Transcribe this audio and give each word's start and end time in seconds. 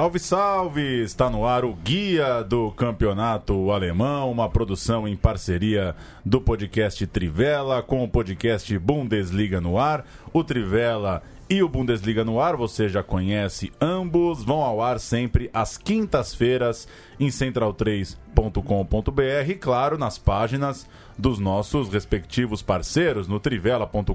Salve, 0.00 0.18
salve! 0.18 1.02
Está 1.02 1.28
no 1.28 1.44
ar 1.44 1.62
o 1.62 1.74
Guia 1.74 2.42
do 2.42 2.70
Campeonato 2.70 3.70
Alemão, 3.70 4.30
uma 4.30 4.48
produção 4.48 5.06
em 5.06 5.14
parceria 5.14 5.94
do 6.24 6.40
podcast 6.40 7.06
Trivela 7.06 7.82
com 7.82 8.02
o 8.02 8.08
podcast 8.08 8.78
Bundesliga 8.78 9.60
no 9.60 9.76
ar. 9.76 10.06
O 10.32 10.42
Trivela 10.42 11.22
e 11.50 11.62
o 11.62 11.68
Bundesliga 11.68 12.24
no 12.24 12.40
ar, 12.40 12.56
você 12.56 12.88
já 12.88 13.02
conhece 13.02 13.70
ambos, 13.78 14.42
vão 14.42 14.62
ao 14.62 14.80
ar 14.80 14.98
sempre 14.98 15.50
às 15.52 15.76
quintas-feiras 15.76 16.88
em 17.18 17.28
central3.com.br 17.28 19.50
e, 19.50 19.54
claro, 19.54 19.98
nas 19.98 20.16
páginas 20.16 20.88
dos 21.18 21.38
nossos 21.38 21.90
respectivos 21.90 22.62
parceiros 22.62 23.28
no 23.28 23.38
trivela.com.br, 23.38 24.14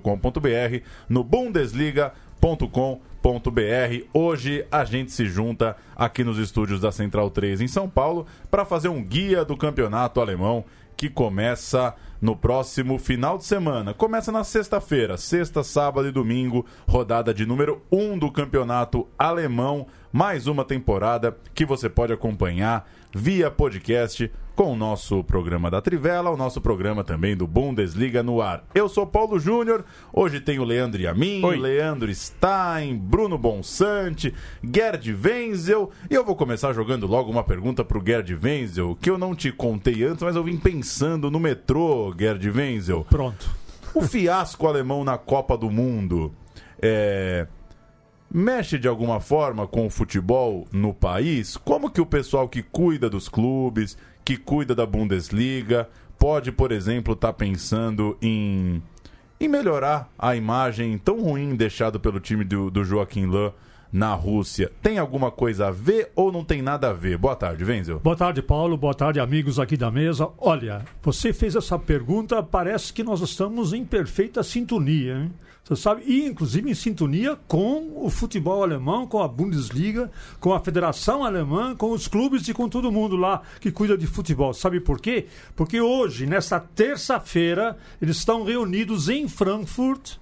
no 1.07 1.23
bundesliga.com.br 1.23 3.14
Hoje 4.13 4.67
a 4.71 4.85
gente 4.85 5.11
se 5.11 5.25
junta 5.25 5.75
aqui 5.95 6.23
nos 6.23 6.37
estúdios 6.37 6.79
da 6.79 6.91
Central 6.91 7.31
3 7.31 7.59
em 7.59 7.67
São 7.67 7.89
Paulo 7.89 8.27
para 8.51 8.63
fazer 8.63 8.87
um 8.87 9.03
guia 9.03 9.43
do 9.43 9.57
campeonato 9.57 10.21
alemão 10.21 10.63
que 10.95 11.09
começa 11.09 11.95
no 12.21 12.35
próximo 12.35 12.99
final 12.99 13.39
de 13.39 13.45
semana. 13.45 13.95
Começa 13.95 14.31
na 14.31 14.43
sexta-feira, 14.43 15.17
sexta, 15.17 15.63
sábado 15.63 16.07
e 16.07 16.11
domingo, 16.11 16.67
rodada 16.87 17.33
de 17.33 17.47
número 17.47 17.81
1 17.91 18.11
um 18.11 18.15
do 18.19 18.31
campeonato 18.31 19.07
alemão. 19.17 19.87
Mais 20.13 20.45
uma 20.45 20.63
temporada 20.63 21.35
que 21.55 21.65
você 21.65 21.89
pode 21.89 22.13
acompanhar 22.13 22.87
via 23.11 23.49
podcast 23.49 24.31
com 24.55 24.71
o 24.71 24.75
nosso 24.75 25.21
programa 25.23 25.69
da 25.69 25.81
Trivela, 25.81 26.29
o 26.29 26.37
nosso 26.37 26.61
programa 26.61 27.03
também 27.03 27.35
do 27.35 27.45
Bundesliga 27.45 28.23
no 28.23 28.41
ar. 28.41 28.63
Eu 28.73 28.87
sou 28.87 29.05
Paulo 29.05 29.37
Júnior, 29.37 29.83
hoje 30.13 30.39
tem 30.39 30.59
o 30.59 30.63
Leandro 30.63 31.01
Yamin, 31.01 31.43
Oi. 31.43 31.57
Leandro 31.57 32.13
Stein, 32.15 32.95
Bruno 32.95 33.37
Bonsante, 33.37 34.33
Gerd 34.63 35.13
Wenzel, 35.13 35.91
e 36.09 36.13
eu 36.13 36.23
vou 36.23 36.37
começar 36.37 36.71
jogando 36.71 37.05
logo 37.05 37.29
uma 37.29 37.43
pergunta 37.43 37.83
pro 37.83 38.01
Gerd 38.03 38.33
Wenzel, 38.33 38.97
que 39.01 39.09
eu 39.09 39.17
não 39.17 39.35
te 39.35 39.51
contei 39.51 40.03
antes, 40.03 40.23
mas 40.23 40.37
eu 40.37 40.43
vim 40.43 40.55
pensando 40.55 41.29
no 41.29 41.39
metrô, 41.39 42.15
Gerd 42.17 42.49
Wenzel. 42.49 43.05
Pronto. 43.09 43.49
O 43.93 44.01
fiasco 44.01 44.67
alemão 44.67 45.03
na 45.03 45.17
Copa 45.17 45.57
do 45.57 45.69
Mundo 45.69 46.31
é, 46.81 47.45
mexe 48.35 48.77
de 48.77 48.85
alguma 48.85 49.21
forma 49.21 49.65
com 49.65 49.87
o 49.87 49.89
futebol 49.89 50.67
no 50.69 50.93
país? 50.93 51.55
Como 51.55 51.89
que 51.89 52.01
o 52.01 52.05
pessoal 52.05 52.49
que 52.49 52.61
cuida 52.61 53.09
dos 53.09 53.29
clubes, 53.29 53.97
que 54.25 54.35
cuida 54.35 54.75
da 54.75 54.85
Bundesliga, 54.85 55.87
pode, 56.19 56.51
por 56.51 56.73
exemplo, 56.73 57.13
estar 57.13 57.29
tá 57.29 57.33
pensando 57.33 58.17
em, 58.21 58.83
em 59.39 59.47
melhorar 59.47 60.09
a 60.19 60.35
imagem 60.35 60.97
tão 60.97 61.21
ruim 61.21 61.55
deixada 61.55 61.97
pelo 61.97 62.19
time 62.19 62.43
do, 62.43 62.69
do 62.69 62.83
Joaquim 62.83 63.25
Lã 63.25 63.53
na 63.89 64.13
Rússia. 64.13 64.69
Tem 64.81 64.97
alguma 64.97 65.31
coisa 65.31 65.67
a 65.67 65.71
ver 65.71 66.11
ou 66.13 66.29
não 66.29 66.43
tem 66.43 66.61
nada 66.61 66.89
a 66.89 66.93
ver? 66.93 67.17
Boa 67.17 67.37
tarde, 67.37 67.63
Wenzel. 67.63 68.01
Boa 68.01 68.17
tarde, 68.17 68.41
Paulo. 68.41 68.75
Boa 68.75 68.93
tarde, 68.93 69.21
amigos 69.21 69.59
aqui 69.59 69.77
da 69.77 69.89
mesa. 69.89 70.27
Olha, 70.37 70.83
você 71.01 71.31
fez 71.31 71.55
essa 71.55 71.79
pergunta, 71.79 72.43
parece 72.43 72.91
que 72.91 73.01
nós 73.01 73.21
estamos 73.21 73.71
em 73.71 73.85
perfeita 73.85 74.43
sintonia, 74.43 75.19
hein? 75.19 75.31
Você 75.65 75.75
sabe, 75.75 76.03
e 76.05 76.27
inclusive 76.27 76.69
em 76.69 76.75
sintonia 76.75 77.35
com 77.47 77.91
o 77.95 78.07
futebol 78.07 78.61
alemão, 78.61 79.07
com 79.07 79.19
a 79.19 79.27
Bundesliga, 79.27 80.11
com 80.39 80.53
a 80.53 80.59
Federação 80.59 81.23
Alemã, 81.23 81.75
com 81.75 81.89
os 81.89 82.07
clubes 82.07 82.47
e 82.47 82.53
com 82.53 82.69
todo 82.69 82.91
mundo 82.91 83.15
lá 83.15 83.41
que 83.59 83.71
cuida 83.71 83.97
de 83.97 84.05
futebol. 84.05 84.53
Sabe 84.53 84.79
por 84.79 85.01
quê? 85.01 85.25
Porque 85.55 85.81
hoje, 85.81 86.27
nesta 86.27 86.59
terça-feira, 86.59 87.75
eles 87.99 88.17
estão 88.17 88.43
reunidos 88.43 89.09
em 89.09 89.27
Frankfurt 89.27 90.17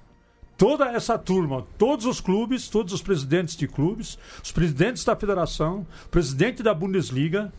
toda 0.58 0.86
essa 0.86 1.18
turma, 1.18 1.68
todos 1.78 2.06
os 2.06 2.22
clubes, 2.22 2.70
todos 2.70 2.94
os 2.94 3.02
presidentes 3.02 3.58
de 3.58 3.68
clubes, 3.68 4.18
os 4.42 4.54
presidentes 4.54 5.04
da 5.04 5.14
federação, 5.14 5.86
presidente 6.10 6.64
da 6.64 6.74
Bundesliga, 6.74 7.52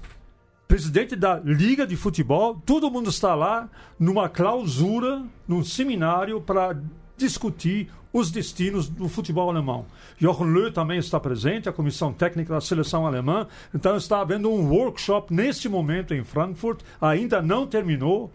presidente 0.66 1.14
da 1.14 1.38
Liga 1.38 1.86
de 1.86 1.96
Futebol, 1.96 2.62
todo 2.64 2.90
mundo 2.90 3.10
está 3.10 3.34
lá 3.34 3.68
numa 3.98 4.26
clausura, 4.26 5.22
num 5.46 5.62
seminário 5.62 6.40
para 6.40 6.74
discutir 7.16 7.90
os 8.12 8.30
destinos 8.30 8.88
do 8.88 9.08
futebol 9.08 9.50
alemão. 9.50 9.86
Jochen 10.18 10.46
Löw 10.46 10.70
também 10.70 10.98
está 10.98 11.18
presente, 11.18 11.68
a 11.68 11.72
comissão 11.72 12.12
técnica 12.12 12.54
da 12.54 12.60
seleção 12.60 13.06
alemã. 13.06 13.48
Então 13.74 13.96
está 13.96 14.20
havendo 14.20 14.50
um 14.50 14.68
workshop 14.70 15.34
neste 15.34 15.68
momento 15.68 16.14
em 16.14 16.22
Frankfurt, 16.22 16.80
ainda 17.00 17.42
não 17.42 17.66
terminou 17.66 18.32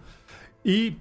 e 0.65 0.97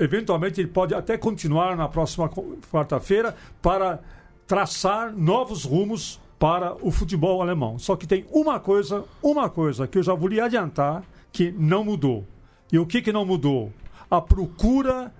eventualmente 0.00 0.60
ele 0.60 0.68
pode 0.68 0.94
até 0.94 1.18
continuar 1.18 1.76
na 1.76 1.86
próxima 1.86 2.30
quarta-feira 2.72 3.36
para 3.60 4.00
traçar 4.46 5.14
novos 5.14 5.64
rumos 5.64 6.18
para 6.38 6.74
o 6.80 6.90
futebol 6.90 7.42
alemão. 7.42 7.78
Só 7.78 7.94
que 7.94 8.06
tem 8.06 8.24
uma 8.30 8.58
coisa, 8.58 9.04
uma 9.22 9.50
coisa 9.50 9.86
que 9.86 9.98
eu 9.98 10.02
já 10.02 10.14
vou 10.14 10.28
lhe 10.28 10.40
adiantar 10.40 11.02
que 11.30 11.52
não 11.52 11.84
mudou. 11.84 12.24
E 12.72 12.78
o 12.78 12.86
que 12.86 13.02
que 13.02 13.12
não 13.12 13.26
mudou? 13.26 13.72
A 14.10 14.20
procura 14.20 15.12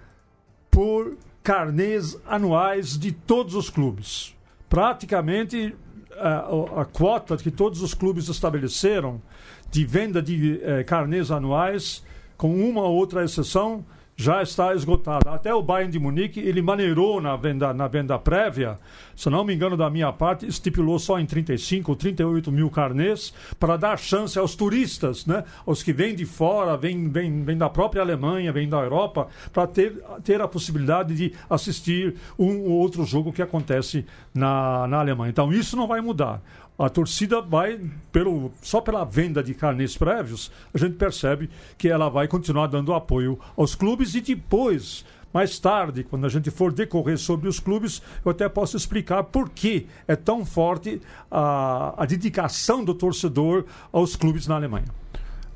por 0.70 1.16
carnês 1.48 2.14
anuais 2.26 2.98
de 2.98 3.10
todos 3.10 3.54
os 3.54 3.70
clubes. 3.70 4.36
Praticamente 4.68 5.74
a, 6.18 6.82
a 6.82 6.84
quota 6.84 7.38
que 7.38 7.50
todos 7.50 7.80
os 7.80 7.94
clubes 7.94 8.28
estabeleceram 8.28 9.22
de 9.70 9.82
venda 9.86 10.20
de 10.20 10.60
eh, 10.62 10.84
carnês 10.84 11.30
anuais, 11.30 12.04
com 12.36 12.54
uma 12.54 12.82
ou 12.82 12.94
outra 12.94 13.24
exceção, 13.24 13.82
já 14.20 14.42
está 14.42 14.74
esgotada. 14.74 15.30
Até 15.30 15.54
o 15.54 15.62
Bayern 15.62 15.92
de 15.92 15.98
Munique, 15.98 16.40
ele 16.40 16.60
maneirou 16.60 17.20
na 17.20 17.36
venda, 17.36 17.72
na 17.72 17.86
venda 17.86 18.18
prévia, 18.18 18.76
se 19.14 19.30
não 19.30 19.44
me 19.44 19.54
engano 19.54 19.76
da 19.76 19.88
minha 19.88 20.12
parte, 20.12 20.44
estipulou 20.44 20.98
só 20.98 21.20
em 21.20 21.24
35 21.24 21.92
ou 21.92 21.96
38 21.96 22.50
mil 22.50 22.68
carnês 22.68 23.32
para 23.60 23.76
dar 23.76 23.96
chance 23.96 24.36
aos 24.36 24.56
turistas, 24.56 25.24
né? 25.24 25.44
aos 25.64 25.84
que 25.84 25.92
vêm 25.92 26.16
de 26.16 26.26
fora, 26.26 26.76
vêm, 26.76 27.08
vêm, 27.08 27.44
vêm 27.44 27.56
da 27.56 27.70
própria 27.70 28.02
Alemanha, 28.02 28.52
vêm 28.52 28.68
da 28.68 28.78
Europa, 28.78 29.28
para 29.52 29.68
ter, 29.68 30.02
ter 30.24 30.40
a 30.40 30.48
possibilidade 30.48 31.14
de 31.14 31.32
assistir 31.48 32.16
um 32.36 32.62
ou 32.62 32.72
outro 32.72 33.04
jogo 33.04 33.32
que 33.32 33.40
acontece 33.40 34.04
na, 34.34 34.88
na 34.88 34.98
Alemanha. 34.98 35.30
Então 35.30 35.52
isso 35.52 35.76
não 35.76 35.86
vai 35.86 36.00
mudar 36.00 36.42
a 36.78 36.88
torcida 36.88 37.40
vai, 37.40 37.80
pelo, 38.12 38.52
só 38.62 38.80
pela 38.80 39.04
venda 39.04 39.42
de 39.42 39.52
carnês 39.52 39.96
prévios, 39.96 40.50
a 40.72 40.78
gente 40.78 40.94
percebe 40.94 41.50
que 41.76 41.88
ela 41.88 42.08
vai 42.08 42.28
continuar 42.28 42.68
dando 42.68 42.94
apoio 42.94 43.38
aos 43.56 43.74
clubes 43.74 44.14
e 44.14 44.20
depois, 44.20 45.04
mais 45.34 45.58
tarde, 45.58 46.04
quando 46.04 46.24
a 46.24 46.28
gente 46.28 46.52
for 46.52 46.72
decorrer 46.72 47.18
sobre 47.18 47.48
os 47.48 47.58
clubes, 47.58 48.00
eu 48.24 48.30
até 48.30 48.48
posso 48.48 48.76
explicar 48.76 49.24
por 49.24 49.50
que 49.50 49.88
é 50.06 50.14
tão 50.14 50.46
forte 50.46 51.00
a, 51.28 51.94
a 52.00 52.06
dedicação 52.06 52.84
do 52.84 52.94
torcedor 52.94 53.64
aos 53.90 54.14
clubes 54.14 54.46
na 54.46 54.54
Alemanha. 54.54 54.86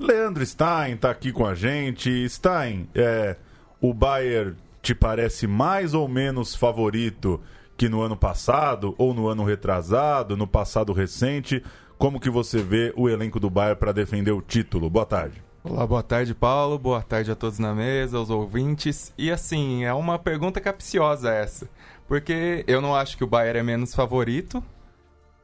Leandro 0.01 0.45
Stein 0.45 0.95
está 0.95 1.13
aqui 1.13 1.31
com 1.31 1.47
a 1.47 1.55
gente. 1.55 2.29
Stein, 2.29 2.89
é, 2.93 3.37
o 3.81 3.95
Bayern 3.95 4.57
te 4.83 4.95
parece 4.95 5.47
mais 5.47 5.95
ou 5.95 6.09
menos 6.09 6.57
favorito 6.57 7.41
que 7.83 7.89
no 7.89 8.01
ano 8.01 8.17
passado 8.17 8.95
ou 8.97 9.13
no 9.13 9.27
ano 9.27 9.43
retrasado, 9.43 10.37
no 10.37 10.47
passado 10.47 10.93
recente? 10.93 11.65
Como 11.99 12.21
que 12.21 12.31
você 12.31 12.63
vê 12.63 12.95
o 12.97 13.09
elenco 13.09 13.41
do 13.41 13.51
Bayern 13.51 13.77
para 13.77 13.91
defender 13.91 14.31
o 14.31 14.41
título? 14.41 14.89
Boa 14.89 15.05
tarde. 15.05 15.43
Olá, 15.65 15.85
boa 15.85 16.01
tarde, 16.01 16.33
Paulo. 16.33 16.79
Boa 16.79 17.03
tarde 17.03 17.33
a 17.33 17.35
todos 17.35 17.59
na 17.59 17.75
mesa, 17.75 18.19
aos 18.19 18.31
ouvintes. 18.31 19.13
E 19.19 19.33
assim, 19.33 19.83
é 19.83 19.93
uma 19.93 20.17
pergunta 20.17 20.61
capciosa 20.61 21.33
essa, 21.33 21.69
porque 22.07 22.63
eu 22.69 22.81
não 22.81 22.95
acho 22.95 23.17
que 23.17 23.25
o 23.25 23.27
Bayern 23.27 23.59
é 23.59 23.63
menos 23.65 23.93
favorito 23.97 24.63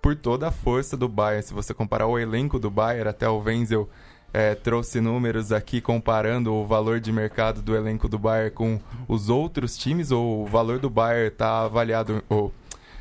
por 0.01 0.15
toda 0.15 0.47
a 0.47 0.53
força 0.53 0.97
do 0.97 1.09
Bayern. 1.09 1.43
Se 1.43 1.53
você 1.53 1.75
comparar 1.75 2.07
o 2.07 2.21
elenco 2.21 2.61
do 2.61 2.71
Bayern 2.71 3.11
até 3.11 3.29
o 3.29 3.41
Wenzel 3.41 3.91
é, 4.33 4.55
trouxe 4.55 5.01
números 5.01 5.53
aqui 5.53 5.81
comparando 5.81 6.53
o 6.53 6.67
valor 6.67 7.01
de 7.01 7.11
mercado 7.11 7.63
do 7.63 7.75
elenco 7.75 8.09
do 8.09 8.19
Bayern 8.19 8.51
com 8.51 8.81
os 9.07 9.29
outros 9.29 9.77
times. 9.77 10.11
O 10.11 10.45
valor 10.47 10.79
do 10.79 10.91
Bayern 10.91 11.29
está 11.29 11.63
avaliado, 11.65 12.23
ou 12.29 12.53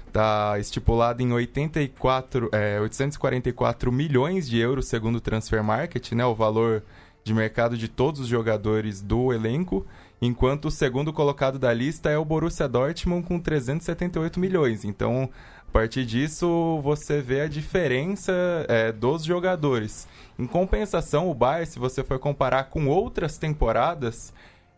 está 0.08 0.58
estipulado 0.58 1.22
em 1.22 1.32
84, 1.32 2.50
é, 2.52 2.80
844 2.80 3.92
milhões 3.92 4.48
de 4.48 4.58
euros 4.58 4.88
segundo 4.88 5.18
o 5.18 5.22
Transfer 5.22 5.64
Market, 5.64 6.12
né, 6.14 6.26
o 6.26 6.34
valor 6.34 6.84
de 7.24 7.34
mercado 7.34 7.78
de 7.78 7.90
todos 7.90 8.22
os 8.22 8.28
jogadores 8.28 9.02
do 9.02 9.34
elenco, 9.34 9.86
enquanto 10.22 10.66
o 10.66 10.72
segundo 10.72 11.12
colocado 11.12 11.60
da 11.60 11.74
lista 11.74 12.10
é 12.10 12.18
o 12.18 12.24
Borussia 12.24 12.70
Dortmund 12.70 13.28
com 13.28 13.38
378 13.38 14.40
milhões. 14.40 14.86
Então, 14.86 15.30
partir 15.78 16.08
disso, 16.08 16.80
você 16.82 17.22
vê 17.22 17.42
a 17.42 17.48
diferença 17.48 18.34
é, 18.68 18.92
dos 18.92 19.24
jogadores. 19.24 20.08
Em 20.40 20.48
compensação, 20.48 21.30
o 21.30 21.36
Bayern, 21.36 21.68
se 21.68 21.78
você 21.78 22.04
for 22.04 22.18
comparar 22.18 22.64
com 22.64 22.88
outras 22.88 23.38
temporadas, 23.38 24.34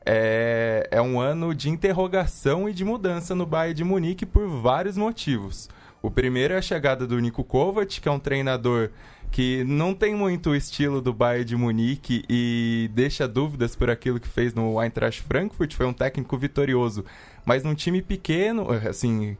é, 0.05 0.89
é 0.91 1.01
um 1.01 1.17
ano 1.17 1.55
de 1.55 1.69
interrogação 1.69 2.67
e 2.67 2.73
de 2.73 2.83
mudança 2.83 3.33
no 3.33 3.45
Bayern 3.45 3.75
de 3.75 3.83
Munique 3.85 4.25
por 4.25 4.45
vários 4.49 4.97
motivos. 4.97 5.69
O 6.01 6.11
primeiro 6.11 6.53
é 6.53 6.57
a 6.57 6.61
chegada 6.61 7.07
do 7.07 7.17
Nico 7.17 7.45
Kovac, 7.45 8.01
que 8.01 8.09
é 8.09 8.11
um 8.11 8.19
treinador 8.19 8.89
que 9.31 9.63
não 9.63 9.93
tem 9.93 10.13
muito 10.13 10.49
o 10.49 10.55
estilo 10.55 11.01
do 11.01 11.13
Bayern 11.13 11.45
de 11.45 11.55
Munique 11.55 12.25
e 12.27 12.91
deixa 12.93 13.25
dúvidas 13.25 13.73
por 13.73 13.89
aquilo 13.89 14.19
que 14.19 14.27
fez 14.27 14.53
no 14.53 14.83
Eintracht 14.83 15.21
Frankfurt. 15.21 15.75
Foi 15.75 15.85
um 15.85 15.93
técnico 15.93 16.37
vitorioso, 16.37 17.05
mas 17.45 17.63
num 17.63 17.73
time 17.73 18.01
pequeno, 18.01 18.67
assim, 18.69 19.37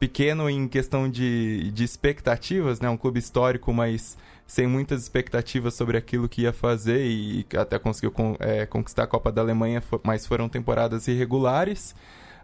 pequeno 0.00 0.48
em 0.48 0.66
questão 0.66 1.08
de, 1.08 1.70
de 1.70 1.84
expectativas, 1.84 2.80
né? 2.80 2.88
Um 2.88 2.96
clube 2.96 3.20
histórico, 3.20 3.70
mas 3.72 4.16
sem 4.46 4.66
muitas 4.66 5.02
expectativas 5.02 5.74
sobre 5.74 5.98
aquilo 5.98 6.28
que 6.28 6.42
ia 6.42 6.52
fazer 6.52 7.06
e 7.06 7.46
até 7.56 7.78
conseguiu 7.78 8.12
é, 8.40 8.64
conquistar 8.64 9.04
a 9.04 9.06
Copa 9.06 9.30
da 9.30 9.42
Alemanha, 9.42 9.82
mas 10.02 10.26
foram 10.26 10.48
temporadas 10.48 11.06
irregulares. 11.06 11.94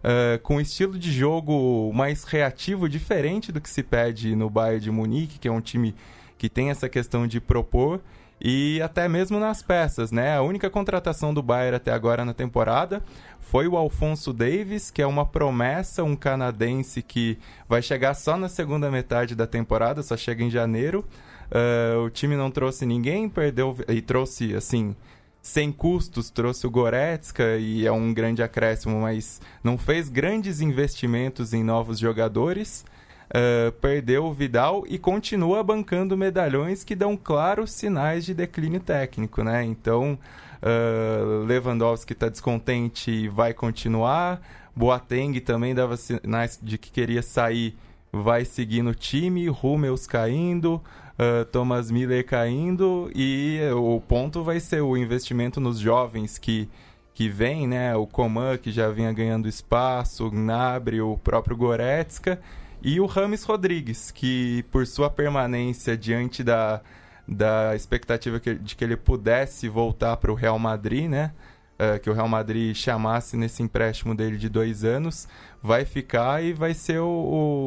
Uh, 0.05 0.38
com 0.43 0.56
um 0.56 0.61
estilo 0.61 0.97
de 0.97 1.11
jogo 1.11 1.91
mais 1.93 2.23
reativo, 2.23 2.88
diferente 2.88 3.50
do 3.50 3.61
que 3.61 3.69
se 3.69 3.82
pede 3.82 4.37
no 4.37 4.49
Bayern 4.49 4.79
de 4.79 4.91
Munique, 4.91 5.38
que 5.38 5.49
é 5.49 5.50
um 5.50 5.61
time 5.61 5.97
que 6.38 6.49
tem 6.49 6.70
essa 6.70 6.88
questão 6.88 7.26
de 7.26 7.41
propor 7.41 8.00
e 8.41 8.81
até 8.83 9.09
mesmo 9.09 9.38
nas 9.41 9.62
peças, 9.62 10.12
né? 10.12 10.37
A 10.37 10.43
única 10.43 10.69
contratação 10.69 11.33
do 11.33 11.43
Bayern 11.43 11.77
até 11.77 11.93
agora 11.93 12.25
na 12.25 12.35
temporada 12.35 13.03
foi 13.38 13.69
o 13.69 13.77
Alfonso 13.77 14.33
Davis, 14.33 14.91
que 14.91 15.00
é 15.00 15.06
uma 15.06 15.25
promessa, 15.25 16.03
um 16.03 16.17
canadense 16.17 17.03
que 17.03 17.38
vai 17.69 17.81
chegar 17.81 18.15
só 18.15 18.37
na 18.37 18.49
segunda 18.49 18.91
metade 18.91 19.35
da 19.35 19.47
temporada, 19.47 20.03
só 20.03 20.17
chega 20.17 20.43
em 20.43 20.50
janeiro. 20.50 21.05
Uh, 21.47 22.00
o 22.00 22.11
time 22.11 22.37
não 22.37 22.50
trouxe 22.50 22.85
ninguém, 22.85 23.29
perdeu 23.29 23.77
e 23.88 24.03
trouxe 24.03 24.55
assim 24.55 24.97
sem 25.41 25.71
custos, 25.71 26.29
trouxe 26.29 26.67
o 26.67 26.71
Goretzka 26.71 27.56
e 27.56 27.87
é 27.87 27.93
um 27.93 28.12
grande 28.12 28.43
acréscimo, 28.43 29.00
mas 29.00 29.41
não 29.62 29.79
fez 29.79 30.09
grandes 30.09 30.61
investimentos 30.61 31.55
em 31.55 31.62
novos 31.62 32.00
jogadores. 32.00 32.85
Uh, 33.28 33.73
perdeu 33.81 34.25
o 34.25 34.32
Vidal 34.32 34.84
e 34.87 34.99
continua 34.99 35.62
bancando 35.62 36.17
medalhões 36.17 36.84
que 36.84 36.94
dão 36.94 37.17
claros 37.17 37.73
sinais 37.73 38.25
de 38.25 38.32
declínio 38.32 38.78
técnico, 38.78 39.43
né? 39.43 39.64
Então, 39.64 40.17
uh, 40.62 41.44
Lewandowski 41.44 42.12
está 42.12 42.28
descontente 42.28 43.11
e 43.11 43.28
vai 43.28 43.52
continuar. 43.52 44.40
Boateng 44.76 45.40
também 45.40 45.75
dava 45.75 45.96
sinais 45.96 46.58
de 46.62 46.78
que 46.78 46.90
queria 46.90 47.20
sair, 47.20 47.76
vai 48.12 48.44
seguir 48.44 48.82
no 48.82 48.94
time. 48.94 49.50
Hummels 49.50 50.06
caindo, 50.06 50.81
uh, 51.19 51.44
Thomas 51.46 51.90
Miller 51.90 52.25
caindo 52.25 53.11
e 53.12 53.58
o 53.75 54.00
ponto 54.00 54.44
vai 54.44 54.61
ser 54.61 54.82
o 54.82 54.96
investimento 54.96 55.61
nos 55.61 55.78
jovens 55.78 56.38
que 56.38 56.69
que 57.12 57.31
vem, 57.31 57.67
né? 57.67 57.96
O 57.96 58.06
Coman 58.06 58.58
que 58.58 58.70
já 58.70 58.90
vinha 58.90 59.11
ganhando 59.11 59.49
espaço, 59.49 60.26
o 60.26 60.31
Gnabry, 60.31 61.00
o 61.00 61.17
próprio 61.17 61.56
Goretzka 61.56 62.38
e 62.82 63.00
o 63.00 63.06
Rames 63.06 63.43
Rodrigues, 63.44 64.11
que 64.11 64.64
por 64.70 64.87
sua 64.87 65.11
permanência 65.11 65.96
diante 65.96 66.44
da, 66.44 66.81
da 67.26 67.75
expectativa 67.75 68.38
que, 68.38 68.55
de 68.55 68.76
que 68.76 68.84
ele 68.84 68.96
pudesse 68.96 69.69
voltar 69.69 70.17
para 70.17 70.31
o 70.31 70.34
Real 70.34 70.58
Madrid, 70.58 71.08
né? 71.08 71.32
Uh, 71.78 72.00
que 72.00 72.08
o 72.08 72.14
Real 72.14 72.28
Madrid 72.28 72.75
chamasse 72.75 73.37
nesse 73.37 73.62
empréstimo 73.62 74.14
dele 74.14 74.38
de 74.38 74.49
dois 74.49 74.82
anos, 74.82 75.28
vai 75.62 75.84
ficar 75.84 76.43
e 76.43 76.55
vai 76.55 76.73
ser 76.73 77.00
o, 77.00 77.06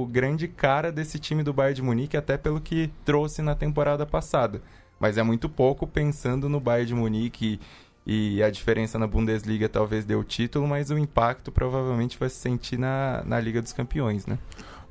o, 0.02 0.08
grande 0.08 0.48
cara 0.48 0.92
desse 0.92 1.20
time 1.20 1.44
do 1.44 1.54
Bayern 1.54 1.76
de 1.76 1.84
Munique, 1.84 2.18
até 2.18 2.36
pelo 2.36 2.60
que 2.60 2.90
trouxe 3.06 3.44
na 3.44 3.54
temporada 3.54 4.08
passada. 4.08 4.64
Mas 5.00 5.20
é 5.20 5.22
muito 5.22 5.48
pouco 5.48 5.86
pensando 5.86 6.50
no 6.50 6.60
Bayern 6.60 6.88
de 6.88 6.96
Munique 6.96 7.60
e, 8.04 8.38
e 8.38 8.44
a 8.44 8.50
diferença 8.50 8.98
na 8.98 9.06
Bundesliga 9.06 9.70
talvez 9.70 10.06
dê 10.06 10.16
o 10.16 10.24
título, 10.24 10.68
mas 10.68 10.90
o 10.90 10.98
impacto 10.98 11.52
provavelmente 11.52 12.18
vai 12.18 12.30
se 12.30 12.38
sentir 12.38 12.80
na, 12.80 13.24
na 13.24 13.40
Liga 13.40 13.62
dos 13.62 13.74
Campeões, 13.74 14.26
né? 14.26 14.40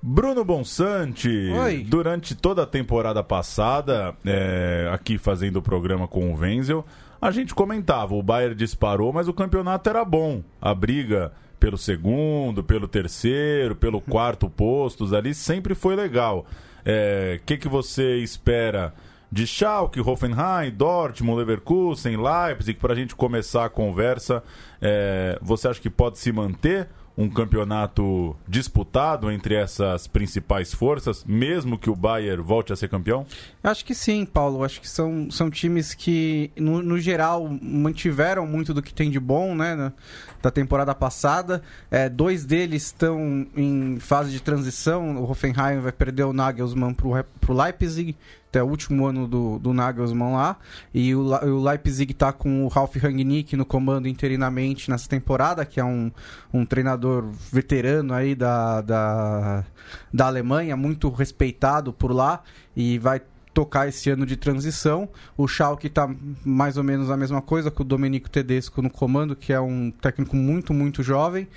Bruno 0.02 0.44
Bonsante, 0.44 1.28
Oi. 1.28 1.84
durante 1.86 2.34
toda 2.34 2.62
a 2.62 2.66
temporada 2.66 3.22
passada, 3.22 4.14
é, 4.24 4.88
aqui 4.92 5.18
fazendo 5.18 5.56
o 5.56 5.62
programa 5.62 6.06
com 6.06 6.32
o 6.32 6.36
Wenzel, 6.36 6.84
a 7.20 7.32
gente 7.32 7.52
comentava, 7.52 8.14
o 8.14 8.22
Bayern 8.22 8.54
disparou, 8.54 9.12
mas 9.12 9.26
o 9.26 9.32
campeonato 9.32 9.90
era 9.90 10.04
bom. 10.04 10.42
A 10.60 10.72
briga 10.72 11.32
pelo 11.58 11.76
segundo, 11.76 12.62
pelo 12.62 12.86
terceiro, 12.86 13.74
pelo 13.74 14.00
quarto 14.02 14.48
postos 14.48 15.12
ali 15.12 15.34
sempre 15.34 15.74
foi 15.74 15.96
legal. 15.96 16.40
O 16.40 16.46
é, 16.84 17.40
que, 17.44 17.56
que 17.56 17.68
você 17.68 18.18
espera 18.18 18.94
de 19.30 19.46
Schalke, 19.46 20.00
Hoffenheim, 20.00 20.70
Dortmund, 20.74 21.38
Leverkusen, 21.38 22.16
Leipzig, 22.16 22.78
para 22.78 22.92
a 22.92 22.96
gente 22.96 23.16
começar 23.16 23.64
a 23.64 23.68
conversa? 23.68 24.42
É, 24.80 25.38
você 25.42 25.66
acha 25.68 25.80
que 25.80 25.90
pode 25.90 26.18
se 26.18 26.30
manter 26.30 26.88
um 27.18 27.28
campeonato 27.28 28.36
disputado 28.46 29.28
entre 29.28 29.56
essas 29.56 30.06
principais 30.06 30.72
forças, 30.72 31.24
mesmo 31.24 31.76
que 31.76 31.90
o 31.90 31.96
Bayern 31.96 32.40
volte 32.40 32.72
a 32.72 32.76
ser 32.76 32.88
campeão? 32.88 33.26
Acho 33.62 33.84
que 33.84 33.92
sim, 33.92 34.24
Paulo. 34.24 34.62
Acho 34.62 34.80
que 34.80 34.88
são, 34.88 35.28
são 35.28 35.50
times 35.50 35.94
que, 35.94 36.52
no, 36.56 36.80
no 36.80 36.96
geral, 37.00 37.48
mantiveram 37.60 38.46
muito 38.46 38.72
do 38.72 38.80
que 38.80 38.94
tem 38.94 39.10
de 39.10 39.18
bom, 39.18 39.52
né? 39.56 39.92
Da 40.40 40.52
temporada 40.52 40.94
passada. 40.94 41.60
É, 41.90 42.08
dois 42.08 42.44
deles 42.44 42.84
estão 42.84 43.44
em 43.56 43.98
fase 43.98 44.30
de 44.30 44.40
transição. 44.40 45.16
O 45.16 45.28
Hoffenheim 45.28 45.80
vai 45.80 45.90
perder 45.90 46.22
o 46.22 46.32
Nagelsmann 46.32 46.94
para 46.94 47.08
o 47.08 47.52
Leipzig 47.52 48.14
até 48.48 48.62
o 48.62 48.66
último 48.66 49.06
ano 49.06 49.28
do, 49.28 49.58
do 49.58 49.72
Nagelsmann 49.72 50.32
lá. 50.32 50.56
E 50.92 51.14
o, 51.14 51.20
o 51.20 51.62
Leipzig 51.62 52.12
está 52.12 52.32
com 52.32 52.64
o 52.64 52.68
Ralf 52.68 52.96
Rangnick 52.96 53.56
no 53.56 53.64
comando 53.64 54.08
interinamente 54.08 54.90
nessa 54.90 55.08
temporada, 55.08 55.64
que 55.64 55.78
é 55.78 55.84
um, 55.84 56.10
um 56.52 56.64
treinador 56.64 57.26
veterano 57.52 58.14
aí 58.14 58.34
da, 58.34 58.80
da, 58.80 59.64
da 60.12 60.26
Alemanha, 60.26 60.76
muito 60.76 61.08
respeitado 61.10 61.92
por 61.92 62.12
lá 62.12 62.42
e 62.74 62.98
vai 62.98 63.20
tocar 63.52 63.88
esse 63.88 64.08
ano 64.08 64.24
de 64.24 64.36
transição. 64.36 65.08
O 65.36 65.46
Schalke 65.46 65.88
está 65.88 66.08
mais 66.44 66.76
ou 66.76 66.84
menos 66.84 67.10
a 67.10 67.16
mesma 67.16 67.42
coisa, 67.42 67.70
com 67.70 67.82
o 67.82 67.86
Domenico 67.86 68.30
Tedesco 68.30 68.80
no 68.80 68.88
comando, 68.88 69.34
que 69.34 69.52
é 69.52 69.60
um 69.60 69.90
técnico 69.90 70.36
muito, 70.36 70.72
muito 70.72 71.02
jovem. 71.02 71.48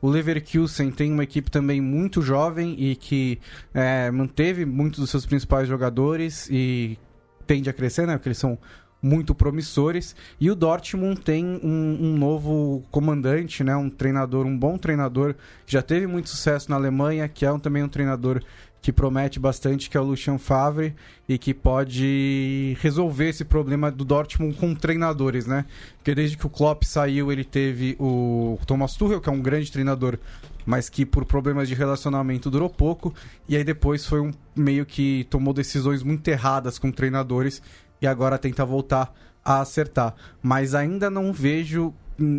O 0.00 0.08
Leverkusen 0.08 0.90
tem 0.90 1.12
uma 1.12 1.24
equipe 1.24 1.50
também 1.50 1.80
muito 1.80 2.22
jovem 2.22 2.76
e 2.78 2.94
que 2.94 3.40
é, 3.74 4.10
manteve 4.10 4.64
muitos 4.64 5.00
dos 5.00 5.10
seus 5.10 5.26
principais 5.26 5.68
jogadores 5.68 6.48
e 6.50 6.98
tende 7.46 7.68
a 7.68 7.72
crescer, 7.72 8.06
né? 8.06 8.16
Porque 8.16 8.28
eles 8.28 8.38
são 8.38 8.58
muito 9.02 9.34
promissores. 9.34 10.14
E 10.40 10.50
o 10.50 10.54
Dortmund 10.54 11.20
tem 11.20 11.44
um, 11.44 11.98
um, 12.00 12.16
novo 12.16 12.84
comandante, 12.90 13.62
né? 13.62 13.76
um 13.76 13.88
treinador, 13.88 14.46
um 14.46 14.56
bom 14.56 14.76
treinador, 14.76 15.34
já 15.66 15.82
teve 15.82 16.06
muito 16.06 16.28
sucesso 16.28 16.70
na 16.70 16.76
Alemanha, 16.76 17.28
que 17.28 17.46
é 17.46 17.52
um, 17.52 17.58
também 17.58 17.82
um 17.82 17.88
treinador 17.88 18.42
que 18.80 18.92
promete 18.92 19.38
bastante, 19.38 19.90
que 19.90 19.96
é 19.96 20.00
o 20.00 20.04
Lucien 20.04 20.38
Favre, 20.38 20.94
e 21.28 21.36
que 21.36 21.52
pode 21.52 22.76
resolver 22.80 23.28
esse 23.28 23.44
problema 23.44 23.90
do 23.90 24.04
Dortmund 24.04 24.54
com 24.54 24.74
treinadores, 24.74 25.46
né? 25.46 25.64
Porque 25.96 26.14
desde 26.14 26.36
que 26.36 26.46
o 26.46 26.50
Klopp 26.50 26.84
saiu, 26.84 27.30
ele 27.32 27.44
teve 27.44 27.96
o 27.98 28.58
Thomas 28.66 28.94
Tuchel, 28.94 29.20
que 29.20 29.28
é 29.28 29.32
um 29.32 29.42
grande 29.42 29.70
treinador, 29.70 30.18
mas 30.64 30.88
que 30.88 31.04
por 31.04 31.24
problemas 31.24 31.68
de 31.68 31.74
relacionamento 31.74 32.50
durou 32.50 32.70
pouco, 32.70 33.14
e 33.48 33.56
aí 33.56 33.64
depois 33.64 34.06
foi 34.06 34.20
um 34.20 34.32
meio 34.54 34.86
que 34.86 35.26
tomou 35.28 35.52
decisões 35.52 36.02
muito 36.02 36.26
erradas 36.28 36.78
com 36.78 36.90
treinadores 36.90 37.62
e 38.00 38.06
agora 38.06 38.38
tenta 38.38 38.64
voltar 38.64 39.12
a 39.44 39.60
acertar. 39.60 40.14
Mas 40.42 40.74
ainda 40.74 41.10
não 41.10 41.32
vejo 41.32 41.92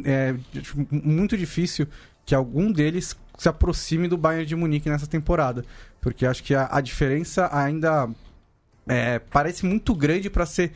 é, 0.06 0.36
muito 0.92 1.38
difícil 1.38 1.88
que 2.26 2.36
algum 2.36 2.72
deles 2.72 3.16
se 3.38 3.50
aproxime 3.50 4.08
do 4.08 4.18
Bayern 4.18 4.46
de 4.46 4.56
Munique 4.56 4.90
nessa 4.90 5.08
temporada. 5.08 5.66
Porque 6.02 6.26
acho 6.26 6.44
que 6.44 6.54
a, 6.56 6.68
a 6.72 6.82
diferença 6.82 7.50
ainda 7.52 8.10
é, 8.88 9.20
parece 9.20 9.66
muito 9.66 9.94
grande 9.94 10.30
para 10.30 10.46
ser 10.46 10.72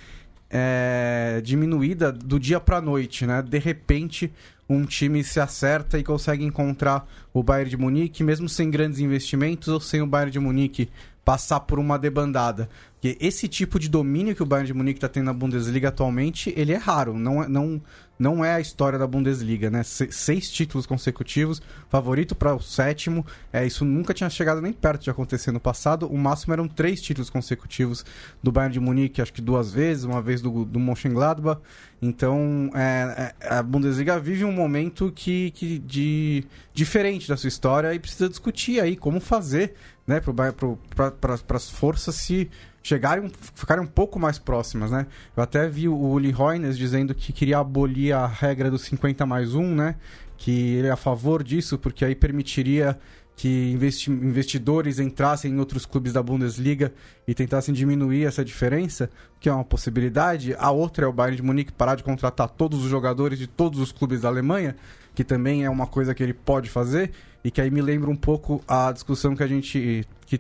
é, 0.50 1.42
diminuída 1.44 2.12
do 2.12 2.39
dia 2.39 2.60
para 2.60 2.80
noite, 2.80 3.25
né? 3.25 3.42
De 3.42 3.58
repente, 3.58 4.32
um 4.70 4.86
time 4.86 5.24
se 5.24 5.39
acerta 5.39 5.98
e 5.98 6.03
consegue 6.03 6.44
encontrar 6.44 7.08
o 7.34 7.42
Bayern 7.42 7.70
de 7.72 7.77
Munique, 7.77 8.24
mesmo 8.24 8.48
sem 8.48 8.70
grandes 8.70 9.00
investimentos 9.00 9.68
ou 9.68 9.80
sem 9.80 10.01
o 10.01 10.08
Bayern 10.08 10.32
de 10.32 10.39
Munique 10.39 10.89
passar 11.25 11.62
por 11.62 11.80
uma 11.80 11.98
debandada. 11.98 12.70
Porque 12.94 13.18
esse 13.20 13.48
tipo 13.48 13.80
de 13.80 13.89
domínio 13.89 14.36
que 14.36 14.44
o 14.44 14.46
Bayern 14.46 14.68
de 14.68 14.74
Munique 14.74 14.98
está 14.98 15.10
tendo 15.10 15.25
na 15.25 15.34
Bundesliga 15.34 15.89
atualmente, 15.89 16.53
ele 16.56 16.72
é 16.72 16.77
raro. 16.77 17.13
Não, 17.18 17.44
é- 17.44 17.48
não, 17.50 17.82
não 18.18 18.46
é 18.46 18.53
a 18.53 18.62
história 18.62 18.98
da 18.98 19.06
Bundesliga, 19.06 19.70
né? 19.70 19.84
Se- 19.84 20.10
seis 20.12 20.50
títulos 20.50 20.86
consecutivos, 20.86 21.62
favorito 21.89 22.34
para 22.34 22.56
o 22.56 22.62
sétimo. 22.62 23.25
É, 23.51 23.65
isso 23.65 23.84
nunca 23.84 24.13
tinha 24.13 24.30
chegado 24.30 24.62
nem 24.62 24.72
perto 24.72 25.03
de 25.03 25.10
acontecer 25.10 25.51
no 25.51 25.60
passado. 25.60 26.08
O 26.08 26.18
máximo 26.18 26.53
eram 26.53 26.65
três 26.68 27.01
títulos 27.01 27.30
consecutivos 27.30 28.06
do 28.42 28.51
Bayern 28.53 28.74
de 28.74 28.80
Munique, 28.80 29.22
acho 29.22 29.34
que 29.34 29.42
duas 29.42 29.72
vezes, 29.72 30.06
uma 30.06 30.22
vez 30.22 30.42
do, 30.42 30.63
do 30.63 30.80
Mönchengladbach. 30.80 31.60
Então, 32.01 32.70
é, 32.74 33.34
é, 33.42 33.56
a 33.56 33.63
Bundesliga 33.63 34.20
vive 34.20 34.44
um 34.46 34.51
momento 34.51 35.12
que, 35.13 35.51
que 35.51 35.80
de 35.80 36.46
diferente 36.74 37.27
da 37.27 37.38
sua 37.38 37.48
história 37.48 37.94
e 37.94 38.00
precisa 38.00 38.27
discutir 38.30 38.80
aí 38.82 38.96
como 38.96 39.20
fazer, 39.20 39.74
né, 40.05 40.22
para 40.22 41.55
as 41.55 41.69
forças 41.69 42.15
se 42.15 42.50
chegarem, 42.81 43.31
ficarem 43.55 43.81
um 43.83 43.88
pouco 43.88 44.19
mais 44.19 44.38
próximas, 44.38 44.91
né? 44.91 45.07
Eu 45.36 45.41
até 45.41 45.67
vi 45.69 45.88
o 45.88 45.95
Uli 45.95 46.36
Hoeneß 46.36 46.77
dizendo 46.77 47.15
que 47.15 47.31
queria 47.31 47.60
abolir 47.60 48.13
a 48.13 48.27
regra 48.27 48.69
do 48.69 48.77
50 48.77 49.25
mais 49.25 49.55
1, 49.55 49.75
né? 49.75 49.95
Que 50.38 50.75
ele 50.75 50.88
é 50.88 50.91
a 50.91 50.98
favor 50.98 51.41
disso, 51.41 51.77
porque 51.79 52.03
aí 52.03 52.13
permitiria 52.13 53.00
que 53.36 53.72
investi 53.72 54.12
investidores 54.12 55.00
entrassem 55.00 55.52
em 55.52 55.60
outros 55.60 55.86
clubes 55.86 56.13
da 56.13 56.22
Bundesliga 56.22 56.94
e 57.28 57.34
tentassem 57.34 57.74
diminuir 57.74 58.25
essa 58.25 58.46
diferença, 58.46 59.10
que 59.40 59.50
é 59.50 59.54
uma 59.54 59.63
possibilidade. 59.63 60.56
A 60.58 60.72
outra 60.72 61.06
é 61.06 61.08
o 61.08 61.13
Bayern 61.13 61.38
de 61.38 61.44
Munique 61.44 61.72
parar 61.72 61.96
de 61.96 62.04
contratar 62.04 62.50
todos 62.50 62.84
os 62.84 62.90
jogadores 62.90 63.40
de 63.40 63.48
todos 63.48 63.80
os 63.80 63.92
clubes 63.92 64.22
da 64.22 64.28
Alemanha, 64.28 64.75
que 65.16 65.24
também 65.24 65.63
é 65.63 65.70
uma 65.70 65.88
coisa 65.88 66.13
que 66.13 66.22
ele 66.22 66.34
pode 66.34 66.70
fazer 66.70 67.12
e 67.44 67.52
que 67.52 67.60
aí 67.60 67.70
me 67.70 67.82
lembra 67.82 68.10
um 68.10 68.16
pouco 68.16 68.63
a 68.68 68.92
discussão 68.92 69.36
que 69.36 69.44
a 69.44 69.48
gente 69.48 70.08
que 70.25 70.40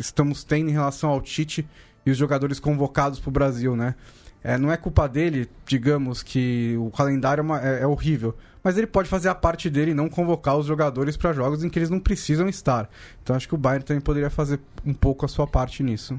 estamos 0.00 0.42
tendo 0.42 0.70
em 0.70 0.72
relação 0.72 1.10
ao 1.10 1.20
Tite 1.20 1.64
e 2.04 2.10
os 2.10 2.16
jogadores 2.16 2.58
convocados 2.58 3.20
para 3.20 3.28
o 3.28 3.32
Brasil, 3.32 3.76
né? 3.76 3.94
É, 4.44 4.58
não 4.58 4.70
é 4.70 4.76
culpa 4.76 5.08
dele, 5.08 5.48
digamos, 5.66 6.22
que 6.22 6.76
o 6.78 6.90
calendário 6.90 7.40
é, 7.40 7.42
uma- 7.42 7.60
é- 7.60 7.82
é 7.82 7.86
horrível. 7.86 8.36
Mas 8.62 8.76
ele 8.78 8.86
pode 8.86 9.08
fazer 9.08 9.28
a 9.30 9.34
parte 9.34 9.68
dele 9.70 9.90
e 9.92 9.94
não 9.94 10.08
convocar 10.08 10.56
os 10.58 10.66
jogadores 10.66 11.16
para 11.16 11.32
jogos 11.32 11.64
em 11.64 11.68
que 11.70 11.78
eles 11.78 11.88
não 11.90 11.98
precisam 11.98 12.46
estar. 12.48 12.88
Então 13.22 13.34
acho 13.34 13.48
que 13.48 13.54
o 13.54 13.58
Bayern 13.58 13.84
também 13.84 14.00
poderia 14.02 14.28
fazer 14.30 14.60
um 14.84 14.92
pouco 14.94 15.24
a 15.24 15.28
sua 15.28 15.46
parte 15.46 15.82
nisso. 15.82 16.18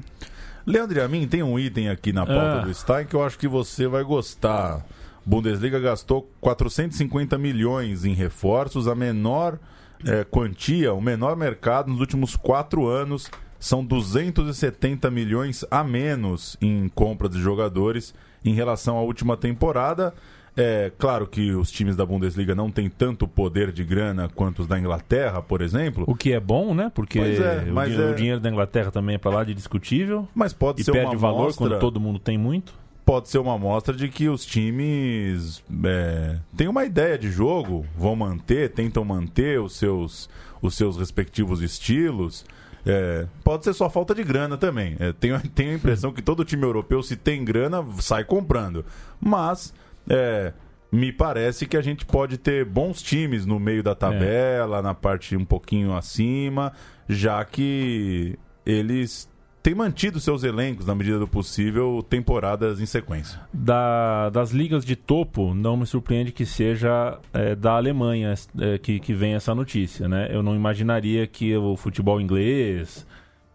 Leandro 0.66 0.98
e 0.98 1.00
a 1.00 1.06
mim 1.08 1.26
tem 1.28 1.42
um 1.42 1.56
item 1.58 1.88
aqui 1.88 2.12
na 2.12 2.26
pauta 2.26 2.58
Ah. 2.60 2.64
do 2.64 2.74
Stein 2.74 3.06
que 3.06 3.14
eu 3.14 3.24
acho 3.24 3.38
que 3.38 3.46
você 3.48 3.86
vai 3.86 4.02
gostar. 4.02 4.84
Bundesliga 5.24 5.78
gastou 5.80 6.28
450 6.40 7.36
milhões 7.38 8.04
em 8.04 8.12
reforços, 8.14 8.86
a 8.88 8.94
menor 8.94 9.58
eh, 10.04 10.24
quantia, 10.30 10.92
o 10.92 11.00
menor 11.00 11.34
mercado 11.36 11.90
nos 11.90 12.00
últimos 12.00 12.36
quatro 12.36 12.86
anos. 12.86 13.30
São 13.66 13.84
270 13.84 15.10
milhões 15.10 15.64
a 15.68 15.82
menos 15.82 16.56
em 16.62 16.88
compras 16.94 17.32
de 17.32 17.40
jogadores 17.40 18.14
em 18.44 18.54
relação 18.54 18.96
à 18.96 19.02
última 19.02 19.36
temporada. 19.36 20.14
É 20.56 20.92
claro 20.96 21.26
que 21.26 21.50
os 21.50 21.68
times 21.72 21.96
da 21.96 22.06
Bundesliga 22.06 22.54
não 22.54 22.70
têm 22.70 22.88
tanto 22.88 23.26
poder 23.26 23.72
de 23.72 23.82
grana 23.82 24.30
quanto 24.32 24.60
os 24.62 24.68
da 24.68 24.78
Inglaterra, 24.78 25.42
por 25.42 25.60
exemplo, 25.60 26.04
O 26.06 26.14
que 26.14 26.32
é 26.32 26.38
bom, 26.38 26.74
né? 26.74 26.92
Porque 26.94 27.18
é, 27.18 27.66
o, 27.68 27.74
mas 27.74 27.92
di- 27.92 28.00
é- 28.00 28.08
o 28.08 28.14
dinheiro 28.14 28.38
da 28.40 28.48
Inglaterra 28.48 28.92
também 28.92 29.16
é 29.16 29.18
pra 29.18 29.32
lá 29.32 29.42
de 29.42 29.52
discutível. 29.52 30.28
mas 30.32 30.52
pode 30.52 30.80
E 30.80 30.84
ser 30.84 30.92
perde 30.92 31.08
uma 31.08 31.18
valor 31.18 31.42
amostra... 31.42 31.66
quando 31.68 31.80
todo 31.80 31.98
mundo 32.00 32.20
tem 32.20 32.38
muito. 32.38 32.72
pode 33.04 33.28
ser 33.28 33.38
uma 33.38 33.54
amostra 33.56 33.92
de 33.96 34.08
que 34.08 34.28
os 34.28 34.46
times 34.46 35.60
é, 35.84 36.36
têm 36.56 36.68
uma 36.68 36.84
ideia 36.84 37.18
de 37.18 37.32
jogo, 37.32 37.84
vão 37.98 38.14
manter, 38.14 38.70
tentam 38.70 39.04
manter 39.04 39.60
os 39.60 39.74
seus, 39.76 40.30
os 40.62 40.74
seus 40.76 40.96
respectivos 40.96 41.60
estilos. 41.62 42.44
É, 42.86 43.26
pode 43.42 43.64
ser 43.64 43.74
só 43.74 43.90
falta 43.90 44.14
de 44.14 44.22
grana 44.22 44.56
também. 44.56 44.96
É, 45.00 45.12
tenho, 45.12 45.40
tenho 45.54 45.72
a 45.72 45.74
impressão 45.74 46.12
que 46.12 46.22
todo 46.22 46.44
time 46.44 46.62
europeu, 46.62 47.02
se 47.02 47.16
tem 47.16 47.44
grana, 47.44 47.84
sai 47.98 48.24
comprando. 48.24 48.84
Mas 49.20 49.74
é, 50.08 50.52
me 50.90 51.12
parece 51.12 51.66
que 51.66 51.76
a 51.76 51.82
gente 51.82 52.06
pode 52.06 52.38
ter 52.38 52.64
bons 52.64 53.02
times 53.02 53.44
no 53.44 53.58
meio 53.58 53.82
da 53.82 53.94
tabela, 53.94 54.80
na 54.80 54.94
parte 54.94 55.36
um 55.36 55.44
pouquinho 55.44 55.94
acima, 55.94 56.72
já 57.08 57.44
que 57.44 58.38
eles 58.64 59.28
têm 59.66 59.74
mantido 59.74 60.20
seus 60.20 60.44
elencos, 60.44 60.86
na 60.86 60.94
medida 60.94 61.18
do 61.18 61.26
possível, 61.26 62.00
temporadas 62.08 62.80
em 62.80 62.86
sequência. 62.86 63.40
Da- 63.52 64.30
das 64.30 64.52
ligas 64.52 64.84
de 64.84 64.94
topo, 64.94 65.52
não 65.54 65.76
me 65.76 65.84
surpreende 65.84 66.30
que 66.30 66.46
seja 66.46 67.18
é, 67.34 67.56
da 67.56 67.72
Alemanha 67.72 68.32
é, 68.60 68.78
que, 68.78 69.00
que 69.00 69.12
vem 69.12 69.34
essa 69.34 69.56
notícia, 69.56 70.08
né? 70.08 70.28
Eu 70.30 70.40
não 70.40 70.54
imaginaria 70.54 71.26
que 71.26 71.56
o 71.56 71.76
futebol 71.76 72.20
inglês 72.20 73.04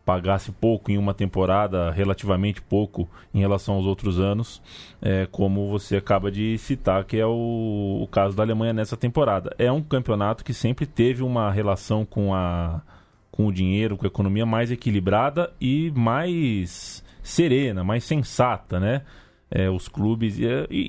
pagasse 0.05 0.51
pouco 0.51 0.91
em 0.91 0.97
uma 0.97 1.13
temporada, 1.13 1.89
relativamente 1.91 2.61
pouco 2.61 3.09
em 3.33 3.39
relação 3.39 3.75
aos 3.75 3.85
outros 3.85 4.19
anos, 4.19 4.61
é, 5.01 5.25
como 5.31 5.69
você 5.69 5.95
acaba 5.95 6.29
de 6.29 6.57
citar, 6.57 7.05
que 7.05 7.15
é 7.15 7.25
o, 7.25 7.99
o 8.03 8.07
caso 8.11 8.35
da 8.35 8.43
Alemanha 8.43 8.73
nessa 8.73 8.97
temporada. 8.97 9.55
É 9.57 9.71
um 9.71 9.81
campeonato 9.81 10.43
que 10.43 10.53
sempre 10.53 10.85
teve 10.85 11.23
uma 11.23 11.49
relação 11.49 12.03
com 12.03 12.35
a 12.35 12.81
com 13.31 13.47
o 13.47 13.51
dinheiro, 13.51 13.95
com 13.97 14.05
a 14.05 14.07
economia 14.07 14.45
mais 14.45 14.71
equilibrada 14.71 15.51
e 15.59 15.91
mais 15.95 17.03
serena, 17.23 17.83
mais 17.83 18.03
sensata, 18.03 18.79
né? 18.79 19.03
É, 19.49 19.69
os 19.69 19.87
clubes. 19.87 20.37
E, 20.39 20.45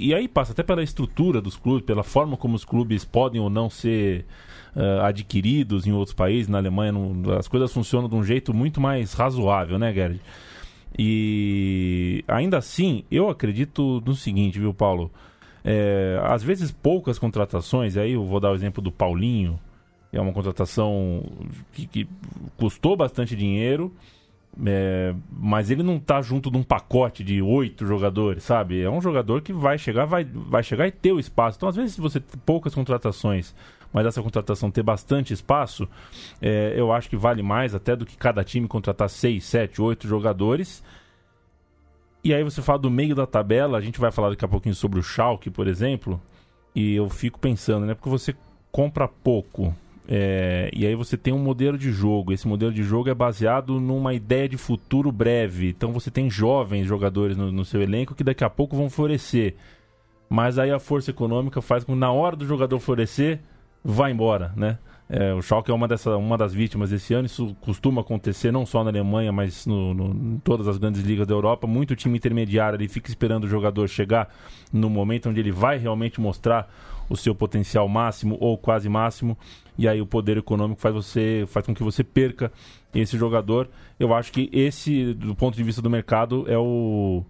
e- 0.08 0.14
aí 0.14 0.28
passa 0.28 0.52
até 0.52 0.62
pela 0.62 0.82
estrutura 0.82 1.40
dos 1.40 1.56
clubes, 1.56 1.84
pela 1.84 2.02
forma 2.02 2.36
como 2.36 2.54
os 2.54 2.64
clubes 2.64 3.04
podem 3.04 3.40
ou 3.40 3.50
não 3.50 3.68
ser 3.68 4.24
ah, 4.74 5.08
adquiridos 5.08 5.86
em 5.86 5.92
outros 5.92 6.14
países. 6.14 6.48
Na 6.48 6.58
Alemanha, 6.58 6.92
não- 6.92 7.32
as 7.38 7.48
coisas 7.48 7.72
funcionam 7.72 8.08
de 8.08 8.14
um 8.14 8.22
jeito 8.24 8.54
muito 8.54 8.80
mais 8.80 9.12
razoável, 9.14 9.78
né, 9.78 9.92
Gerd? 9.92 10.20
E 10.98 12.24
ainda 12.28 12.58
assim, 12.58 13.04
eu 13.10 13.28
acredito 13.28 14.02
no 14.04 14.14
seguinte, 14.14 14.58
viu, 14.58 14.72
Paulo? 14.74 15.10
É, 15.64 16.20
às 16.24 16.42
vezes 16.42 16.70
poucas 16.70 17.18
contratações, 17.18 17.96
aí 17.96 18.12
eu 18.12 18.24
vou 18.24 18.40
dar 18.40 18.50
o 18.50 18.54
exemplo 18.54 18.82
do 18.82 18.90
Paulinho, 18.92 19.58
é 20.12 20.20
uma 20.20 20.32
contratação 20.32 21.24
que, 21.72 21.86
que 21.86 22.08
custou 22.56 22.96
bastante 22.96 23.34
dinheiro, 23.34 23.92
é, 24.64 25.14
mas 25.30 25.70
ele 25.70 25.82
não 25.82 25.98
tá 25.98 26.20
junto 26.20 26.50
de 26.50 26.58
um 26.58 26.62
pacote 26.62 27.24
de 27.24 27.40
oito 27.40 27.86
jogadores, 27.86 28.42
sabe? 28.44 28.82
É 28.82 28.90
um 28.90 29.00
jogador 29.00 29.40
que 29.40 29.52
vai 29.52 29.78
chegar, 29.78 30.04
vai, 30.04 30.24
vai 30.24 30.62
chegar 30.62 30.86
e 30.86 30.90
ter 30.90 31.12
o 31.12 31.18
espaço. 31.18 31.56
Então, 31.56 31.68
às 31.68 31.76
vezes, 31.76 31.94
se 31.94 32.00
você 32.00 32.20
tem 32.20 32.38
poucas 32.44 32.74
contratações, 32.74 33.54
mas 33.92 34.06
essa 34.06 34.22
contratação 34.22 34.70
ter 34.70 34.82
bastante 34.82 35.32
espaço, 35.32 35.88
é, 36.40 36.74
eu 36.76 36.92
acho 36.92 37.08
que 37.08 37.16
vale 37.16 37.42
mais 37.42 37.74
até 37.74 37.96
do 37.96 38.04
que 38.04 38.16
cada 38.16 38.44
time 38.44 38.68
contratar 38.68 39.08
seis, 39.08 39.44
sete, 39.44 39.80
oito 39.80 40.06
jogadores. 40.06 40.82
E 42.22 42.32
aí 42.32 42.44
você 42.44 42.60
fala 42.60 42.78
do 42.78 42.90
meio 42.90 43.14
da 43.14 43.26
tabela, 43.26 43.78
a 43.78 43.80
gente 43.80 43.98
vai 43.98 44.12
falar 44.12 44.30
daqui 44.30 44.44
a 44.44 44.48
pouquinho 44.48 44.74
sobre 44.74 44.98
o 44.98 45.02
Schalke, 45.02 45.50
por 45.50 45.66
exemplo, 45.66 46.20
e 46.74 46.94
eu 46.94 47.08
fico 47.08 47.38
pensando, 47.38 47.84
né? 47.84 47.94
Porque 47.94 48.08
você 48.08 48.34
compra 48.70 49.08
pouco, 49.08 49.74
é, 50.08 50.70
e 50.72 50.86
aí 50.86 50.94
você 50.94 51.16
tem 51.16 51.32
um 51.32 51.38
modelo 51.38 51.78
de 51.78 51.92
jogo. 51.92 52.32
Esse 52.32 52.46
modelo 52.48 52.72
de 52.72 52.82
jogo 52.82 53.08
é 53.08 53.14
baseado 53.14 53.80
numa 53.80 54.12
ideia 54.14 54.48
de 54.48 54.56
futuro 54.56 55.12
breve. 55.12 55.68
Então 55.68 55.92
você 55.92 56.10
tem 56.10 56.28
jovens 56.28 56.86
jogadores 56.86 57.36
no, 57.36 57.52
no 57.52 57.64
seu 57.64 57.80
elenco 57.80 58.14
que 58.14 58.24
daqui 58.24 58.44
a 58.44 58.50
pouco 58.50 58.76
vão 58.76 58.90
florescer. 58.90 59.54
Mas 60.28 60.58
aí 60.58 60.70
a 60.70 60.78
força 60.78 61.10
econômica 61.10 61.60
faz 61.60 61.84
com 61.84 61.92
que 61.92 61.98
na 61.98 62.10
hora 62.10 62.34
do 62.34 62.46
jogador 62.46 62.78
florescer, 62.80 63.40
vá 63.84 64.10
embora, 64.10 64.52
né? 64.56 64.78
É, 65.14 65.34
o 65.34 65.42
Schalke 65.42 65.70
é 65.70 65.74
uma, 65.74 65.86
dessa, 65.86 66.16
uma 66.16 66.38
das 66.38 66.54
vítimas 66.54 66.88
desse 66.88 67.12
ano. 67.12 67.26
Isso 67.26 67.54
costuma 67.60 68.00
acontecer 68.00 68.50
não 68.50 68.64
só 68.64 68.82
na 68.82 68.88
Alemanha, 68.88 69.30
mas 69.30 69.66
no, 69.66 69.92
no- 69.92 70.34
em 70.34 70.38
todas 70.38 70.66
as 70.66 70.78
grandes 70.78 71.02
ligas 71.02 71.26
da 71.26 71.34
Europa. 71.34 71.66
Muito 71.66 71.94
time 71.94 72.16
intermediário 72.16 72.76
ali 72.76 72.88
fica 72.88 73.10
esperando 73.10 73.44
o 73.44 73.48
jogador 73.48 73.86
chegar 73.88 74.34
no 74.72 74.88
momento 74.88 75.28
onde 75.28 75.38
ele 75.38 75.52
vai 75.52 75.76
realmente 75.76 76.18
mostrar 76.18 76.72
o 77.08 77.16
seu 77.16 77.34
potencial 77.34 77.88
máximo 77.88 78.36
ou 78.40 78.56
quase 78.58 78.88
máximo. 78.88 79.36
E 79.78 79.88
aí 79.88 80.00
o 80.00 80.06
poder 80.06 80.36
econômico 80.36 80.80
faz 80.80 80.94
você 80.94 81.44
faz 81.48 81.64
com 81.66 81.74
que 81.74 81.82
você 81.82 82.04
perca 82.04 82.52
esse 82.94 83.16
jogador. 83.16 83.68
Eu 83.98 84.12
acho 84.14 84.30
que 84.32 84.48
esse, 84.52 85.14
do 85.14 85.34
ponto 85.34 85.56
de 85.56 85.62
vista 85.62 85.80
do 85.80 85.88
mercado, 85.90 86.44
é 86.48 86.58
o 86.58 87.24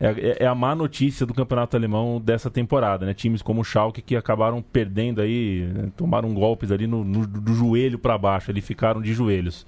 é, 0.00 0.06
é- 0.08 0.36
é 0.40 0.46
a 0.46 0.54
má 0.56 0.74
notícia 0.74 1.24
do 1.24 1.32
campeonato 1.32 1.76
alemão 1.76 2.20
dessa 2.20 2.50
temporada, 2.50 3.06
né? 3.06 3.14
Times 3.14 3.40
como 3.42 3.60
o 3.60 3.64
Schalke 3.64 4.02
que 4.02 4.16
acabaram 4.16 4.60
perdendo 4.60 5.20
aí, 5.20 5.60
né? 5.72 5.92
tomaram 5.96 6.34
golpes 6.34 6.72
ali 6.72 6.86
no, 6.86 7.04
no- 7.04 7.26
do 7.26 7.54
joelho 7.54 7.96
para 7.98 8.18
baixo, 8.18 8.50
ali 8.50 8.60
ficaram 8.60 9.00
de 9.00 9.14
joelhos. 9.14 9.64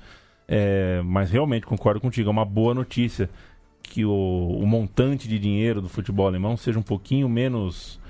É, 0.48 1.00
mas 1.04 1.30
realmente 1.30 1.64
concordo 1.66 2.00
contigo, 2.00 2.28
é 2.28 2.32
uma 2.32 2.44
boa 2.44 2.74
notícia 2.74 3.30
que 3.82 4.04
o, 4.04 4.10
o 4.60 4.66
montante 4.66 5.28
de 5.28 5.38
dinheiro 5.38 5.80
do 5.80 5.88
futebol 5.88 6.26
alemão 6.26 6.56
seja 6.56 6.78
um 6.78 6.82
pouquinho 6.82 7.28
menos 7.28 8.00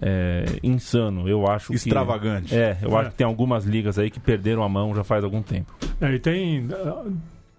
é, 0.00 0.44
insano. 0.62 1.28
Eu 1.28 1.46
acho 1.46 1.68
que 1.68 1.74
Extravagante. 1.76 2.54
é, 2.54 2.78
eu 2.82 2.96
É. 2.96 3.00
acho 3.00 3.10
que 3.10 3.16
tem 3.16 3.26
algumas 3.26 3.64
ligas 3.64 3.98
aí 3.98 4.10
que 4.10 4.20
perderam 4.20 4.62
a 4.62 4.68
mão 4.68 4.94
já 4.94 5.04
faz 5.04 5.22
algum 5.24 5.42
tempo. 5.42 5.72
É, 6.00 6.12
e 6.14 6.18
tem. 6.18 6.68
ah, 6.72 7.04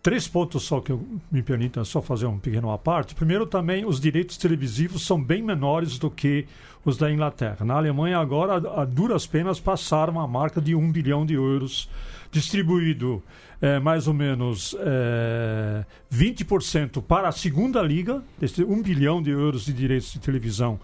três 0.01 0.27
pontos 0.27 0.63
só 0.63 0.81
que 0.81 0.91
eu, 0.91 1.01
me 1.31 1.41
permitam 1.41 1.83
só 1.85 2.01
fazer 2.01 2.25
um 2.25 2.37
pequeno 2.37 2.69
à 2.71 2.77
parte. 2.77 3.15
Primeiro, 3.15 3.45
também 3.45 3.85
os 3.85 3.99
direitos 4.01 4.35
televisivos 4.37 5.05
são 5.05 5.21
bem 5.21 5.41
menores 5.41 5.97
do 5.97 6.11
que 6.11 6.45
os 6.83 6.97
da 6.97 7.09
Inglaterra. 7.09 7.63
Na 7.65 7.75
Alemanha, 7.75 8.17
agora, 8.19 8.55
a, 8.69 8.81
a 8.81 8.85
duras 8.85 9.25
penas 9.25 9.61
passaram 9.61 10.19
a 10.19 10.27
marca 10.27 10.59
de 10.59 10.75
um 10.75 10.91
bilhão 10.91 11.25
de 11.25 11.35
euros 11.35 11.89
distribuído 12.29 13.23
é, 13.61 13.79
mais 13.79 14.07
ou 14.07 14.13
menos 14.13 14.75
é, 14.79 15.85
20% 16.13 17.01
para 17.01 17.29
a 17.29 17.31
segunda 17.31 17.81
liga, 17.81 18.21
desse 18.37 18.61
1 18.63 18.81
bilhão 18.81 19.21
de 19.21 19.29
euros 19.29 19.63
de 19.65 19.71
direitos 19.71 20.11
de 20.11 20.19
televisão 20.19 20.79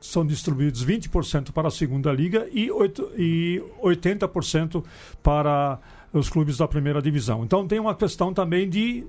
são 0.00 0.24
distribuídos 0.24 0.84
20% 0.84 1.52
para 1.52 1.68
a 1.68 1.70
segunda 1.70 2.12
liga 2.12 2.48
e, 2.52 2.70
8, 2.70 3.12
e 3.16 3.62
80% 3.82 4.84
para 5.22 5.78
os 6.12 6.28
clubes 6.28 6.56
da 6.58 6.68
primeira 6.68 7.02
divisão. 7.02 7.44
Então 7.44 7.66
tem 7.66 7.78
uma 7.78 7.94
questão 7.94 8.32
também 8.32 8.68
de 8.68 9.04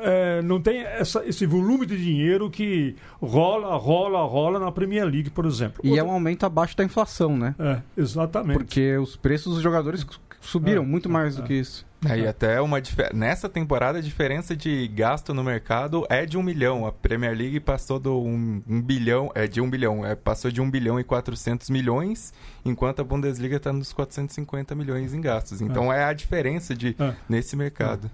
é, 0.00 0.42
não 0.42 0.60
tem 0.60 0.80
essa, 0.80 1.24
esse 1.26 1.44
volume 1.46 1.84
de 1.84 1.96
dinheiro 1.96 2.50
que 2.50 2.94
rola, 3.20 3.76
rola, 3.76 4.22
rola 4.24 4.58
na 4.58 4.70
Premier 4.70 5.04
League, 5.04 5.30
por 5.30 5.44
exemplo. 5.44 5.80
E 5.82 5.90
Outra... 5.90 6.04
é 6.04 6.06
um 6.06 6.12
aumento 6.12 6.44
abaixo 6.46 6.76
da 6.76 6.84
inflação, 6.84 7.36
né? 7.36 7.54
É, 7.58 7.80
exatamente. 7.96 8.58
Porque 8.58 8.96
os 8.96 9.16
preços 9.16 9.54
dos 9.54 9.62
jogadores 9.62 10.06
subiram 10.48 10.82
é, 10.82 10.86
muito 10.86 11.08
mais 11.08 11.36
do 11.36 11.42
é. 11.42 11.46
que 11.46 11.54
isso. 11.54 11.86
É, 12.08 12.18
e 12.20 12.26
até 12.26 12.60
uma 12.60 12.80
nessa 13.12 13.48
temporada 13.48 13.98
a 13.98 14.00
diferença 14.00 14.56
de 14.56 14.86
gasto 14.88 15.34
no 15.34 15.42
mercado 15.42 16.06
é 16.08 16.24
de 16.24 16.38
um 16.38 16.42
milhão. 16.42 16.86
A 16.86 16.92
Premier 16.92 17.36
League 17.36 17.60
passou 17.60 17.98
do 17.98 18.18
um, 18.18 18.62
um 18.66 18.80
bilhão, 18.80 19.30
é 19.34 19.46
de 19.46 19.60
um 19.60 19.68
bilhão, 19.68 20.06
é, 20.06 20.14
passou 20.14 20.50
de 20.50 20.60
um 20.60 20.70
bilhão 20.70 20.98
e 20.98 21.04
400 21.04 21.68
milhões, 21.70 22.32
enquanto 22.64 23.00
a 23.00 23.04
Bundesliga 23.04 23.56
está 23.56 23.72
nos 23.72 23.92
450 23.92 24.74
milhões 24.74 25.12
em 25.12 25.20
gastos. 25.20 25.60
Então 25.60 25.92
é, 25.92 26.00
é 26.00 26.04
a 26.04 26.12
diferença 26.12 26.74
de 26.74 26.96
é. 26.98 27.14
nesse 27.28 27.56
mercado. 27.56 28.10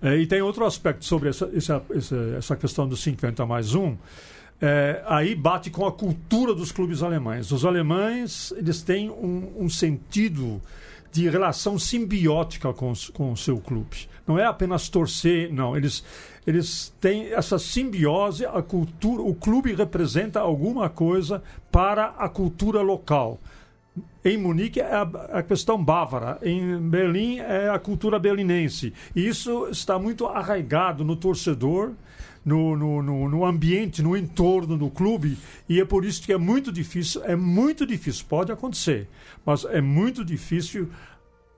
É. 0.00 0.16
e 0.16 0.26
tem 0.26 0.40
outro 0.40 0.64
aspecto 0.64 1.04
sobre 1.04 1.28
essa, 1.28 1.50
essa, 1.54 1.84
essa 2.36 2.56
questão 2.56 2.88
dos 2.88 3.00
50 3.02 3.44
mais 3.46 3.74
um. 3.74 3.96
É, 4.60 5.02
aí 5.06 5.36
bate 5.36 5.70
com 5.70 5.86
a 5.86 5.92
cultura 5.92 6.54
dos 6.54 6.72
clubes 6.72 7.02
alemães. 7.02 7.52
Os 7.52 7.64
alemães 7.64 8.52
eles 8.56 8.82
têm 8.82 9.10
um, 9.10 9.52
um 9.56 9.68
sentido 9.68 10.60
de 11.12 11.28
relação 11.28 11.78
simbiótica 11.78 12.72
com, 12.72 12.92
com 13.12 13.32
o 13.32 13.36
seu 13.36 13.58
clube. 13.58 14.08
Não 14.26 14.38
é 14.38 14.44
apenas 14.44 14.88
torcer, 14.88 15.52
não. 15.52 15.76
Eles, 15.76 16.04
eles 16.46 16.94
têm 17.00 17.32
essa 17.32 17.58
simbiose, 17.58 18.44
a 18.44 18.62
cultura, 18.62 19.22
o 19.22 19.34
clube 19.34 19.74
representa 19.74 20.40
alguma 20.40 20.88
coisa 20.88 21.42
para 21.72 22.14
a 22.18 22.28
cultura 22.28 22.82
local. 22.82 23.40
Em 24.24 24.36
Munique 24.36 24.80
é 24.80 24.94
a, 25.32 25.42
questão 25.42 25.82
bávara, 25.82 26.38
em 26.42 26.78
Berlim 26.78 27.38
é 27.38 27.70
a 27.70 27.78
cultura 27.78 28.18
berlinense. 28.18 28.92
E 29.14 29.26
isso 29.26 29.68
está 29.70 29.98
muito 29.98 30.26
arraigado 30.26 31.04
no 31.04 31.16
torcedor 31.16 31.92
no, 32.48 32.74
no, 32.74 33.02
no, 33.02 33.28
no, 33.28 33.44
ambiente, 33.44 34.02
no 34.02 34.16
entorno 34.16 34.78
do 34.78 34.88
clube, 34.88 35.36
e 35.68 35.78
é 35.80 35.84
por 35.84 36.04
isso 36.04 36.22
que 36.22 36.32
é 36.32 36.38
muito 36.38 36.72
difícil, 36.72 37.22
é 37.24 37.36
muito 37.36 37.86
difícil, 37.86 38.24
pode 38.26 38.50
acontecer, 38.50 39.06
mas 39.44 39.66
é 39.66 39.82
muito 39.82 40.24
difícil 40.24 40.88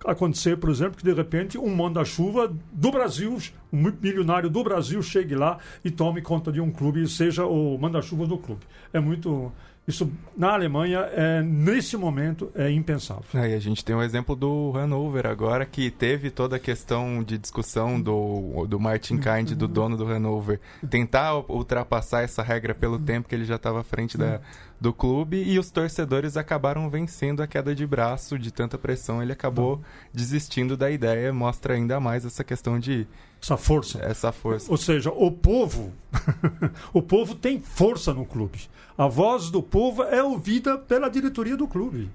acontecer, 0.05 0.57
por 0.57 0.71
exemplo, 0.71 0.97
que 0.97 1.05
de 1.05 1.13
repente 1.13 1.59
um 1.59 1.75
manda-chuva 1.75 2.53
do 2.73 2.91
Brasil, 2.91 3.39
um 3.73 3.93
milionário 4.03 4.51
do 4.51 4.65
Brasil 4.65 5.01
chegue 5.03 5.35
lá 5.37 5.59
e 5.85 5.91
tome 5.91 6.23
conta 6.23 6.51
de 6.51 6.61
um 6.61 6.71
clube 6.71 7.03
e 7.03 7.09
seja 7.09 7.45
o 7.45 7.79
manda-chuva 7.79 8.27
do 8.27 8.39
clube. 8.39 8.63
É 8.93 8.99
muito 8.99 9.53
isso 9.87 10.11
na 10.37 10.53
Alemanha, 10.53 11.01
é, 11.13 11.43
nesse 11.43 11.97
momento, 11.97 12.51
é 12.55 12.71
impensável. 12.71 13.25
É, 13.35 13.51
e 13.51 13.55
a 13.55 13.59
gente 13.59 13.85
tem 13.85 13.95
um 13.95 14.03
exemplo 14.03 14.37
do 14.37 14.73
Hanover 14.77 15.27
agora, 15.27 15.67
que 15.67 15.91
teve 15.91 16.31
toda 16.31 16.57
a 16.57 16.59
questão 16.59 17.23
de 17.23 17.37
discussão 17.37 18.01
do, 18.01 18.67
do 18.69 18.79
Martin 18.79 19.19
Kind, 19.19 19.53
do 19.53 19.67
dono 19.67 19.97
do 19.97 20.07
Hanover, 20.07 20.61
tentar 20.89 21.35
ultrapassar 21.51 22.23
essa 22.23 22.43
regra 22.43 22.75
pelo 22.75 22.99
tempo 22.99 23.29
que 23.29 23.35
ele 23.35 23.45
já 23.45 23.57
estava 23.57 23.81
à 23.81 23.85
frente 23.85 24.17
da, 24.17 24.41
do 24.81 24.93
clube 24.93 25.43
e 25.43 25.59
os 25.59 25.71
torcedores 25.71 26.37
acabaram 26.37 26.89
vencendo 26.89 27.43
a 27.43 27.47
queda 27.47 27.75
de 27.75 27.87
braço 27.87 28.39
de 28.39 28.51
tanta 28.51 28.79
pressão. 28.79 29.23
Ele 29.23 29.33
acabou 29.33 29.81
desistindo 30.13 30.77
da 30.77 30.91
ideia, 30.91 31.33
mostra 31.33 31.75
ainda 31.75 32.01
mais 32.01 32.25
essa 32.25 32.43
questão 32.43 32.79
de 32.79 33.07
essa 33.43 33.57
força. 33.57 33.99
Essa 34.03 34.33
força. 34.33 34.71
Ou 34.71 34.77
seja, 34.77 35.11
o 35.11 35.31
povo, 35.31 35.93
o 36.93 37.03
povo 37.03 37.35
tem 37.35 37.61
força 37.61 38.15
no 38.15 38.25
clube. 38.25 38.69
A 38.97 39.07
voz 39.07 39.51
do 39.51 39.63
povo 39.63 40.03
é 40.03 40.23
ouvida 40.23 40.79
pela 40.79 41.11
diretoria 41.11 41.57
do 41.57 41.69
clube. 41.69 42.11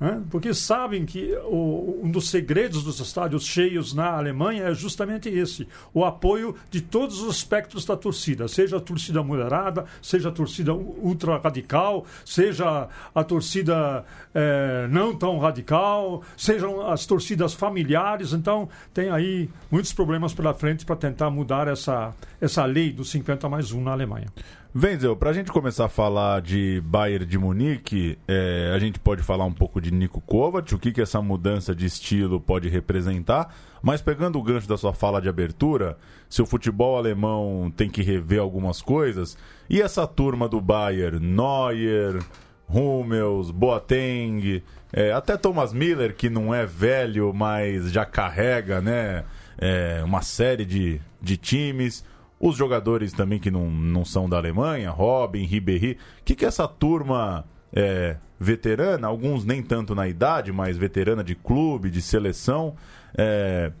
Né? 0.00 0.22
Porque 0.30 0.54
sabem 0.54 1.04
que 1.04 1.34
o, 1.44 2.00
um 2.02 2.10
dos 2.10 2.30
segredos 2.30 2.84
dos 2.84 3.00
estádios 3.00 3.44
cheios 3.44 3.92
na 3.92 4.12
Alemanha 4.12 4.64
é 4.64 4.74
justamente 4.74 5.28
esse: 5.28 5.66
o 5.92 6.04
apoio 6.04 6.54
de 6.70 6.80
todos 6.80 7.20
os 7.20 7.28
aspectos 7.28 7.84
da 7.84 7.96
torcida, 7.96 8.46
seja 8.46 8.76
a 8.76 8.80
torcida 8.80 9.22
moderada, 9.22 9.86
seja 10.00 10.28
a 10.28 10.32
torcida 10.32 10.72
ultra 10.72 11.38
radical, 11.38 12.06
seja 12.24 12.88
a 13.12 13.24
torcida 13.24 14.04
é, 14.32 14.86
não 14.88 15.16
tão 15.16 15.38
radical, 15.38 16.22
sejam 16.36 16.88
as 16.88 17.04
torcidas 17.04 17.52
familiares. 17.52 18.32
Então, 18.32 18.68
tem 18.94 19.10
aí 19.10 19.50
muitos 19.70 19.92
problemas 19.92 20.32
pela 20.32 20.54
frente 20.54 20.86
para 20.86 20.94
tentar 20.94 21.28
mudar 21.30 21.66
essa, 21.66 22.14
essa 22.40 22.64
lei 22.64 22.92
dos 22.92 23.10
50 23.10 23.48
mais 23.48 23.72
1 23.72 23.82
na 23.82 23.92
Alemanha. 23.92 24.28
Wenzel, 24.76 25.16
para 25.16 25.30
a 25.30 25.32
gente 25.32 25.50
começar 25.50 25.86
a 25.86 25.88
falar 25.88 26.42
de 26.42 26.82
Bayern 26.84 27.24
de 27.24 27.38
Munique, 27.38 28.18
é, 28.28 28.70
a 28.74 28.78
gente 28.78 29.00
pode 29.00 29.22
falar 29.22 29.46
um 29.46 29.52
pouco 29.52 29.80
de 29.80 29.90
Nico 29.90 30.20
Kovac, 30.20 30.74
o 30.74 30.78
que, 30.78 30.92
que 30.92 31.00
essa 31.00 31.22
mudança 31.22 31.74
de 31.74 31.86
estilo 31.86 32.38
pode 32.38 32.68
representar. 32.68 33.54
Mas 33.82 34.02
pegando 34.02 34.38
o 34.38 34.42
gancho 34.42 34.68
da 34.68 34.76
sua 34.76 34.92
fala 34.92 35.22
de 35.22 35.28
abertura, 35.28 35.96
se 36.28 36.42
o 36.42 36.46
futebol 36.46 36.98
alemão 36.98 37.72
tem 37.74 37.88
que 37.88 38.02
rever 38.02 38.40
algumas 38.40 38.82
coisas, 38.82 39.38
e 39.70 39.80
essa 39.80 40.06
turma 40.06 40.46
do 40.46 40.60
Bayern, 40.60 41.18
Neuer, 41.18 42.22
Hummels, 42.68 43.50
Boateng, 43.50 44.62
é, 44.92 45.12
até 45.12 45.38
Thomas 45.38 45.72
Miller, 45.72 46.14
que 46.14 46.28
não 46.28 46.54
é 46.54 46.66
velho, 46.66 47.32
mas 47.32 47.90
já 47.90 48.04
carrega 48.04 48.82
né, 48.82 49.24
é, 49.56 50.02
uma 50.04 50.20
série 50.20 50.66
de, 50.66 51.00
de 51.22 51.38
times 51.38 52.04
os 52.40 52.56
jogadores 52.56 53.12
também 53.12 53.38
que 53.38 53.50
não, 53.50 53.70
não 53.70 54.04
são 54.04 54.28
da 54.28 54.36
Alemanha, 54.36 54.90
Robin, 54.90 55.44
Ribéry. 55.44 55.98
O 56.20 56.24
que, 56.24 56.34
que 56.34 56.44
essa 56.44 56.68
turma 56.68 57.44
é, 57.72 58.16
veterana, 58.38 59.08
alguns 59.08 59.44
nem 59.44 59.62
tanto 59.62 59.94
na 59.94 60.06
idade, 60.06 60.52
mas 60.52 60.76
veterana 60.76 61.24
de 61.24 61.34
clube, 61.34 61.90
de 61.90 62.00
seleção, 62.00 62.76
é, 63.16 63.72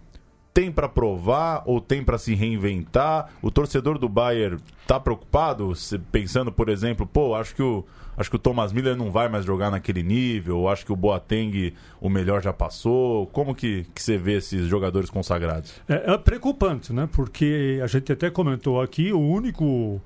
tem 0.52 0.72
para 0.72 0.88
provar 0.88 1.62
ou 1.66 1.80
tem 1.80 2.02
para 2.02 2.18
se 2.18 2.34
reinventar? 2.34 3.30
O 3.40 3.50
torcedor 3.50 3.98
do 3.98 4.08
Bayern 4.08 4.60
está 4.82 4.98
preocupado, 4.98 5.72
pensando, 6.10 6.50
por 6.50 6.68
exemplo, 6.68 7.06
pô, 7.06 7.34
acho 7.36 7.54
que 7.54 7.62
o 7.62 7.84
acho 8.18 8.28
que 8.28 8.36
o 8.36 8.38
Thomas 8.38 8.72
Miller 8.72 8.96
não 8.96 9.10
vai 9.10 9.28
mais 9.28 9.44
jogar 9.44 9.70
naquele 9.70 10.02
nível, 10.02 10.68
acho 10.68 10.84
que 10.84 10.92
o 10.92 10.96
Boateng 10.96 11.72
o 12.00 12.10
melhor 12.10 12.42
já 12.42 12.52
passou. 12.52 13.26
Como 13.28 13.54
que, 13.54 13.86
que 13.94 14.02
você 14.02 14.18
vê 14.18 14.34
esses 14.34 14.66
jogadores 14.66 15.08
consagrados? 15.08 15.80
É, 15.88 16.12
é 16.12 16.18
preocupante, 16.18 16.92
né? 16.92 17.08
Porque 17.10 17.80
a 17.82 17.86
gente 17.86 18.12
até 18.12 18.28
comentou 18.28 18.82
aqui, 18.82 19.12
o 19.12 19.20
único 19.20 20.00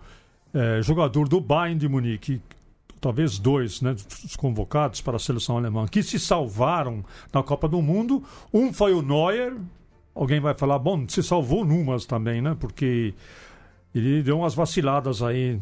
é, 0.52 0.82
jogador 0.82 1.26
do 1.26 1.40
Bayern 1.40 1.78
de 1.78 1.88
Munique 1.88 2.40
talvez 3.00 3.36
dois, 3.36 3.82
né, 3.82 3.96
os 4.24 4.36
convocados 4.36 5.00
para 5.00 5.16
a 5.16 5.18
seleção 5.18 5.56
alemã, 5.56 5.86
que 5.88 6.04
se 6.04 6.20
salvaram 6.20 7.04
na 7.34 7.42
Copa 7.42 7.68
do 7.68 7.82
Mundo. 7.82 8.22
Um 8.54 8.72
foi 8.72 8.94
o 8.94 9.02
Neuer. 9.02 9.56
Alguém 10.14 10.38
vai 10.38 10.54
falar, 10.54 10.78
bom, 10.78 11.04
se 11.08 11.20
salvou 11.20 11.64
numas 11.64 12.06
também, 12.06 12.40
né? 12.40 12.56
Porque 12.60 13.12
ele 13.92 14.22
deu 14.22 14.38
umas 14.38 14.54
vaciladas 14.54 15.20
aí 15.20 15.58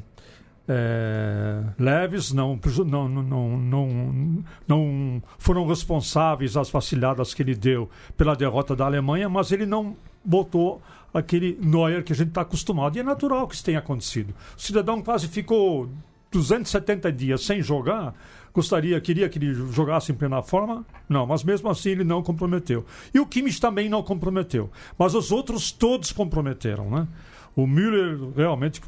é, 0.72 1.64
leves, 1.76 2.32
não, 2.32 2.56
não, 2.86 3.08
não, 3.08 3.58
não, 3.58 4.44
não 4.68 5.22
foram 5.36 5.66
responsáveis 5.66 6.56
às 6.56 6.70
vaciladas 6.70 7.34
que 7.34 7.42
ele 7.42 7.56
deu 7.56 7.90
pela 8.16 8.36
derrota 8.36 8.76
da 8.76 8.84
Alemanha, 8.84 9.28
mas 9.28 9.50
ele 9.50 9.66
não 9.66 9.96
botou 10.24 10.80
aquele 11.12 11.58
Neuer 11.60 12.04
que 12.04 12.12
a 12.12 12.16
gente 12.16 12.28
está 12.28 12.42
acostumado. 12.42 12.96
E 12.96 13.00
é 13.00 13.02
natural 13.02 13.48
que 13.48 13.56
isso 13.56 13.64
tenha 13.64 13.80
acontecido. 13.80 14.32
O 14.56 14.60
cidadão 14.60 15.02
quase 15.02 15.26
ficou 15.26 15.90
270 16.30 17.10
dias 17.10 17.40
sem 17.44 17.60
jogar. 17.60 18.14
Gostaria, 18.54 19.00
queria 19.00 19.28
que 19.28 19.40
ele 19.40 19.52
jogasse 19.72 20.12
em 20.12 20.14
plena 20.14 20.40
forma? 20.40 20.86
Não, 21.08 21.26
mas 21.26 21.42
mesmo 21.42 21.68
assim 21.68 21.90
ele 21.90 22.04
não 22.04 22.22
comprometeu. 22.22 22.86
E 23.12 23.18
o 23.18 23.26
Kimmich 23.26 23.60
também 23.60 23.88
não 23.88 24.04
comprometeu. 24.04 24.70
Mas 24.96 25.16
os 25.16 25.32
outros 25.32 25.72
todos 25.72 26.12
comprometeram, 26.12 26.88
né? 26.88 27.08
O 27.56 27.66
Müller 27.66 28.18
realmente 28.36 28.80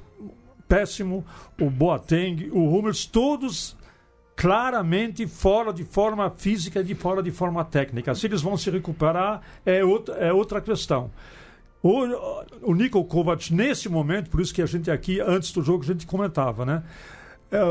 péssimo, 0.73 1.23
o 1.61 1.69
Boateng, 1.69 2.49
o 2.51 2.75
Hummels, 2.75 3.05
todos 3.05 3.77
claramente 4.35 5.27
fora 5.27 5.71
de 5.71 5.85
forma 5.85 6.31
física 6.31 6.81
e 6.81 6.85
de 6.85 6.95
fora 6.95 7.23
de 7.23 7.31
forma 7.31 7.63
técnica. 7.63 8.15
Se 8.15 8.27
eles 8.27 8.41
vão 8.41 8.57
se 8.57 8.71
recuperar 8.71 9.43
é 9.67 9.85
outra, 9.85 10.15
é 10.15 10.33
outra 10.33 10.63
questão. 10.63 11.11
O, 11.83 11.99
o 12.63 12.75
Niko 12.75 13.05
Kovac, 13.05 13.53
nesse 13.53 13.87
momento, 13.91 14.31
por 14.31 14.41
isso 14.41 14.55
que 14.55 14.63
a 14.63 14.67
gente 14.67 14.91
aqui, 14.91 15.21
antes 15.21 15.53
do 15.53 15.61
jogo, 15.63 15.85
a 15.85 15.87
gente 15.87 16.07
comentava, 16.07 16.65
né? 16.65 16.83
É, 17.53 17.63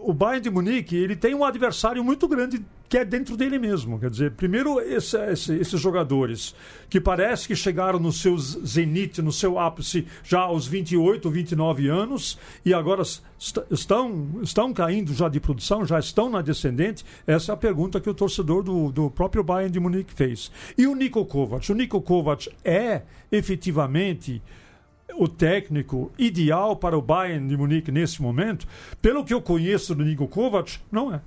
o 0.00 0.14
Bayern 0.14 0.40
de 0.40 0.50
Munique 0.50 0.96
ele 0.96 1.14
tem 1.14 1.34
um 1.34 1.44
adversário 1.44 2.02
muito 2.02 2.26
grande 2.26 2.64
que 2.88 2.96
é 2.96 3.04
dentro 3.04 3.36
dele 3.36 3.58
mesmo. 3.58 3.98
Quer 3.98 4.08
dizer, 4.08 4.30
primeiro 4.32 4.80
esse, 4.80 5.18
esse, 5.30 5.54
esses 5.54 5.80
jogadores 5.80 6.54
que 6.88 7.00
parece 7.00 7.46
que 7.46 7.56
chegaram 7.56 7.98
no 7.98 8.12
seu 8.12 8.38
zenite, 8.38 9.20
no 9.20 9.32
seu 9.32 9.58
ápice 9.58 10.06
já 10.22 10.40
aos 10.40 10.66
28, 10.66 11.28
29 11.28 11.88
anos 11.88 12.38
e 12.64 12.72
agora 12.72 13.02
est 13.02 13.22
estão, 13.70 14.40
estão 14.42 14.72
caindo 14.72 15.12
já 15.12 15.28
de 15.28 15.38
produção, 15.40 15.84
já 15.84 15.98
estão 15.98 16.30
na 16.30 16.40
descendente. 16.40 17.04
Essa 17.26 17.52
é 17.52 17.54
a 17.54 17.56
pergunta 17.56 18.00
que 18.00 18.08
o 18.08 18.14
torcedor 18.14 18.62
do, 18.62 18.90
do 18.90 19.10
próprio 19.10 19.42
Bayern 19.42 19.72
de 19.72 19.80
Munique 19.80 20.14
fez. 20.14 20.50
E 20.78 20.86
o 20.86 20.94
Niko 20.94 21.26
Kovac? 21.26 21.70
O 21.70 21.74
Niko 21.74 22.00
Kovac 22.00 22.48
é 22.64 23.02
efetivamente 23.30 24.40
o 25.14 25.28
técnico 25.28 26.12
ideal 26.18 26.76
para 26.76 26.96
o 26.96 27.02
Bayern 27.02 27.48
de 27.48 27.56
Munique 27.56 27.90
nesse 27.90 28.20
momento, 28.20 28.66
pelo 29.00 29.24
que 29.24 29.32
eu 29.32 29.40
conheço 29.40 29.94
do 29.94 30.04
Niko 30.04 30.26
Kovac, 30.26 30.78
não 30.90 31.14
é. 31.14 31.20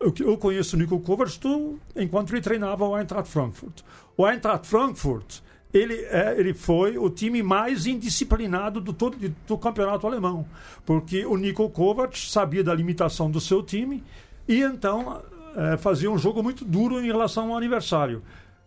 Eu, 0.00 0.12
eu 0.20 0.36
conheço 0.36 0.76
o 0.76 0.78
Niko 0.78 0.98
Kovac 1.00 1.38
do, 1.38 1.78
enquanto 1.96 2.32
ele 2.32 2.40
treinava 2.40 2.84
o 2.84 2.98
Eintracht 2.98 3.30
Frankfurt. 3.30 3.82
O 4.16 4.28
Eintracht 4.28 4.66
Frankfurt, 4.66 5.40
ele, 5.72 5.94
é, 5.94 6.34
ele 6.38 6.52
foi 6.52 6.98
o 6.98 7.08
time 7.08 7.42
mais 7.42 7.86
indisciplinado 7.86 8.80
do, 8.80 8.92
todo, 8.92 9.16
do 9.46 9.58
campeonato 9.58 10.06
alemão, 10.06 10.46
porque 10.84 11.24
o 11.24 11.36
Niko 11.36 11.68
Kovac 11.70 12.18
sabia 12.18 12.62
da 12.62 12.74
limitação 12.74 13.30
do 13.30 13.40
seu 13.40 13.62
time 13.62 14.02
e 14.46 14.60
então 14.60 15.22
é, 15.56 15.76
fazia 15.76 16.10
um 16.10 16.18
jogo 16.18 16.42
muito 16.42 16.64
duro 16.64 17.00
em 17.00 17.06
relação 17.06 17.50
ao 17.50 17.56
aniversário 17.56 18.22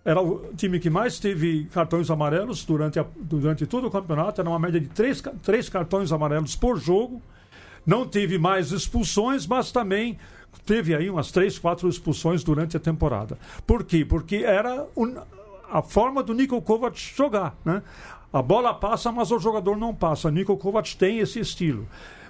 era 0.07 0.21
o 0.21 0.53
time 0.55 0.79
que 0.79 0.89
mais 0.89 1.19
teve 1.19 1.65
cartões 1.65 2.09
amarelos 2.09 2.63
durante, 2.63 2.97
a, 2.97 3.05
durante 3.17 3.67
todo 3.67 3.87
o 3.87 3.91
campeonato, 3.91 4.39
era 4.39 4.49
uma 4.49 4.57
média 4.57 4.79
de 4.79 4.87
três, 4.87 5.21
três 5.43 5.67
cartões 5.67 6.13
amarelos 6.13 6.55
por 6.55 6.79
jogo. 6.79 7.21
Não 7.85 8.07
teve 8.07 8.37
mais 8.37 8.71
expulsões, 8.71 9.45
mas 9.45 9.69
também 9.69 10.17
teve 10.65 10.95
aí 10.95 11.09
umas 11.09 11.29
três, 11.29 11.59
quatro 11.59 11.89
expulsões 11.89 12.41
durante 12.41 12.77
a 12.77 12.79
temporada. 12.79 13.37
Por 13.65 13.83
quê? 13.83 14.05
Porque 14.05 14.37
era 14.37 14.87
un, 14.95 15.13
a 15.69 15.81
forma 15.81 16.23
do 16.23 16.33
Niko 16.33 16.61
Kovac 16.61 16.97
jogar, 16.97 17.57
né? 17.65 17.83
A 18.31 18.41
bola 18.41 18.73
passa, 18.73 19.11
mas 19.11 19.29
o 19.29 19.39
jogador 19.39 19.75
não 19.75 19.93
passa. 19.93 20.31
Niko 20.31 20.55
Kovac 20.55 20.95
tem 20.95 21.19
esse 21.19 21.41
estilo. 21.41 21.85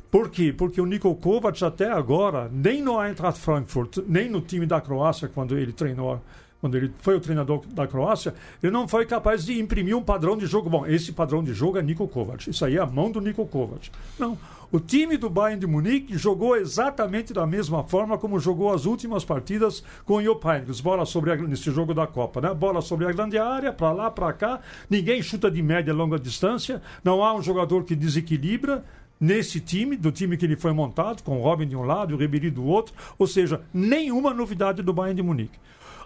Por 0.09 0.31
quê? 0.31 0.51
Porque 0.51 0.81
o 0.81 0.85
Niko 0.87 1.13
Kovac 1.13 1.63
até 1.63 1.91
agora, 1.91 2.49
nem 2.51 2.81
no 2.81 2.99
Eintracht 2.99 3.39
Frankfurt, 3.39 3.99
nem 4.07 4.27
no 4.27 4.41
time 4.41 4.65
da 4.65 4.81
Croácia, 4.81 5.27
quando 5.27 5.55
ele 5.55 5.71
treinou 5.71 6.19
quando 6.59 6.75
ele 6.75 6.91
foi 6.99 7.15
o 7.15 7.19
treinador 7.19 7.61
da 7.67 7.87
Croácia, 7.87 8.33
ele 8.61 8.71
não 8.71 8.87
foi 8.87 9.05
capaz 9.05 9.45
de 9.45 9.59
imprimir 9.59 9.95
um 9.95 10.03
padrão 10.03 10.35
de 10.35 10.45
jogo. 10.45 10.69
Bom, 10.69 10.85
esse 10.85 11.11
padrão 11.11 11.43
de 11.43 11.53
jogo 11.53 11.77
é 11.77 11.81
Niko 11.81 12.07
Kovac. 12.07 12.49
Isso 12.49 12.65
aí 12.65 12.77
é 12.77 12.81
a 12.81 12.85
mão 12.85 13.11
do 13.11 13.21
Niko 13.21 13.45
Kovac. 13.45 13.91
Não. 14.17 14.37
O 14.69 14.81
time 14.81 15.15
do 15.15 15.29
Bayern 15.29 15.61
de 15.61 15.65
Munique 15.65 16.17
jogou 16.17 16.57
exatamente 16.57 17.31
da 17.31 17.47
mesma 17.47 17.85
forma 17.85 18.17
como 18.17 18.37
jogou 18.37 18.73
as 18.73 18.85
últimas 18.85 19.23
partidas 19.23 19.81
com 20.03 20.15
o 20.15 20.21
Heynckes. 20.21 20.81
Bola 20.81 21.05
sobre 21.05 21.31
a, 21.31 21.37
nesse 21.37 21.71
jogo 21.71 21.93
da 21.93 22.05
Copa, 22.05 22.41
né? 22.41 22.53
Bola 22.53 22.81
sobre 22.81 23.05
a 23.05 23.11
grande 23.13 23.37
área, 23.37 23.71
para 23.71 23.93
lá, 23.93 24.11
para 24.11 24.33
cá. 24.33 24.59
Ninguém 24.89 25.21
chuta 25.21 25.49
de 25.49 25.61
média 25.63 25.93
longa 25.93 26.19
distância. 26.19 26.81
Não 27.01 27.23
há 27.23 27.33
um 27.33 27.41
jogador 27.41 27.85
que 27.85 27.95
desequilibra 27.95 28.83
nesse 29.19 29.59
time, 29.59 29.95
do 29.95 30.11
time 30.11 30.37
que 30.37 30.45
ele 30.45 30.55
foi 30.55 30.71
montado, 30.73 31.23
com 31.23 31.39
o 31.39 31.41
Robin 31.41 31.67
de 31.67 31.75
um 31.75 31.83
lado 31.83 32.11
e 32.11 32.15
o 32.15 32.17
Ribéry 32.17 32.51
do 32.51 32.65
outro. 32.65 32.93
Ou 33.17 33.27
seja, 33.27 33.61
nenhuma 33.73 34.33
novidade 34.33 34.81
do 34.81 34.93
Bayern 34.93 35.15
de 35.15 35.23
Munique. 35.23 35.59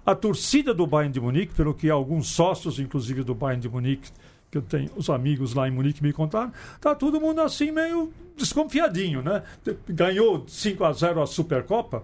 A 0.06 0.16
torcida 0.16 0.74
do 0.74 0.88
Bayern 0.88 1.14
de 1.14 1.22
Munique, 1.22 1.54
pelo 1.54 1.74
que 1.74 1.90
alguns 1.90 2.30
sócios, 2.30 2.80
inclusive 2.80 3.24
do 3.24 3.36
Bayern 3.36 3.62
de 3.62 3.70
Munique, 3.70 4.10
que 4.50 4.58
eu 4.58 4.62
tenho 4.62 4.90
os 4.96 5.10
amigos 5.10 5.54
lá 5.54 5.68
em 5.68 5.72
Munique 5.72 6.04
me 6.04 6.12
contaram, 6.12 6.52
tá 6.82 6.94
todo 6.94 7.22
mundo 7.22 7.40
assim 7.40 7.72
meio 7.72 8.12
desconfiadinho, 8.36 9.22
né? 9.22 9.44
Ganhou 9.88 10.44
5 10.46 10.84
a 10.84 10.92
0 10.92 11.22
a 11.22 11.28
Supercopa, 11.28 12.04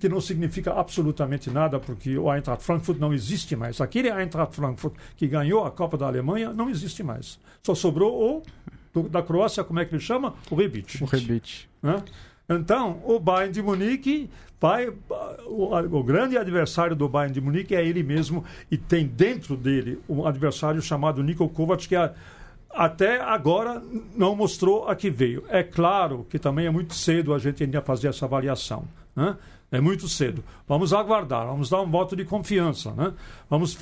que 0.00 0.08
não 0.08 0.20
significa 0.20 0.72
absolutamente 0.72 1.50
nada, 1.50 1.78
porque 1.78 2.16
o 2.16 2.32
Eintracht 2.32 2.64
Frankfurt 2.64 2.98
não 2.98 3.12
existe 3.12 3.54
mais. 3.54 3.80
Aquele 3.80 4.10
Eintracht 4.10 4.54
Frankfurt 4.54 4.94
que 5.16 5.28
ganhou 5.28 5.64
a 5.64 5.70
Copa 5.70 5.98
da 5.98 6.06
Alemanha 6.06 6.52
não 6.52 6.70
existe 6.70 7.02
mais. 7.02 7.38
Só 7.62 7.74
sobrou 7.74 8.38
o 8.38 8.42
do, 8.96 9.08
da 9.08 9.22
Croácia, 9.22 9.62
como 9.62 9.78
é 9.78 9.84
que 9.84 9.94
ele 9.94 10.02
chama? 10.02 10.34
O 10.50 10.54
Rebic. 10.54 11.02
O 11.02 11.06
Rebic. 11.06 11.66
Né? 11.82 12.02
Então, 12.48 13.02
o 13.04 13.18
Bayern 13.18 13.52
de 13.52 13.62
Munique 13.62 14.30
vai. 14.58 14.88
O, 15.46 15.74
o, 15.74 16.02
grande 16.02 16.38
adversário 16.38 16.96
do 16.96 17.08
Bayern 17.08 17.34
de 17.34 17.40
Munique 17.40 17.74
é 17.74 17.86
ele 17.86 18.02
mesmo 18.02 18.44
e 18.70 18.78
tem 18.78 19.06
dentro 19.06 19.56
dele 19.56 20.00
um 20.08 20.26
adversário 20.26 20.80
chamado 20.80 21.22
Niko 21.22 21.48
Kovac, 21.48 21.86
que 21.86 21.96
a, 21.96 22.14
até 22.70 23.20
agora 23.20 23.82
não 24.14 24.34
mostrou 24.34 24.88
a 24.88 24.96
que 24.96 25.10
veio. 25.10 25.44
É 25.48 25.62
claro 25.62 26.26
que 26.30 26.38
também 26.38 26.66
é 26.66 26.70
muito 26.70 26.94
cedo 26.94 27.34
a 27.34 27.38
gente 27.38 27.62
ainda 27.62 27.82
fazer 27.82 28.08
essa 28.08 28.24
avaliação. 28.24 28.84
Né? 29.14 29.36
É 29.70 29.80
muito 29.80 30.08
cedo. 30.08 30.44
Vamos 30.68 30.92
aguardar, 30.92 31.46
vamos 31.46 31.68
dar 31.68 31.82
um 31.82 31.90
voto 31.90 32.14
de 32.14 32.24
confiança. 32.24 32.92
Né? 32.92 33.12
Vamos, 33.50 33.76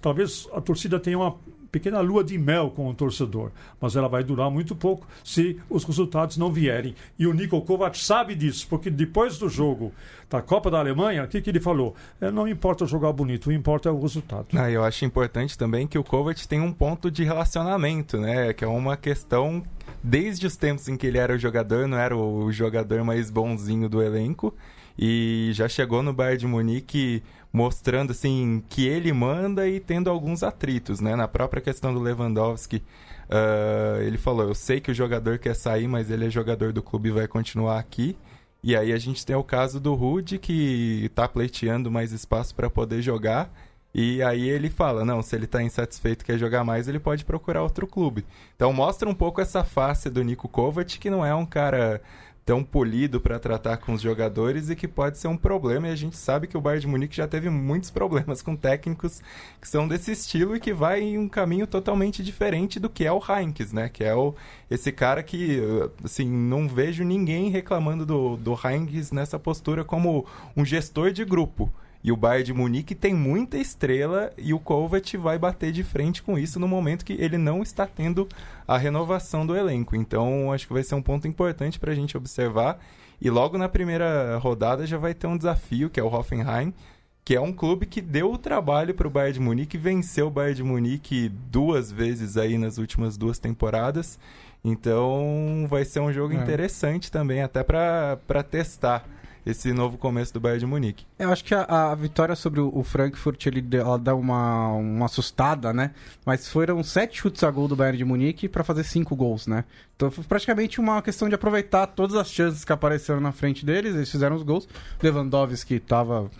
talvez 0.00 0.48
a 0.52 0.60
torcida 0.60 1.00
tenha 1.00 1.18
uma 1.18 1.36
pequena 1.74 1.98
lua 1.98 2.22
de 2.22 2.38
mel 2.38 2.70
com 2.70 2.88
o 2.88 2.94
torcedor, 2.94 3.50
mas 3.80 3.96
ela 3.96 4.06
vai 4.06 4.22
durar 4.22 4.48
muito 4.48 4.76
pouco 4.76 5.08
se 5.24 5.60
os 5.68 5.82
resultados 5.82 6.36
não 6.36 6.52
vierem. 6.52 6.94
E 7.18 7.26
o 7.26 7.34
Niko 7.34 7.60
Kovac 7.62 7.98
sabe 7.98 8.36
disso, 8.36 8.68
porque 8.70 8.88
depois 8.88 9.38
do 9.38 9.48
jogo 9.48 9.92
da 10.30 10.40
Copa 10.40 10.70
da 10.70 10.78
Alemanha, 10.78 11.24
o 11.24 11.28
que, 11.28 11.40
que 11.40 11.50
ele 11.50 11.58
falou? 11.58 11.96
É, 12.20 12.30
não 12.30 12.46
importa 12.46 12.86
jogar 12.86 13.12
bonito, 13.12 13.48
o 13.48 13.52
importa 13.52 13.88
é 13.88 13.92
o 13.92 14.00
resultado. 14.00 14.46
Ah, 14.54 14.70
eu 14.70 14.84
acho 14.84 15.04
importante 15.04 15.58
também 15.58 15.84
que 15.88 15.98
o 15.98 16.04
Kovac 16.04 16.46
tem 16.46 16.60
um 16.60 16.72
ponto 16.72 17.10
de 17.10 17.24
relacionamento, 17.24 18.18
né? 18.18 18.52
Que 18.52 18.64
é 18.64 18.68
uma 18.68 18.96
questão 18.96 19.64
desde 20.00 20.46
os 20.46 20.56
tempos 20.56 20.88
em 20.88 20.96
que 20.96 21.08
ele 21.08 21.18
era 21.18 21.34
o 21.34 21.38
jogador, 21.38 21.88
não 21.88 21.98
era 21.98 22.16
o 22.16 22.52
jogador 22.52 23.02
mais 23.02 23.30
bonzinho 23.30 23.88
do 23.88 24.00
elenco 24.00 24.54
e 24.98 25.50
já 25.52 25.68
chegou 25.68 26.02
no 26.02 26.12
Bayern 26.12 26.38
de 26.38 26.46
Munique 26.46 27.22
mostrando 27.54 28.10
assim 28.10 28.64
que 28.68 28.84
ele 28.84 29.12
manda 29.12 29.68
e 29.68 29.78
tendo 29.78 30.10
alguns 30.10 30.42
atritos, 30.42 30.98
né? 30.98 31.14
Na 31.14 31.28
própria 31.28 31.62
questão 31.62 31.94
do 31.94 32.00
Lewandowski, 32.00 32.82
uh, 33.28 34.02
ele 34.02 34.18
falou: 34.18 34.48
eu 34.48 34.54
sei 34.56 34.80
que 34.80 34.90
o 34.90 34.94
jogador 34.94 35.38
quer 35.38 35.54
sair, 35.54 35.86
mas 35.86 36.10
ele 36.10 36.26
é 36.26 36.30
jogador 36.30 36.72
do 36.72 36.82
clube 36.82 37.10
e 37.10 37.12
vai 37.12 37.28
continuar 37.28 37.78
aqui. 37.78 38.16
E 38.60 38.74
aí 38.74 38.92
a 38.92 38.98
gente 38.98 39.24
tem 39.24 39.36
o 39.36 39.44
caso 39.44 39.78
do 39.78 39.94
Rude 39.94 40.36
que 40.36 41.04
está 41.04 41.28
pleiteando 41.28 41.92
mais 41.92 42.10
espaço 42.10 42.52
para 42.56 42.68
poder 42.68 43.00
jogar. 43.00 43.48
E 43.94 44.20
aí 44.24 44.48
ele 44.48 44.68
fala, 44.68 45.04
não, 45.04 45.22
se 45.22 45.36
ele 45.36 45.44
está 45.44 45.62
insatisfeito 45.62 46.24
quer 46.24 46.36
jogar 46.36 46.64
mais, 46.64 46.88
ele 46.88 46.98
pode 46.98 47.24
procurar 47.24 47.62
outro 47.62 47.86
clube. 47.86 48.26
Então 48.56 48.72
mostra 48.72 49.08
um 49.08 49.14
pouco 49.14 49.40
essa 49.40 49.62
face 49.62 50.10
do 50.10 50.24
Nico 50.24 50.48
Kovac, 50.48 50.98
que 50.98 51.08
não 51.10 51.24
é 51.24 51.32
um 51.32 51.46
cara 51.46 52.02
tão 52.44 52.62
polido 52.62 53.20
para 53.20 53.38
tratar 53.38 53.78
com 53.78 53.94
os 53.94 54.02
jogadores 54.02 54.68
e 54.68 54.76
que 54.76 54.86
pode 54.86 55.18
ser 55.18 55.28
um 55.28 55.36
problema. 55.36 55.88
E 55.88 55.92
a 55.92 55.96
gente 55.96 56.16
sabe 56.16 56.46
que 56.46 56.56
o 56.56 56.60
Bayern 56.60 56.82
de 56.82 56.86
Munique 56.86 57.16
já 57.16 57.26
teve 57.26 57.48
muitos 57.48 57.90
problemas 57.90 58.42
com 58.42 58.54
técnicos 58.54 59.22
que 59.60 59.66
são 59.66 59.88
desse 59.88 60.12
estilo 60.12 60.54
e 60.54 60.60
que 60.60 60.72
vai 60.72 61.00
em 61.00 61.18
um 61.18 61.28
caminho 61.28 61.66
totalmente 61.66 62.22
diferente 62.22 62.78
do 62.78 62.90
que 62.90 63.04
é 63.04 63.12
o 63.12 63.20
Heinz, 63.20 63.72
né? 63.72 63.88
Que 63.88 64.04
é 64.04 64.14
o, 64.14 64.34
esse 64.70 64.92
cara 64.92 65.22
que, 65.22 65.60
assim, 66.04 66.28
não 66.28 66.68
vejo 66.68 67.02
ninguém 67.02 67.48
reclamando 67.48 68.04
do, 68.04 68.36
do 68.36 68.58
Heinz 68.62 69.10
nessa 69.10 69.38
postura 69.38 69.84
como 69.84 70.26
um 70.56 70.64
gestor 70.64 71.12
de 71.12 71.24
grupo. 71.24 71.72
E 72.04 72.12
o 72.12 72.16
Bayern 72.16 72.44
de 72.44 72.52
Munique 72.52 72.94
tem 72.94 73.14
muita 73.14 73.56
estrela 73.56 74.30
e 74.36 74.52
o 74.52 74.60
Kovac 74.60 75.16
vai 75.16 75.38
bater 75.38 75.72
de 75.72 75.82
frente 75.82 76.22
com 76.22 76.38
isso 76.38 76.60
no 76.60 76.68
momento 76.68 77.02
que 77.02 77.14
ele 77.14 77.38
não 77.38 77.62
está 77.62 77.86
tendo 77.86 78.28
a 78.68 78.76
renovação 78.76 79.46
do 79.46 79.56
elenco. 79.56 79.96
Então, 79.96 80.52
acho 80.52 80.66
que 80.66 80.74
vai 80.74 80.82
ser 80.82 80.94
um 80.96 81.00
ponto 81.00 81.26
importante 81.26 81.80
para 81.80 81.92
a 81.92 81.94
gente 81.94 82.14
observar. 82.14 82.78
E 83.18 83.30
logo 83.30 83.56
na 83.56 83.70
primeira 83.70 84.36
rodada 84.36 84.86
já 84.86 84.98
vai 84.98 85.14
ter 85.14 85.26
um 85.26 85.38
desafio, 85.38 85.88
que 85.88 85.98
é 85.98 86.02
o 86.02 86.12
Hoffenheim, 86.12 86.74
que 87.24 87.34
é 87.34 87.40
um 87.40 87.54
clube 87.54 87.86
que 87.86 88.02
deu 88.02 88.30
o 88.30 88.36
trabalho 88.36 88.92
para 88.92 89.08
o 89.08 89.10
Bayern 89.10 89.32
de 89.32 89.40
Munique, 89.40 89.78
venceu 89.78 90.26
o 90.26 90.30
Bayern 90.30 90.56
de 90.56 90.62
Munique 90.62 91.30
duas 91.50 91.90
vezes 91.90 92.36
aí 92.36 92.58
nas 92.58 92.76
últimas 92.76 93.16
duas 93.16 93.38
temporadas. 93.38 94.18
Então, 94.62 95.66
vai 95.70 95.86
ser 95.86 96.00
um 96.00 96.12
jogo 96.12 96.34
é. 96.34 96.36
interessante 96.36 97.10
também, 97.10 97.40
até 97.40 97.62
para 97.62 98.42
testar 98.50 99.08
esse 99.46 99.72
novo 99.72 99.98
começo 99.98 100.32
do 100.32 100.40
Bayern 100.40 100.60
de 100.60 100.66
Munique. 100.66 101.06
Eu 101.18 101.30
acho 101.30 101.44
que 101.44 101.54
a, 101.54 101.90
a 101.90 101.94
vitória 101.94 102.34
sobre 102.34 102.60
o, 102.60 102.82
Frankfurt 102.82 103.46
ele, 103.46 103.64
ela 103.76 103.98
dá 103.98 104.14
uma, 104.14 104.72
uma 104.72 105.06
assustada, 105.06 105.72
né? 105.72 105.90
Mas 106.24 106.48
foram 106.48 106.82
sete 106.82 107.18
chutes 107.18 107.42
a 107.44 107.50
gol 107.50 107.68
do 107.68 107.76
Bayern 107.76 107.98
de 107.98 108.04
Munique 108.04 108.48
para 108.48 108.64
fazer 108.64 108.84
cinco 108.84 109.14
gols, 109.14 109.46
né? 109.46 109.64
Então 109.96 110.10
foi 110.10 110.24
praticamente 110.24 110.80
uma 110.80 111.02
questão 111.02 111.28
de 111.28 111.34
aproveitar 111.34 111.86
todas 111.88 112.16
as 112.16 112.30
chances 112.30 112.64
que 112.64 112.72
apareceram 112.72 113.20
na 113.20 113.32
frente 113.32 113.64
deles, 113.64 113.94
eles 113.94 114.10
fizeram 114.10 114.36
os 114.36 114.42
gols. 114.42 114.66
Lewandowski 115.02 115.74
estava 115.74 116.30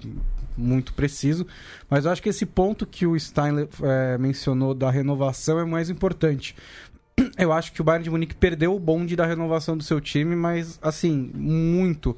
muito 0.57 0.95
preciso, 0.95 1.47
mas 1.91 2.05
eu 2.05 2.13
acho 2.13 2.23
que 2.23 2.29
esse 2.29 2.47
ponto 2.47 2.87
que 2.87 3.07
o 3.07 3.19
Stein 3.19 3.69
é, 3.83 4.17
mencionou 4.19 4.73
da 4.73 4.91
renovação 4.91 5.59
é 5.59 5.65
mais 5.65 5.91
importante 5.91 6.55
eu 7.39 7.53
acho 7.53 7.73
que 7.73 7.81
o 7.81 7.85
Bayern 7.85 8.05
de 8.05 8.11
Munique 8.11 8.35
perdeu 8.35 8.75
o 8.75 8.81
bonde 8.81 9.17
da 9.17 9.27
renovação 9.27 9.77
do 9.77 9.85
seu 9.85 10.01
time, 10.01 10.35
mas 10.35 10.79
assim, 10.83 11.31
muito 11.35 12.17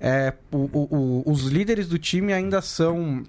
é, 0.00 0.32
o, 0.50 0.68
o, 0.72 1.22
os 1.30 1.42
líderes 1.42 1.88
do 1.88 1.98
time 1.98 2.32
ainda 2.32 2.62
são 2.62 3.22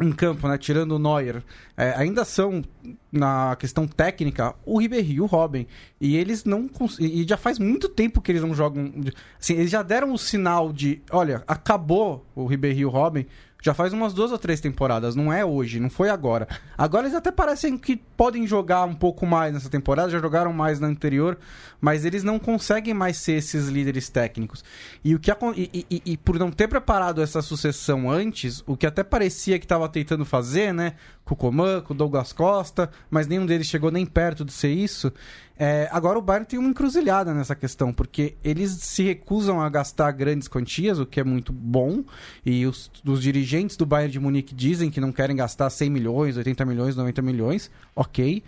em 0.00 0.12
campo, 0.12 0.48
né? 0.48 0.58
Tirando 0.58 0.92
o 0.92 0.98
Neuer, 0.98 1.42
é, 1.76 1.94
ainda 1.96 2.24
são 2.24 2.62
na 3.10 3.56
questão 3.56 3.86
técnica 3.86 4.54
o 4.64 4.78
Ribéry 4.78 5.20
o 5.20 5.26
Robin. 5.26 5.66
E 6.00 6.16
eles 6.16 6.44
não. 6.44 6.68
E 6.98 7.24
já 7.28 7.36
faz 7.36 7.58
muito 7.58 7.88
tempo 7.88 8.20
que 8.20 8.32
eles 8.32 8.42
não 8.42 8.54
jogam. 8.54 8.92
Assim, 9.38 9.54
eles 9.54 9.70
já 9.70 9.82
deram 9.82 10.12
o 10.12 10.18
sinal 10.18 10.72
de: 10.72 11.02
olha, 11.10 11.42
acabou 11.46 12.26
o 12.34 12.46
Ribéry 12.46 12.80
e 12.80 12.86
o 12.86 12.90
Robin. 12.90 13.26
Já 13.62 13.72
faz 13.72 13.92
umas 13.92 14.12
duas 14.12 14.32
ou 14.32 14.38
três 14.38 14.60
temporadas, 14.60 15.14
não 15.14 15.32
é 15.32 15.44
hoje, 15.44 15.78
não 15.78 15.88
foi 15.88 16.10
agora. 16.10 16.48
Agora 16.76 17.06
eles 17.06 17.16
até 17.16 17.30
parecem 17.30 17.78
que 17.78 17.96
podem 17.96 18.44
jogar 18.44 18.84
um 18.84 18.94
pouco 18.94 19.24
mais 19.24 19.54
nessa 19.54 19.70
temporada, 19.70 20.10
já 20.10 20.18
jogaram 20.18 20.52
mais 20.52 20.80
na 20.80 20.88
anterior, 20.88 21.38
mas 21.80 22.04
eles 22.04 22.24
não 22.24 22.40
conseguem 22.40 22.92
mais 22.92 23.18
ser 23.18 23.34
esses 23.34 23.68
líderes 23.68 24.08
técnicos. 24.08 24.64
E, 25.04 25.14
o 25.14 25.20
que 25.20 25.30
e, 25.56 25.86
e, 25.88 26.02
e 26.04 26.16
por 26.16 26.40
não 26.40 26.50
ter 26.50 26.66
preparado 26.66 27.22
essa 27.22 27.40
sucessão 27.40 28.10
antes, 28.10 28.64
o 28.66 28.76
que 28.76 28.84
até 28.86 29.04
parecia 29.04 29.60
que 29.60 29.64
estava 29.64 29.88
tentando 29.88 30.24
fazer, 30.24 30.74
né? 30.74 30.94
Com 31.32 31.48
o 31.48 31.50
Coman, 31.50 31.80
com 31.80 31.94
o 31.94 31.96
Douglas 31.96 32.32
Costa, 32.32 32.90
mas 33.10 33.26
nenhum 33.26 33.46
deles 33.46 33.66
chegou 33.66 33.90
nem 33.90 34.04
perto 34.04 34.44
de 34.44 34.52
ser 34.52 34.70
isso. 34.70 35.12
É, 35.58 35.88
agora 35.90 36.18
o 36.18 36.22
Bayern 36.22 36.46
tem 36.46 36.58
uma 36.58 36.68
encruzilhada 36.68 37.32
nessa 37.32 37.54
questão, 37.54 37.92
porque 37.92 38.34
eles 38.42 38.72
se 38.72 39.02
recusam 39.02 39.60
a 39.60 39.68
gastar 39.68 40.10
grandes 40.12 40.48
quantias, 40.48 40.98
o 40.98 41.06
que 41.06 41.20
é 41.20 41.24
muito 41.24 41.52
bom, 41.52 42.04
e 42.44 42.66
os, 42.66 42.90
os 43.06 43.22
dirigentes 43.22 43.76
do 43.76 43.86
Bayern 43.86 44.12
de 44.12 44.20
Munique 44.20 44.54
dizem 44.54 44.90
que 44.90 45.00
não 45.00 45.12
querem 45.12 45.36
gastar 45.36 45.70
100 45.70 45.88
milhões, 45.90 46.36
80 46.36 46.64
milhões, 46.64 46.96
90 46.96 47.22
milhões, 47.22 47.70
ok, 47.94 48.42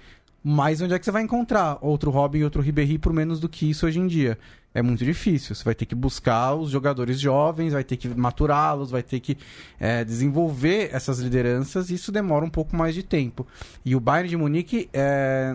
mas 0.46 0.82
onde 0.82 0.92
é 0.92 0.98
que 0.98 1.04
você 1.06 1.10
vai 1.10 1.22
encontrar 1.22 1.78
outro 1.80 2.10
Robin 2.10 2.40
e 2.40 2.44
outro 2.44 2.60
Ribéry 2.60 2.98
por 2.98 3.14
menos 3.14 3.40
do 3.40 3.48
que 3.48 3.70
isso 3.70 3.86
hoje 3.86 3.98
em 3.98 4.06
dia? 4.06 4.38
É 4.74 4.82
muito 4.82 5.02
difícil. 5.02 5.54
Você 5.54 5.64
vai 5.64 5.74
ter 5.74 5.86
que 5.86 5.94
buscar 5.94 6.54
os 6.54 6.68
jogadores 6.68 7.18
jovens, 7.18 7.72
vai 7.72 7.82
ter 7.82 7.96
que 7.96 8.08
maturá-los, 8.08 8.90
vai 8.90 9.02
ter 9.02 9.20
que 9.20 9.38
é, 9.80 10.04
desenvolver 10.04 10.90
essas 10.92 11.18
lideranças, 11.18 11.88
e 11.88 11.94
isso 11.94 12.12
demora 12.12 12.44
um 12.44 12.50
pouco 12.50 12.76
mais 12.76 12.94
de 12.94 13.02
tempo. 13.02 13.46
E 13.84 13.96
o 13.96 14.00
Bayern 14.00 14.28
de 14.28 14.36
Munique 14.36 14.90
é, 14.92 15.54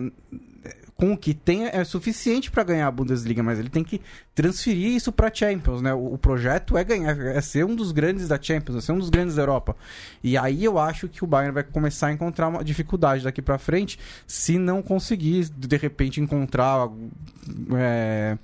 com 1.00 1.14
o 1.14 1.16
que 1.16 1.32
tem 1.32 1.64
é 1.64 1.82
suficiente 1.82 2.50
para 2.50 2.62
ganhar 2.62 2.86
a 2.86 2.90
Bundesliga, 2.90 3.42
mas 3.42 3.58
ele 3.58 3.70
tem 3.70 3.82
que 3.82 4.02
transferir 4.34 4.94
isso 4.94 5.10
para 5.10 5.32
Champions, 5.32 5.80
né? 5.80 5.94
O, 5.94 6.12
o, 6.12 6.18
projeto 6.18 6.76
é 6.76 6.84
ganhar, 6.84 7.18
é 7.18 7.40
ser 7.40 7.64
um 7.64 7.74
dos 7.74 7.90
grandes 7.90 8.28
da 8.28 8.38
Champions, 8.40 8.76
é 8.76 8.80
ser 8.82 8.92
um 8.92 8.98
dos 8.98 9.08
grandes 9.08 9.34
da 9.34 9.40
Europa. 9.40 9.74
E 10.22 10.36
aí 10.36 10.62
eu 10.62 10.78
acho 10.78 11.08
que 11.08 11.24
o 11.24 11.26
Bayern 11.26 11.54
vai 11.54 11.62
começar 11.62 12.08
a 12.08 12.12
encontrar 12.12 12.48
uma 12.48 12.62
dificuldade 12.62 13.24
daqui 13.24 13.40
para 13.40 13.56
frente, 13.56 13.98
se 14.26 14.58
não 14.58 14.82
conseguir 14.82 15.48
de 15.48 15.76
repente 15.78 16.20
encontrar 16.20 16.90
é, 17.74 18.36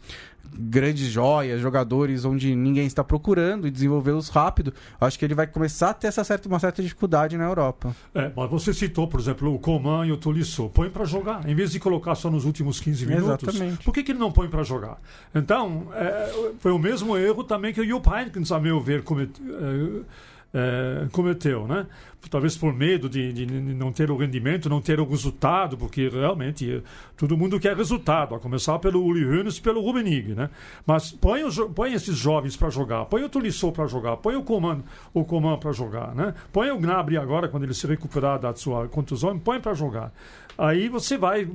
grandes 0.53 1.09
joias, 1.09 1.61
jogadores 1.61 2.25
onde 2.25 2.55
ninguém 2.55 2.87
está 2.87 3.03
procurando 3.03 3.67
e 3.67 3.71
desenvolvê-los 3.71 4.29
rápido, 4.29 4.73
acho 5.01 5.19
que 5.19 5.25
ele 5.25 5.35
vai 5.35 5.47
começar 5.47 5.91
a 5.91 5.95
ter 5.95 6.09
essa 6.09 6.25
certa, 6.25 6.49
uma 6.49 6.59
certa 6.59 6.83
dificuldade 6.83 7.37
na 7.37 7.45
Europa. 7.45 7.95
É, 8.15 8.31
mas 8.35 8.51
você 8.51 8.73
citou, 8.73 9.07
por 9.09 9.21
exemplo, 9.21 9.55
o 9.55 9.59
Coman 9.59 10.07
e 10.07 10.13
o 10.13 10.17
Tolisso. 10.17 10.71
Põe 10.71 10.91
para 10.91 11.05
jogar, 11.05 11.49
em 11.49 11.55
vez 11.55 11.73
de 11.73 11.81
colocar 11.81 12.15
só 12.15 12.31
nos 12.31 12.45
últimos 12.45 12.81
15 12.81 13.07
minutos. 13.07 13.49
Exatamente. 13.49 13.85
Por 13.85 13.93
que, 13.93 14.03
que 14.03 14.13
ele 14.13 14.19
não 14.19 14.33
põe 14.33 14.49
para 14.49 14.63
jogar? 14.63 14.99
Então, 15.35 15.89
é, 15.95 16.53
foi 16.59 16.73
o 16.73 16.79
mesmo 16.79 17.17
erro 17.17 17.45
também 17.45 17.73
que 17.73 17.81
o 17.81 17.87
Jupp 17.87 18.09
Heynckes, 18.09 18.53
a 18.53 18.61
meu 18.61 18.81
ver, 18.81 19.03
cometeu. 19.03 19.45
É, 19.45 20.36
é, 20.57 21.07
cometeu, 21.13 21.67
né? 21.67 21.87
Talvez 22.31 22.57
por 22.57 22.73
medo 22.73 23.09
de, 23.09 23.31
de, 23.33 23.47
não 23.47 23.93
ter 23.93 24.11
o 24.11 24.17
rendimento, 24.17 24.69
não 24.69 24.81
ter 24.81 24.99
o 24.99 25.05
resultado, 25.05 25.77
porque 25.77 26.09
realmente 26.09 26.83
todo 27.17 27.37
mundo 27.37 27.61
quer 27.61 27.77
resultado, 27.77 28.35
a 28.35 28.41
começar 28.41 28.79
pelo 28.79 29.05
Uli 29.05 29.21
e 29.23 29.61
pelo 29.61 29.83
Rubenig, 29.83 30.35
né? 30.35 30.51
Mas 30.85 31.13
põe, 31.13 31.43
põe 31.75 31.93
esses 31.93 32.17
jovens 32.17 32.57
para 32.57 32.71
jogar, 32.71 33.05
põe 33.05 33.23
o 33.23 33.29
Tolisso 33.29 33.71
para 33.71 33.87
jogar, 33.87 34.17
põe 34.17 34.35
o 34.35 34.43
Coman, 34.43 34.83
o 35.15 35.25
Coman 35.25 35.59
para 35.59 35.73
jogar, 35.73 36.15
né? 36.15 36.35
Põe 36.53 36.71
o 36.71 36.79
Gnabry 36.79 37.19
agora, 37.19 37.49
quando 37.49 37.65
ele 37.65 37.75
se 37.75 37.87
recuperar 37.87 38.41
da 38.41 38.53
sua 38.55 38.89
contusão, 38.89 39.39
põe 39.39 39.61
para 39.61 39.75
jogar. 39.75 40.13
Aí 40.59 40.89
você 40.89 41.19
vai 41.19 41.47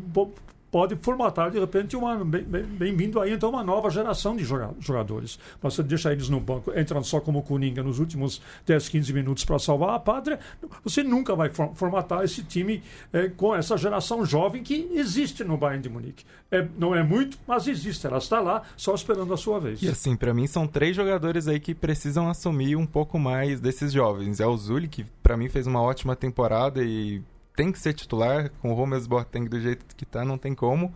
pode 0.71 0.95
formatar 0.95 1.51
de 1.51 1.59
repente 1.59 1.95
uma 1.97 2.23
bem-vindo 2.23 3.19
aí 3.19 3.33
então 3.33 3.49
uma 3.49 3.63
nova 3.63 3.89
geração 3.89 4.35
de 4.35 4.45
jogadores. 4.79 5.37
Mas 5.61 5.73
você 5.73 5.83
deixa 5.83 6.11
eles 6.11 6.29
no 6.29 6.39
banco, 6.39 6.71
entram 6.79 7.03
só 7.03 7.19
como 7.19 7.43
Coninga 7.43 7.83
nos 7.83 7.99
últimos 7.99 8.41
10, 8.65 8.87
15 8.87 9.13
minutos 9.13 9.43
para 9.45 9.59
salvar 9.59 9.95
a 9.95 9.99
pátria, 9.99 10.39
você 10.83 11.03
nunca 11.03 11.35
vai 11.35 11.49
formatar 11.49 12.23
esse 12.23 12.43
time 12.43 12.81
é, 13.11 13.27
com 13.27 13.53
essa 13.53 13.77
geração 13.77 14.25
jovem 14.25 14.63
que 14.63 14.89
existe 14.93 15.43
no 15.43 15.57
Bayern 15.57 15.83
de 15.83 15.89
Munique. 15.89 16.23
É, 16.49 16.65
não 16.77 16.95
é 16.95 17.03
muito, 17.03 17.37
mas 17.45 17.67
existe, 17.67 18.07
ela 18.07 18.17
está 18.17 18.39
lá 18.39 18.63
só 18.77 18.95
esperando 18.95 19.33
a 19.33 19.37
sua 19.37 19.59
vez. 19.59 19.81
E 19.81 19.89
assim, 19.89 20.15
para 20.15 20.33
mim 20.33 20.47
são 20.47 20.67
três 20.67 20.95
jogadores 20.95 21.47
aí 21.47 21.59
que 21.59 21.75
precisam 21.75 22.29
assumir 22.29 22.75
um 22.75 22.85
pouco 22.85 23.19
mais 23.19 23.59
desses 23.59 23.91
jovens. 23.91 24.39
É 24.39 24.47
o 24.47 24.55
Zuli, 24.55 24.87
que 24.87 25.05
para 25.21 25.35
mim 25.35 25.49
fez 25.49 25.67
uma 25.67 25.81
ótima 25.81 26.15
temporada 26.15 26.83
e 26.83 27.21
tem 27.55 27.71
que 27.71 27.79
ser 27.79 27.93
titular, 27.93 28.49
com 28.61 28.71
o 28.71 28.73
Romels 28.73 29.07
Boateng 29.07 29.47
do 29.47 29.59
jeito 29.59 29.95
que 29.95 30.05
tá, 30.05 30.23
não 30.23 30.37
tem 30.37 30.53
como. 30.53 30.93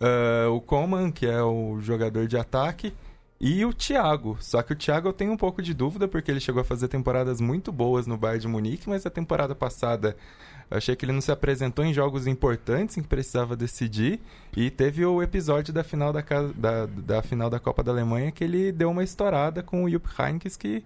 Uh, 0.00 0.50
o 0.50 0.60
Coman, 0.60 1.10
que 1.10 1.26
é 1.26 1.42
o 1.42 1.78
jogador 1.80 2.26
de 2.26 2.36
ataque, 2.36 2.92
e 3.40 3.64
o 3.64 3.72
Thiago. 3.72 4.36
Só 4.40 4.62
que 4.62 4.72
o 4.72 4.76
Thiago 4.76 5.08
eu 5.08 5.12
tenho 5.12 5.32
um 5.32 5.36
pouco 5.36 5.60
de 5.60 5.74
dúvida, 5.74 6.08
porque 6.08 6.30
ele 6.30 6.40
chegou 6.40 6.60
a 6.60 6.64
fazer 6.64 6.88
temporadas 6.88 7.40
muito 7.40 7.72
boas 7.72 8.06
no 8.06 8.16
Bayern 8.16 8.40
de 8.40 8.48
Munique, 8.48 8.88
mas 8.88 9.04
a 9.06 9.10
temporada 9.10 9.54
passada 9.54 10.16
achei 10.70 10.96
que 10.96 11.04
ele 11.04 11.12
não 11.12 11.20
se 11.20 11.30
apresentou 11.30 11.84
em 11.84 11.92
jogos 11.92 12.26
importantes 12.26 12.96
em 12.96 13.02
que 13.02 13.08
precisava 13.08 13.56
decidir. 13.56 14.20
E 14.56 14.70
teve 14.70 15.04
o 15.04 15.22
episódio 15.22 15.72
da 15.74 15.84
final 15.84 16.12
da, 16.12 16.22
da, 16.54 16.86
da 16.86 17.22
final 17.22 17.50
da 17.50 17.60
Copa 17.60 17.82
da 17.82 17.92
Alemanha 17.92 18.32
que 18.32 18.44
ele 18.44 18.72
deu 18.72 18.90
uma 18.90 19.04
estourada 19.04 19.62
com 19.62 19.84
o 19.84 19.90
Jupp 19.90 20.08
Heynckes 20.18 20.56
que 20.56 20.84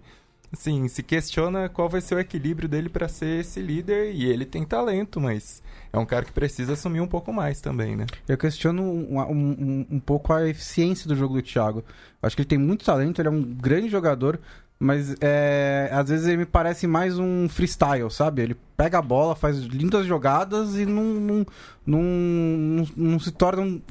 assim, 0.52 0.88
se 0.88 1.02
questiona 1.02 1.68
qual 1.68 1.88
vai 1.88 2.00
ser 2.00 2.14
o 2.14 2.18
equilíbrio 2.18 2.68
dele 2.68 2.88
para 2.88 3.08
ser 3.08 3.40
esse 3.40 3.60
líder 3.60 4.12
e 4.12 4.26
ele 4.26 4.44
tem 4.44 4.64
talento, 4.64 5.20
mas 5.20 5.62
é 5.92 5.98
um 5.98 6.06
cara 6.06 6.24
que 6.24 6.32
precisa 6.32 6.72
assumir 6.72 7.00
um 7.00 7.06
pouco 7.06 7.32
mais 7.32 7.60
também, 7.60 7.96
né? 7.96 8.06
Eu 8.26 8.38
questiono 8.38 8.82
um, 8.82 9.20
um, 9.20 9.86
um 9.90 10.00
pouco 10.00 10.32
a 10.32 10.48
eficiência 10.48 11.08
do 11.08 11.16
jogo 11.16 11.34
do 11.34 11.42
Thiago. 11.42 11.84
Eu 12.22 12.26
acho 12.26 12.36
que 12.36 12.42
ele 12.42 12.48
tem 12.48 12.58
muito 12.58 12.84
talento, 12.84 13.20
ele 13.20 13.28
é 13.28 13.30
um 13.30 13.42
grande 13.42 13.88
jogador, 13.88 14.40
mas 14.78 15.16
é, 15.20 15.90
às 15.92 16.08
vezes 16.08 16.26
ele 16.26 16.38
me 16.38 16.46
parece 16.46 16.86
mais 16.86 17.18
um 17.18 17.48
freestyle, 17.48 18.10
sabe? 18.10 18.42
Ele 18.42 18.56
pega 18.76 18.98
a 18.98 19.02
bola, 19.02 19.34
faz 19.34 19.58
lindas 19.58 20.06
jogadas 20.06 20.76
e 20.76 20.86
não, 20.86 21.02
não, 21.02 21.46
não, 21.84 22.02
não, 22.02 22.88
não 22.96 23.18
se 23.18 23.32
tornam 23.32 23.82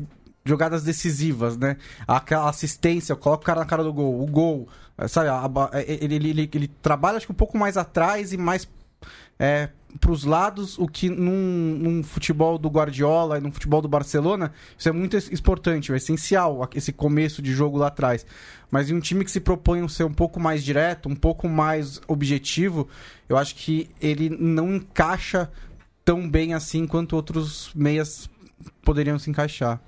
jogadas 0.47 0.83
decisivas, 0.83 1.57
né? 1.57 1.77
Aquela 2.07 2.49
assistência, 2.49 3.15
coloca 3.15 3.43
o 3.43 3.45
cara 3.45 3.59
na 3.59 3.65
cara 3.65 3.83
do 3.83 3.93
gol, 3.93 4.21
o 4.21 4.25
gol, 4.25 4.67
sabe? 5.07 5.29
Ele, 5.87 6.15
ele, 6.15 6.29
ele, 6.29 6.49
ele 6.53 6.67
trabalha 6.67 7.17
acho 7.17 7.25
que 7.25 7.31
um 7.31 7.35
pouco 7.35 7.57
mais 7.57 7.77
atrás 7.77 8.33
e 8.33 8.37
mais 8.37 8.67
é, 9.39 9.69
para 9.99 10.11
os 10.11 10.23
lados, 10.23 10.77
o 10.77 10.87
que 10.87 11.09
num, 11.09 11.77
num, 11.79 12.03
futebol 12.03 12.57
do 12.57 12.69
Guardiola 12.69 13.37
e 13.37 13.41
num 13.41 13.51
futebol 13.51 13.81
do 13.81 13.87
Barcelona, 13.87 14.51
isso 14.77 14.89
é 14.89 14.91
muito 14.91 15.17
importante, 15.31 15.91
é 15.91 15.95
essencial, 15.95 16.69
esse 16.75 16.91
começo 16.91 17.41
de 17.41 17.53
jogo 17.53 17.77
lá 17.77 17.87
atrás. 17.87 18.25
Mas 18.69 18.89
em 18.89 18.95
um 18.95 18.99
time 18.99 19.23
que 19.23 19.31
se 19.31 19.39
propõe 19.39 19.81
a 19.81 19.87
ser 19.87 20.03
um 20.03 20.13
pouco 20.13 20.39
mais 20.39 20.63
direto, 20.63 21.07
um 21.07 21.15
pouco 21.15 21.47
mais 21.47 22.01
objetivo, 22.07 22.87
eu 23.29 23.37
acho 23.37 23.55
que 23.55 23.89
ele 24.01 24.29
não 24.29 24.75
encaixa 24.75 25.49
tão 26.03 26.29
bem 26.29 26.53
assim 26.53 26.85
quanto 26.85 27.15
outros 27.15 27.71
meias 27.73 28.29
poderiam 28.83 29.19
se 29.19 29.29
encaixar 29.29 29.79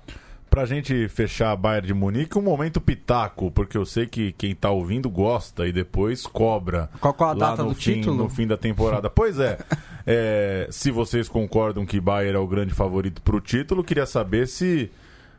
pra 0.50 0.66
gente 0.66 1.08
fechar 1.08 1.52
a 1.52 1.56
Bayern 1.56 1.86
de 1.86 1.94
Munique, 1.94 2.36
um 2.36 2.42
momento 2.42 2.80
pitaco, 2.80 3.50
porque 3.52 3.78
eu 3.78 3.86
sei 3.86 4.06
que 4.06 4.32
quem 4.32 4.54
tá 4.54 4.68
ouvindo 4.70 5.08
gosta 5.08 5.66
e 5.66 5.72
depois 5.72 6.26
cobra. 6.26 6.90
Qual, 7.00 7.14
qual 7.14 7.30
a 7.30 7.34
data 7.34 7.62
do 7.62 7.74
fim, 7.74 7.94
título? 7.94 8.16
No 8.16 8.28
fim 8.28 8.46
da 8.46 8.56
temporada. 8.56 9.08
pois 9.10 9.38
é, 9.38 9.58
é, 10.04 10.66
se 10.70 10.90
vocês 10.90 11.28
concordam 11.28 11.86
que 11.86 12.00
Bayern 12.00 12.36
é 12.36 12.40
o 12.40 12.46
grande 12.48 12.74
favorito 12.74 13.22
pro 13.22 13.40
título, 13.40 13.84
queria 13.84 14.06
saber 14.06 14.48
se 14.48 14.90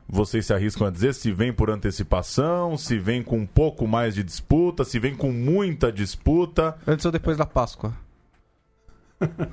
vocês 0.08 0.46
se 0.46 0.54
arriscam 0.54 0.88
a 0.88 0.90
dizer 0.90 1.14
se 1.14 1.32
vem 1.32 1.52
por 1.52 1.70
antecipação, 1.70 2.78
se 2.78 2.98
vem 2.98 3.22
com 3.22 3.38
um 3.38 3.46
pouco 3.46 3.86
mais 3.88 4.16
de 4.16 4.24
disputa, 4.24 4.86
se 4.86 4.98
vem 4.98 5.16
com 5.16 5.32
muita 5.32 5.92
disputa. 5.92 6.76
Antes 6.88 7.06
ou 7.06 7.12
depois 7.12 7.38
da 7.38 7.46
Páscoa? 7.46 7.94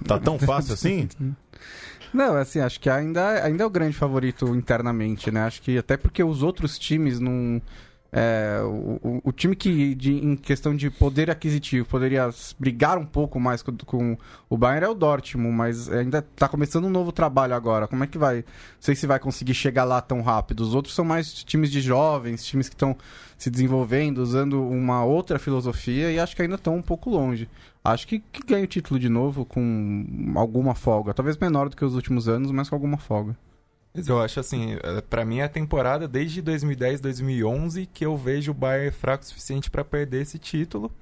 Tá 0.07 0.19
tão 0.19 0.39
fácil 0.39 0.75
assim? 0.75 1.09
Não, 2.13 2.37
assim, 2.37 2.61
acho 2.61 2.81
que 2.81 2.89
ainda, 2.89 3.45
ainda 3.45 3.63
é 3.63 3.67
o 3.67 3.71
grande 3.71 3.97
favorito 3.97 4.55
internamente, 4.55 5.31
né? 5.31 5.43
Acho 5.43 5.61
que 5.61 5.77
até 5.79 5.97
porque 5.97 6.23
os 6.23 6.43
outros 6.43 6.79
times 6.79 7.21
não. 7.21 7.61
É, 8.11 8.61
o, 8.63 9.21
o, 9.23 9.33
time 9.33 9.55
que, 9.55 9.95
de, 9.95 10.15
em 10.15 10.35
questão 10.35 10.75
de 10.75 10.89
poder 10.89 11.31
aquisitivo, 11.31 11.87
poderia 11.87 12.31
brigar 12.59 12.97
um 12.97 13.05
pouco 13.05 13.39
mais 13.39 13.63
com, 13.63 13.77
com, 13.77 14.17
o 14.49 14.57
Bayern 14.57 14.87
é 14.87 14.89
o 14.89 14.95
Dortmund, 14.95 15.55
mas 15.55 15.91
ainda 15.91 16.19
está 16.19 16.49
começando 16.49 16.87
um 16.87 16.91
novo 16.91 17.13
trabalho 17.13 17.55
agora. 17.55 17.87
Como 17.87 18.03
é 18.03 18.07
que 18.07 18.17
vai? 18.17 18.37
Não 18.37 18.45
sei 18.81 18.95
se 18.95 19.07
vai 19.07 19.19
conseguir 19.19 19.53
chegar 19.53 19.85
lá 19.85 20.01
tão 20.01 20.23
rápido. 20.23 20.61
Os 20.61 20.75
outros 20.75 20.95
são 20.95 21.05
mais 21.05 21.33
times 21.45 21.71
de 21.71 21.83
jovens, 21.83 22.47
times 22.47 22.69
que 22.69 22.75
estão 22.75 22.97
se 23.37 23.51
desenvolvendo, 23.51 24.19
usando 24.19 24.67
uma 24.67 25.05
outra 25.05 25.39
filosofia 25.39 26.11
e 26.11 26.19
acho 26.19 26.35
que 26.35 26.43
ainda 26.43 26.55
estão 26.55 26.77
um 26.77 26.83
pouco 26.83 27.11
longe 27.11 27.49
acho 27.93 28.07
que, 28.07 28.19
que 28.19 28.43
ganha 28.45 28.65
o 28.65 28.67
título 28.67 28.99
de 28.99 29.09
novo 29.09 29.45
com 29.45 30.05
alguma 30.35 30.75
folga. 30.75 31.15
Talvez 31.15 31.37
menor 31.37 31.69
do 31.69 31.77
que 31.77 31.85
os 31.85 31.95
últimos 31.95 32.29
anos, 32.29 32.51
mas 32.51 32.69
com 32.69 32.75
alguma 32.75 32.99
folga. 32.99 33.37
Eu 33.95 34.21
acho 34.21 34.39
assim, 34.39 34.77
é, 34.83 35.01
para 35.01 35.25
mim 35.25 35.39
é 35.39 35.45
a 35.45 35.49
temporada 35.49 36.07
desde 36.07 36.41
2010, 36.43 37.01
2011 37.01 37.87
que 37.87 38.05
eu 38.05 38.17
vejo 38.17 38.53
o 38.53 38.55
Bayern 38.55 38.91
fraco 38.91 39.25
o 39.25 39.27
suficiente 39.27 39.71
para 39.71 39.85
perder 39.85 40.23
esse 40.23 40.39
título. 40.39 40.93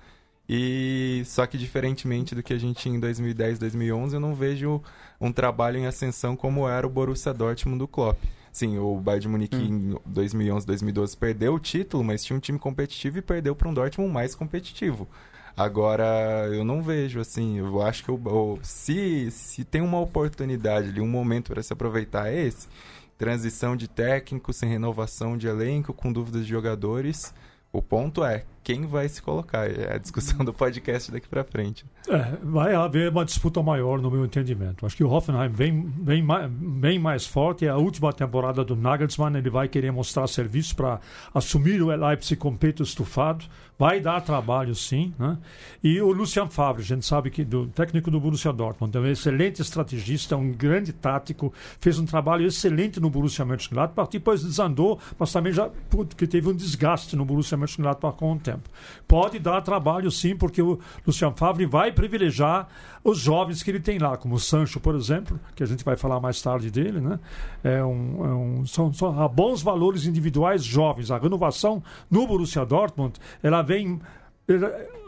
E 0.49 1.23
só 1.27 1.45
que 1.45 1.59
diferentemente 1.59 2.35
do 2.35 2.43
que 2.43 2.53
a 2.53 2.59
gente 2.59 2.81
tinha 2.81 2.97
em 2.97 3.01
2010, 3.01 3.59
2011, 3.59 4.15
eu 4.15 4.21
não 4.21 4.35
vejo 4.35 4.81
um 5.21 5.33
trabalho 5.33 5.79
em 5.79 5.87
ascensão 5.87 6.37
como 6.37 6.69
era 6.69 6.87
o 6.87 6.91
Borussia 6.91 7.35
Dortmund 7.35 7.79
do 7.79 7.89
Klopp. 7.89 8.23
Sim, 8.53 8.79
o 8.79 8.97
Bayern 8.99 9.23
de 9.23 9.29
Munique 9.29 9.57
hum. 9.57 9.99
em 10.07 10.11
2011, 10.11 10.67
2012 10.67 11.17
perdeu 11.17 11.55
o 11.55 11.59
título, 11.59 12.05
mas 12.05 12.25
tinha 12.25 12.37
um 12.37 12.41
time 12.41 12.59
competitivo 12.59 13.19
e 13.19 13.23
perdeu 13.23 13.55
para 13.55 13.69
um 13.69 13.75
Dortmund 13.75 14.13
mais 14.13 14.35
competitivo. 14.35 15.09
Agora, 15.57 16.49
eu 16.53 16.65
não 16.65 16.83
vejo, 16.83 17.19
assim, 17.19 17.59
eu 17.59 17.81
acho 17.81 18.05
que 18.05 18.11
eu, 18.11 18.59
se, 18.63 19.31
se 19.31 19.65
tem 19.65 19.81
uma 19.81 19.99
oportunidade 19.99 20.91
ali, 20.91 21.01
um 21.01 21.09
momento 21.09 21.51
para 21.51 21.63
se 21.63 21.73
aproveitar 21.73 22.31
é 22.31 22.43
esse, 22.43 22.69
transição 23.17 23.75
de 23.75 23.89
técnico, 23.89 24.53
sem 24.53 24.69
renovação 24.69 25.35
de 25.35 25.47
elenco, 25.47 25.95
com 25.95 26.13
dúvidas 26.13 26.45
de 26.45 26.51
jogadores, 26.51 27.33
o 27.73 27.81
ponto 27.81 28.23
é 28.23 28.45
quem 28.67 28.85
vai 28.85 29.09
se 29.09 29.23
colocar. 29.23 29.71
É 29.71 29.95
a 29.95 29.97
discussão 29.97 30.45
do 30.45 30.53
podcast 30.53 31.13
daqui 31.13 31.29
para 31.29 31.45
frente. 31.45 31.87
É, 32.09 32.37
vai 32.43 32.75
haver 32.75 33.13
uma 33.13 33.25
disputa 33.25 33.63
maior, 33.63 34.03
no 34.03 34.11
meu 34.11 34.25
entendimento. 34.25 34.85
Acho 34.85 34.97
que 34.97 35.05
o 35.05 35.09
Hoffenheim 35.09 35.49
vem, 35.49 35.83
vem, 36.03 36.27
bem 36.51 36.99
mais 36.99 37.25
forte. 37.25 37.65
É 37.65 37.69
a 37.69 37.77
última 37.77 38.13
temporada 38.13 38.65
do 38.65 38.75
Nagelsmann. 38.75 39.37
Ele 39.37 39.51
vai 39.51 39.69
querer 39.69 39.93
mostrar 39.93 40.27
serviço 40.27 40.75
para 40.75 40.99
assumir 41.33 41.81
o 41.81 41.95
Leipzig 41.95 42.35
com 42.35 42.57
peito 42.57 42.83
estufado. 42.83 43.45
Vai 43.79 44.01
dar 44.01 44.21
trabalho, 44.23 44.75
sim. 44.75 45.15
Né? 45.17 45.39
E 45.85 46.01
o 46.01 46.11
Lucian 46.11 46.49
Favre, 46.49 46.83
a 46.83 46.85
gente 46.85 47.07
sabe 47.07 47.31
que 47.31 47.45
do 47.45 47.69
técnico 47.69 48.11
do 48.11 48.19
Borussia 48.19 48.53
Dortmund, 48.53 48.97
é 48.97 49.01
um 49.01 49.07
excelente 49.07 49.63
estrategista, 49.63 50.37
um 50.37 50.51
grande 50.51 50.93
tático, 50.93 51.53
fez 51.79 52.01
um 52.01 52.07
trabalho 52.07 52.47
excelente 52.47 52.99
no 52.99 53.11
Borussia 53.11 53.45
Mönchengladbach. 53.45 54.11
Depois 54.11 54.43
desandou, 54.43 54.99
mas 55.17 55.31
também 55.31 55.53
já 55.53 55.71
porque 55.89 56.27
teve 56.27 56.49
um 56.49 56.55
desgaste 56.55 57.15
no 57.15 57.25
Borussia 57.25 57.57
Mönchengladbach 57.57 58.17
com 58.17 58.33
o 58.33 58.39
tempo 58.39 58.56
tempo. 58.57 58.71
Pode 59.07 59.39
dar 59.39 59.61
trabalho 59.61 60.11
sim, 60.11 60.37
porque 60.37 60.61
o 60.61 60.79
Luciano 61.07 61.37
Favre 61.37 61.67
vai 61.67 61.93
privilegiar 61.93 62.69
os 63.05 63.19
jovens 63.19 63.63
que 63.63 63.71
ele 63.71 63.81
tem 63.81 63.99
lá, 63.99 64.17
como 64.17 64.35
o 64.35 64.41
Sancho, 64.41 64.81
por 64.81 64.95
exemplo, 64.95 65.39
que 65.55 65.63
a 65.63 65.67
gente 65.67 65.85
vai 65.85 65.97
falar 65.97 66.21
mais 66.21 66.41
tarde 66.43 66.71
dele, 66.71 67.01
né? 67.01 67.21
É 67.63 67.85
um, 67.85 68.25
é 68.25 68.35
um, 68.35 68.67
são, 68.67 68.93
são 68.93 69.21
há 69.21 69.29
bons 69.29 69.63
valores 69.63 70.07
individuais 70.07 70.65
jovens. 70.65 71.11
A 71.11 71.19
renovação 71.19 71.83
no 72.11 72.27
Borussia 72.27 72.65
Dortmund, 72.65 73.15
ela 73.43 73.63
vem 73.63 74.01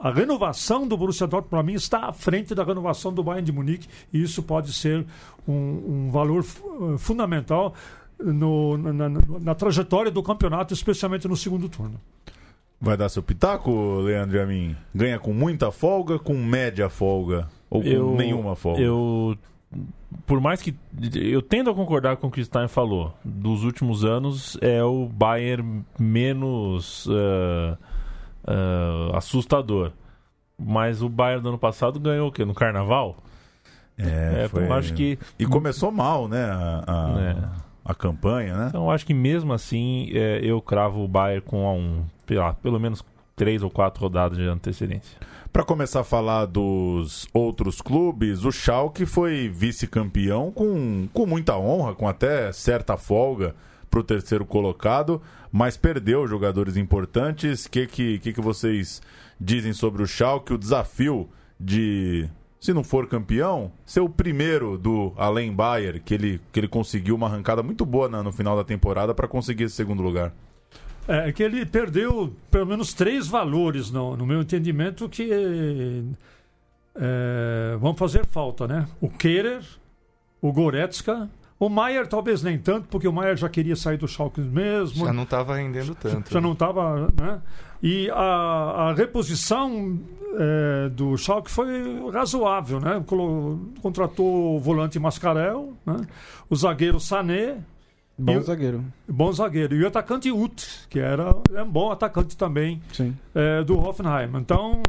a 0.01 0.11
renovação 0.11 0.87
do 0.87 0.97
Borussia 0.97 1.27
Dortmund 1.27 1.51
para 1.51 1.63
mim 1.63 1.75
está 1.75 2.07
à 2.07 2.13
frente 2.13 2.57
da 2.57 2.65
renovação 2.65 3.13
do 3.13 3.23
Bayern 3.23 3.47
de 3.47 3.53
Munique 3.53 3.89
e 4.13 4.21
isso 4.21 4.43
pode 4.43 4.73
ser 4.73 5.07
um, 5.47 5.53
um 5.53 6.11
valor 6.11 6.43
fundamental 6.99 7.73
no, 8.19 8.77
na, 8.77 8.93
na, 8.93 9.21
na, 9.41 9.55
trajetória 9.55 10.11
do 10.11 10.23
campeonato, 10.25 10.75
especialmente 10.75 11.29
no 11.29 11.37
segundo 11.37 11.69
turno. 11.69 12.01
Vai 12.81 12.97
dar 12.97 13.09
seu 13.09 13.23
pitaco, 13.23 14.01
Leandro 14.01 14.41
Amin? 14.41 14.77
Ganha 14.95 15.19
com 15.19 15.33
muita 15.33 15.73
folga, 15.73 16.19
com 16.19 16.35
média 16.35 16.89
folga? 16.89 17.49
Ou 17.69 17.83
com 17.83 17.89
eu, 17.89 18.15
nenhuma 18.15 18.55
folga? 18.55 18.81
Eu. 18.81 19.37
Por 20.25 20.41
mais 20.41 20.63
que. 20.63 20.75
Eu 21.13 21.43
tendo 21.43 21.71
a 21.71 21.75
concordar 21.75 22.17
com 22.17 22.29
o 22.29 22.31
que 22.31 22.41
o 22.41 22.45
Stein 22.45 22.69
falou. 22.69 23.13
Dos 23.25 23.65
últimos 23.65 24.05
anos, 24.05 24.57
é 24.61 24.83
o 24.83 25.07
Bayern 25.07 25.85
menos 25.99 27.07
uh, 27.07 27.77
uh, 28.45 29.17
assustador. 29.17 29.91
Mas 30.57 31.03
o 31.03 31.09
Bayern 31.09 31.43
do 31.43 31.49
ano 31.49 31.59
passado 31.59 31.99
ganhou 31.99 32.29
o 32.29 32.33
quê? 32.33 32.45
No 32.45 32.55
Carnaval? 32.55 33.17
É, 33.99 34.45
é 34.45 34.49
foi... 34.49 34.69
acho 34.69 34.95
que. 34.95 35.19
E 35.37 35.45
começou 35.47 35.91
mal, 35.91 36.29
né? 36.29 36.45
A, 36.45 36.85
a, 36.87 37.21
é. 37.21 37.37
a 37.85 37.95
campanha, 37.95 38.57
né? 38.57 38.67
Então, 38.69 38.89
acho 38.89 39.05
que 39.05 39.15
mesmo 39.15 39.53
assim, 39.53 40.11
é, 40.13 40.39
eu 40.45 40.63
cravo 40.63 41.03
o 41.03 41.09
Bayern 41.09 41.43
com 41.43 41.67
a 41.67 41.73
um 41.73 42.05
lá, 42.37 42.55
pelo 42.55 42.79
menos 42.79 43.05
três 43.39 43.63
ou 43.63 43.71
quatro 43.71 44.03
rodadas 44.03 44.37
de 44.37 44.45
antecedência. 44.45 45.17
Para 45.53 45.65
começar 45.65 46.01
a 46.01 46.05
falar 46.05 46.45
dos 46.45 47.27
outros 47.33 47.81
clubes, 47.81 48.45
o 48.45 48.53
Schalke 48.53 49.07
foi 49.07 49.49
vice-campeão 49.49 50.51
com, 50.51 51.09
com 51.13 51.25
muita 51.25 51.57
honra, 51.57 51.95
com 51.95 52.07
até 52.07 52.53
certa 52.53 52.97
folga 52.97 53.55
para 53.89 54.01
o 54.01 54.05
terceiro 54.05 54.45
colocado, 54.45 55.23
mas 55.51 55.77
perdeu 55.77 56.27
jogadores 56.27 56.77
importantes. 56.77 57.65
O 57.65 57.71
que, 57.71 57.87
que, 57.87 58.19
que, 58.19 58.33
que 58.35 58.41
vocês 58.41 59.01
dizem 59.41 59.73
sobre 59.73 60.03
o 60.03 60.07
Schalke? 60.07 60.53
O 60.53 60.59
desafio 60.59 61.29
de, 61.59 62.29
se 62.61 62.73
não 62.73 62.85
for 62.85 63.09
campeão, 63.09 63.73
ser 63.87 64.01
o 64.01 64.09
primeiro 64.09 64.77
do 64.77 65.13
Além 65.17 65.53
Bayer, 65.53 66.03
que 66.03 66.13
ele, 66.13 66.41
que 66.53 66.61
ele 66.61 66.69
conseguiu 66.69 67.15
uma 67.15 67.27
arrancada 67.27 67.63
muito 67.63 67.87
boa 67.87 68.09
no 68.09 68.33
final 68.33 68.57
da 68.57 68.65
temporada 68.65 69.15
para 69.15 69.27
conseguir 69.29 69.65
esse 69.65 69.77
segundo 69.77 70.03
lugar. 70.03 70.33
É 71.09 71.33
que 71.33 71.43
ele 71.43 71.65
perdeu 71.65 72.37
pelo 72.51 72.67
menos 72.67 72.93
três 72.93 73.27
valores, 73.27 73.91
no, 73.91 74.15
no 74.15 74.27
meu 74.27 74.43
entendimento, 74.43 75.09
que 75.09 76.05
é, 76.95 77.77
vão 77.81 77.95
fazer 77.95 78.27
falta, 78.27 78.67
né? 78.67 78.87
O 79.01 79.09
Kehrer, 79.09 79.63
o 80.43 80.53
Goretzka, 80.53 81.31
o 81.59 81.69
Maier 81.69 82.07
talvez 82.07 82.43
nem 82.43 82.59
tanto, 82.59 82.89
porque 82.89 83.09
o 83.09 83.13
Maier 83.13 83.37
já 83.37 83.49
queria 83.49 83.75
sair 83.75 83.97
do 83.97 84.07
Schalke 84.07 84.41
mesmo. 84.41 85.07
Já 85.07 85.13
não 85.13 85.23
estava 85.23 85.57
rendendo 85.57 85.95
tanto. 85.95 86.31
Já 86.31 86.41
né? 86.41 86.47
não 86.47 86.53
estava, 86.53 87.09
né? 87.21 87.41
E 87.83 88.11
a, 88.11 88.91
a 88.91 88.95
reposição 88.95 89.99
é, 90.35 90.89
do 90.91 91.17
Schalke 91.17 91.51
foi 91.51 92.11
razoável, 92.13 92.81
né? 92.81 93.03
Contratou 93.81 94.57
o 94.57 94.61
volante 94.61 94.99
Mascarel, 94.99 95.73
né? 95.87 95.97
o 96.51 96.55
zagueiro 96.55 97.01
Sané, 97.01 97.59
Bom 98.19 98.39
e, 98.39 98.43
zagueiro. 98.43 98.85
Bom 99.07 99.33
zagueiro. 99.33 99.77
E 99.77 99.85
o 99.85 99.87
atacante 99.87 100.31
Ut, 100.33 100.67
que 100.91 100.99
era 100.99 101.37
é 101.55 101.63
um 101.63 101.71
bom 101.71 101.93
atacante 101.93 102.37
também 102.37 102.83
é, 103.35 103.63
do 103.63 103.79
Hoffenheim. 103.79 104.31
Então, 104.35 104.83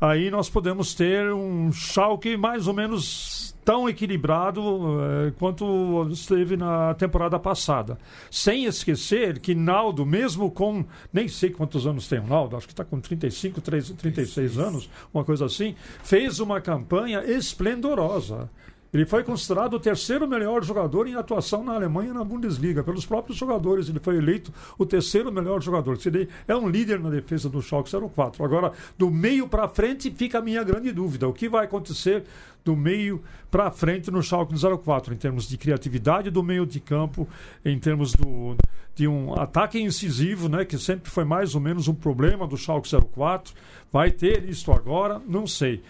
aí 0.00 0.30
nós 0.30 0.48
podemos 0.48 0.94
ter 0.94 1.32
um 1.32 1.72
Schalke 1.72 2.36
mais 2.36 2.68
ou 2.68 2.74
menos 2.74 3.50
tão 3.64 3.88
equilibrado 3.88 4.60
é, 5.00 5.32
quanto 5.32 6.08
esteve 6.10 6.56
na 6.56 6.94
temporada 6.94 7.38
passada. 7.38 7.98
Sem 8.30 8.64
esquecer 8.64 9.40
que 9.40 9.54
Naldo, 9.54 10.06
mesmo 10.06 10.50
com 10.50 10.84
nem 11.12 11.28
sei 11.28 11.50
quantos 11.50 11.86
anos 11.86 12.08
tem 12.08 12.20
o 12.20 12.26
Naldo, 12.26 12.56
acho 12.56 12.66
que 12.66 12.72
está 12.72 12.84
com 12.84 13.00
35, 13.00 13.60
30, 13.60 13.94
36 13.94 14.58
anos, 14.58 14.90
uma 15.12 15.24
coisa 15.24 15.46
assim, 15.46 15.74
fez 16.02 16.40
uma 16.40 16.60
campanha 16.60 17.22
esplendorosa. 17.24 18.48
Ele 18.92 19.06
foi 19.06 19.22
considerado 19.22 19.74
o 19.74 19.80
terceiro 19.80 20.26
melhor 20.26 20.64
jogador 20.64 21.06
em 21.06 21.14
atuação 21.14 21.62
na 21.62 21.74
Alemanha 21.74 22.12
na 22.12 22.24
Bundesliga. 22.24 22.82
Pelos 22.82 23.06
próprios 23.06 23.38
jogadores, 23.38 23.88
ele 23.88 24.00
foi 24.00 24.16
eleito 24.16 24.52
o 24.76 24.84
terceiro 24.84 25.30
melhor 25.30 25.62
jogador. 25.62 25.96
Ele 26.04 26.28
é 26.48 26.56
um 26.56 26.68
líder 26.68 26.98
na 26.98 27.08
defesa 27.08 27.48
do 27.48 27.62
Schalke 27.62 27.90
04. 27.90 28.44
Agora, 28.44 28.72
do 28.98 29.08
meio 29.08 29.46
para 29.46 29.68
frente, 29.68 30.10
fica 30.10 30.38
a 30.38 30.42
minha 30.42 30.64
grande 30.64 30.90
dúvida. 30.90 31.28
O 31.28 31.32
que 31.32 31.48
vai 31.48 31.66
acontecer 31.66 32.24
do 32.64 32.76
meio 32.76 33.22
para 33.50 33.70
frente 33.70 34.10
no 34.10 34.22
Schalke 34.22 34.54
04, 34.54 35.14
em 35.14 35.16
termos 35.16 35.48
de 35.48 35.56
criatividade 35.56 36.30
do 36.30 36.42
meio 36.42 36.66
de 36.66 36.80
campo, 36.80 37.28
em 37.64 37.78
termos 37.78 38.12
do, 38.12 38.56
de 38.94 39.08
um 39.08 39.38
ataque 39.40 39.80
incisivo, 39.80 40.48
né, 40.48 40.64
que 40.64 40.78
sempre 40.78 41.10
foi 41.10 41.24
mais 41.24 41.54
ou 41.54 41.60
menos 41.60 41.88
um 41.88 41.94
problema 41.94 42.46
do 42.46 42.56
Schalke 42.56 42.88
04. 42.88 43.54
Vai 43.92 44.10
ter 44.10 44.48
isso 44.48 44.70
agora? 44.72 45.20
Não 45.26 45.46
sei. 45.46 45.82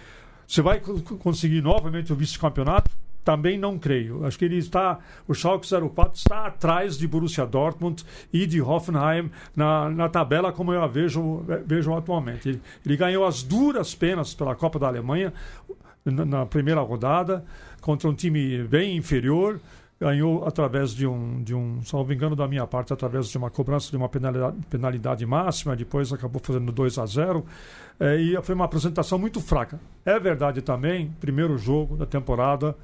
Você 0.51 0.63
vai 0.63 0.81
conseguir 1.21 1.63
novamente 1.63 2.13
o 2.13 2.17
vice-campeonato? 2.17 2.91
Também 3.25 3.57
não 3.57 3.79
creio. 3.79 4.27
Acho 4.27 4.37
que 4.37 4.45
ele 4.45 4.57
está, 4.57 4.99
o 5.29 5.33
Schalke 5.33 5.65
04 5.65 6.19
está 6.19 6.47
atrás 6.47 6.99
de 6.99 7.07
Borussia 7.07 7.47
Dortmund 7.47 8.05
e 8.33 8.49
de 8.49 8.61
Hoffenheim 8.61 9.31
na, 9.55 9.89
na 9.89 10.09
tabela 10.09 10.53
como 10.53 10.73
eu 10.73 10.83
a 10.83 10.89
vejo, 10.89 11.45
vejo 11.65 11.95
atualmente. 11.95 12.49
Ele, 12.49 12.63
ele 12.85 12.97
ganhou 12.97 13.25
as 13.25 13.45
duras 13.45 13.95
penas 13.95 14.35
pela 14.35 14.57
Copa 14.57 14.77
da 14.77 14.89
Alemanha 14.89 15.33
na, 16.05 16.25
na 16.25 16.47
primeira 16.47 16.81
rodada 16.81 17.45
contra 17.81 18.09
um 18.09 18.15
time 18.15 18.65
bem 18.65 18.97
inferior 18.97 19.61
ganhou 20.01 20.47
através 20.47 20.93
de 20.93 21.07
um, 21.07 21.43
de 21.43 21.55
um, 21.55 21.83
salvo 21.83 22.11
engano 22.11 22.35
da 22.35 22.49
minha 22.49 22.67
parte, 22.67 22.91
através 22.91 23.29
de 23.29 23.37
uma 23.37 23.51
cobrança 23.51 23.91
de 23.91 23.97
uma 23.99 24.09
penalidade, 24.09 24.57
penalidade 24.71 25.27
máxima, 25.27 25.77
depois 25.77 26.11
acabou 26.11 26.41
fazendo 26.43 26.73
2 26.73 26.99
a 26.99 27.05
0 27.05 27.45
é, 28.01 28.17
e 28.17 28.43
foi 28.43 28.55
uma 28.55 28.65
apresentação 28.65 29.19
muito 29.19 29.41
fraca. 29.43 29.79
É 30.03 30.19
verdade 30.19 30.63
também, 30.63 31.15
primeiro 31.21 31.59
jogo 31.59 31.99
da 31.99 32.07
temporada, 32.07 32.75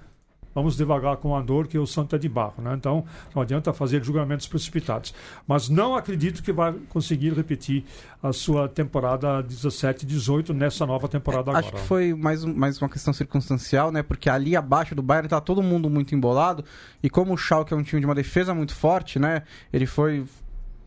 vamos 0.57 0.75
devagar 0.75 1.19
com 1.19 1.29
o 1.29 1.37
Andor, 1.37 1.69
que 1.69 1.79
o 1.79 1.87
Santo 1.87 2.17
é 2.17 2.19
de 2.19 2.31
barro. 2.31 2.63
Né? 2.63 2.73
Então, 2.75 3.05
não 3.35 3.43
adianta 3.43 3.75
fazer 3.75 4.03
julgamentos 4.03 4.49
precipitados. 4.49 5.13
Mas 5.47 5.69
não 5.69 5.95
acredito 5.95 6.43
que 6.43 6.51
vai 6.51 6.73
conseguir 6.89 7.35
repetir 7.35 7.85
a 8.23 8.33
sua 8.33 8.67
temporada 8.67 9.43
17, 9.43 10.07
18 10.07 10.55
nessa 10.55 10.87
nova 10.87 11.09
temporada 11.09 11.51
é, 11.51 11.57
agora. 11.57 11.67
Acho 11.67 11.73
que 11.75 11.87
foi 11.87 12.15
mais, 12.15 12.43
mais 12.43 12.81
uma 12.81 12.89
questão 12.89 13.13
circunstancial, 13.13 13.93
né? 13.93 14.03
Porque 14.03 14.31
ali 14.31 14.57
abaixo 14.57 14.95
do 14.95 15.03
Bayern 15.03 15.27
está 15.27 15.43
todo 15.43 15.63
mundo 15.63 15.91
muito 15.91 16.15
embolado. 16.15 16.65
E 17.03 17.11
como 17.11 17.35
o 17.35 17.37
Schalke 17.37 17.75
é 17.75 17.77
um 17.77 17.83
time 17.83 18.01
de 18.01 18.07
uma 18.07 18.15
defesa 18.15 18.55
muito 18.55 18.75
forte, 18.75 19.19
né? 19.19 19.43
Ele 19.71 19.85
foi 19.85 20.25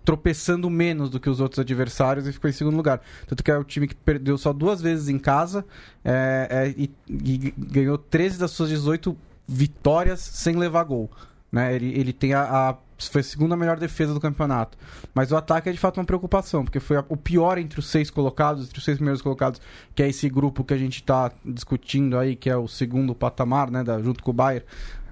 tropeçando 0.04 0.68
menos 0.72 1.12
do 1.12 1.20
que 1.20 1.30
os 1.30 1.40
outros 1.40 1.60
adversários 1.60 2.26
e 2.26 2.34
ficou 2.34 2.50
em 2.50 2.54
segundo 2.54 2.76
lugar. 2.76 3.00
Tanto 3.28 3.44
que 3.44 3.52
é 3.52 3.56
o 3.56 3.64
time 3.64 3.88
que 3.88 3.94
perdeu 3.94 4.36
só 4.36 4.52
duas 4.52 4.82
vezes 4.82 5.10
em 5.10 5.20
casa 5.20 5.64
é, 6.04 6.48
é, 6.50 6.70
e, 6.76 6.92
e, 7.08 7.54
ganhou 7.56 7.96
13 7.96 8.40
das 8.40 8.50
suas 8.50 8.70
18 8.70 9.16
vitórias 9.50 10.20
sem 10.20 10.56
levar 10.56 10.84
gol. 10.84 11.10
Né? 11.52 11.74
Ele, 11.76 12.00
ele 12.00 12.14
tem 12.14 12.34
a, 12.34 12.44
a 12.70 12.76
foi 13.02 13.22
a 13.22 13.24
segunda 13.24 13.56
melhor 13.56 13.80
defesa 13.80 14.14
do 14.14 14.20
campeonato. 14.20 14.78
Mas 15.14 15.32
o 15.32 15.38
ataque 15.38 15.70
é 15.70 15.72
de 15.72 15.78
fato 15.78 15.98
uma 16.00 16.06
preocupação, 16.06 16.66
porque 16.66 16.82
foi 16.82 16.98
a- 16.98 17.06
o 17.08 17.16
pior 17.16 17.58
entre 17.58 17.80
os 17.80 17.88
seis 17.88 18.10
colocados, 18.12 18.66
entre 18.68 18.78
os 18.78 18.84
seis 18.84 18.98
primeiros 18.98 19.22
colocados, 19.22 19.62
que 19.96 20.04
é 20.04 20.10
esse 20.10 20.28
grupo 20.30 20.66
que 20.66 20.74
a 20.74 20.78
gente 20.78 20.96
está 20.96 21.32
discutindo 21.46 22.18
aí, 22.18 22.36
que 22.36 22.50
é 22.50 22.58
o 22.58 22.68
segundo 22.68 23.16
patamar, 23.16 23.72
né, 23.72 23.84
da, 23.86 24.02
junto 24.02 24.22
com 24.22 24.32
o 24.32 24.34
Bayern. 24.34 24.66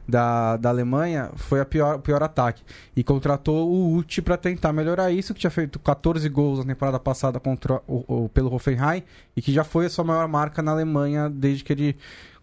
Da, 0.10 0.56
da 0.56 0.70
Alemanha 0.70 1.32
foi 1.36 1.60
a 1.60 1.66
pior, 1.66 1.96
o 1.96 2.00
pior 2.00 2.24
ataque. 2.24 2.62
E 2.96 3.04
contratou 3.04 3.70
o 3.70 3.94
Uti 3.96 4.22
para 4.22 4.38
tentar 4.38 4.72
melhorar 4.72 5.12
isso, 5.12 5.34
que 5.34 5.40
tinha 5.42 5.52
feito 5.52 5.80
14 5.80 6.28
gols 6.30 6.60
na 6.60 6.66
temporada 6.66 6.98
passada 7.00 7.40
contra 7.42 7.82
o, 7.88 8.24
o- 8.26 8.30
pelo 8.30 8.54
Hoffenheim 8.54 9.04
e 9.36 9.42
que 9.42 9.52
já 9.52 9.66
foi 9.66 9.86
a 9.86 9.90
sua 9.90 10.06
maior 10.06 10.26
marca 10.30 10.62
na 10.62 10.72
Alemanha 10.72 11.30
desde 11.30 11.62
que 11.64 11.74
ele 11.74 11.98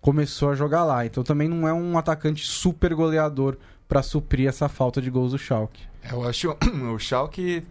começou 0.04 0.50
a 0.50 0.54
jogar 0.54 0.84
lá. 0.84 1.06
Então 1.06 1.24
também 1.24 1.48
não 1.48 1.66
é 1.66 1.72
um 1.72 1.96
atacante 1.96 2.46
super 2.46 2.94
goleador 2.94 3.56
para 3.88 4.02
suprir 4.02 4.46
essa 4.46 4.68
falta 4.68 5.00
de 5.00 5.08
gols 5.08 5.32
do 5.32 5.38
Schalke. 5.38 5.80
Eu 6.10 6.28
acho 6.28 6.54
o 6.94 6.98
Schalke 6.98 7.64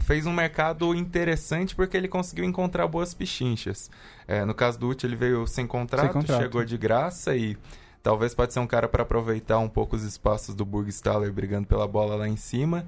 fez 0.00 0.26
um 0.26 0.32
mercado 0.32 0.92
interessante 0.96 1.76
porque 1.76 1.96
ele 1.96 2.08
conseguiu 2.08 2.44
encontrar 2.44 2.88
boas 2.88 3.14
pichinchas. 3.14 3.88
É, 4.26 4.44
no 4.44 4.52
caso 4.52 4.80
do 4.80 4.88
Uti, 4.88 5.06
ele 5.06 5.14
veio 5.14 5.46
sem 5.46 5.64
contrato, 5.64 6.06
Sem 6.06 6.12
contrato. 6.12 6.42
chegou 6.42 6.64
de 6.64 6.76
graça 6.76 7.36
e 7.36 7.56
talvez 8.02 8.34
pode 8.34 8.52
ser 8.52 8.58
um 8.58 8.66
cara 8.66 8.88
para 8.88 9.04
aproveitar 9.04 9.60
um 9.60 9.68
pouco 9.68 9.94
os 9.94 10.02
espaços 10.02 10.56
do 10.56 10.64
Burgstaller 10.64 11.32
brigando 11.32 11.68
pela 11.68 11.86
bola 11.86 12.16
lá 12.16 12.28
em 12.28 12.36
cima. 12.36 12.84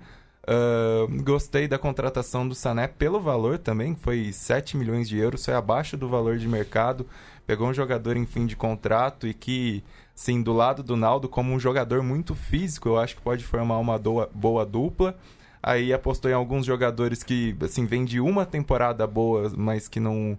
Ah, 0.50 1.06
gostei 1.22 1.68
da 1.68 1.78
contratação 1.78 2.48
do 2.48 2.54
Sané 2.54 2.88
pelo 2.88 3.20
valor 3.20 3.58
também, 3.58 3.94
que 3.94 4.00
foi 4.00 4.32
7 4.32 4.78
milhões 4.78 5.06
de 5.06 5.18
euros, 5.18 5.44
foi 5.44 5.52
abaixo 5.52 5.94
do 5.94 6.08
valor 6.08 6.38
de 6.38 6.48
mercado. 6.48 7.06
Pegou 7.48 7.66
um 7.66 7.72
jogador 7.72 8.14
em 8.14 8.26
fim 8.26 8.44
de 8.44 8.54
contrato 8.54 9.26
e 9.26 9.32
que, 9.32 9.82
sim, 10.14 10.42
do 10.42 10.52
lado 10.52 10.82
do 10.82 10.98
Naldo, 10.98 11.30
como 11.30 11.50
um 11.50 11.58
jogador 11.58 12.02
muito 12.02 12.34
físico, 12.34 12.90
eu 12.90 12.98
acho 12.98 13.16
que 13.16 13.22
pode 13.22 13.42
formar 13.42 13.78
uma 13.78 13.98
doa- 13.98 14.28
boa 14.34 14.66
dupla. 14.66 15.16
Aí 15.62 15.90
apostou 15.90 16.30
em 16.30 16.34
alguns 16.34 16.66
jogadores 16.66 17.22
que, 17.22 17.56
assim, 17.62 17.86
vêm 17.86 18.04
de 18.04 18.20
uma 18.20 18.44
temporada 18.44 19.06
boa, 19.06 19.50
mas 19.56 19.88
que 19.88 19.98
não, 19.98 20.38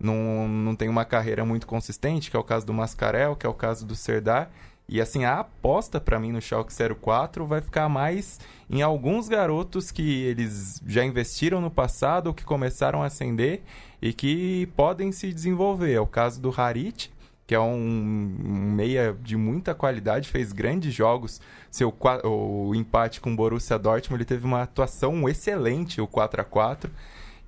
não, 0.00 0.48
não 0.48 0.74
tem 0.74 0.88
uma 0.88 1.04
carreira 1.04 1.44
muito 1.44 1.64
consistente, 1.64 2.28
que 2.28 2.36
é 2.36 2.40
o 2.40 2.42
caso 2.42 2.66
do 2.66 2.74
Mascarel, 2.74 3.36
que 3.36 3.46
é 3.46 3.48
o 3.48 3.54
caso 3.54 3.86
do 3.86 3.94
Serdar. 3.94 4.50
E 4.88 5.02
assim, 5.02 5.24
a 5.24 5.40
aposta 5.40 6.00
pra 6.00 6.18
mim 6.18 6.32
no 6.32 6.40
Schalke 6.40 6.72
04 6.72 7.46
vai 7.46 7.60
ficar 7.60 7.90
mais 7.90 8.40
em 8.70 8.80
alguns 8.80 9.28
garotos 9.28 9.90
que 9.90 10.22
eles 10.22 10.82
já 10.86 11.04
investiram 11.04 11.60
no 11.60 11.70
passado 11.70 12.28
ou 12.28 12.34
que 12.34 12.42
começaram 12.42 13.02
a 13.02 13.06
ascender 13.06 13.60
e 14.00 14.14
que 14.14 14.66
podem 14.74 15.12
se 15.12 15.30
desenvolver. 15.30 15.92
É 15.92 16.00
o 16.00 16.06
caso 16.06 16.40
do 16.40 16.54
Harit, 16.58 17.12
que 17.46 17.54
é 17.54 17.60
um, 17.60 18.34
meia 18.74 19.14
de 19.22 19.36
muita 19.36 19.74
qualidade, 19.74 20.30
fez 20.30 20.52
grandes 20.52 20.94
jogos. 20.94 21.38
Seu 21.70 21.94
o 22.24 22.74
empate 22.74 23.20
com 23.20 23.32
o 23.32 23.36
Borussia 23.36 23.78
Dortmund, 23.78 24.22
ele 24.22 24.24
teve 24.24 24.46
uma 24.46 24.62
atuação 24.62 25.28
excelente, 25.28 26.00
o 26.00 26.06
4 26.06 26.40
a 26.40 26.44
4 26.44 26.90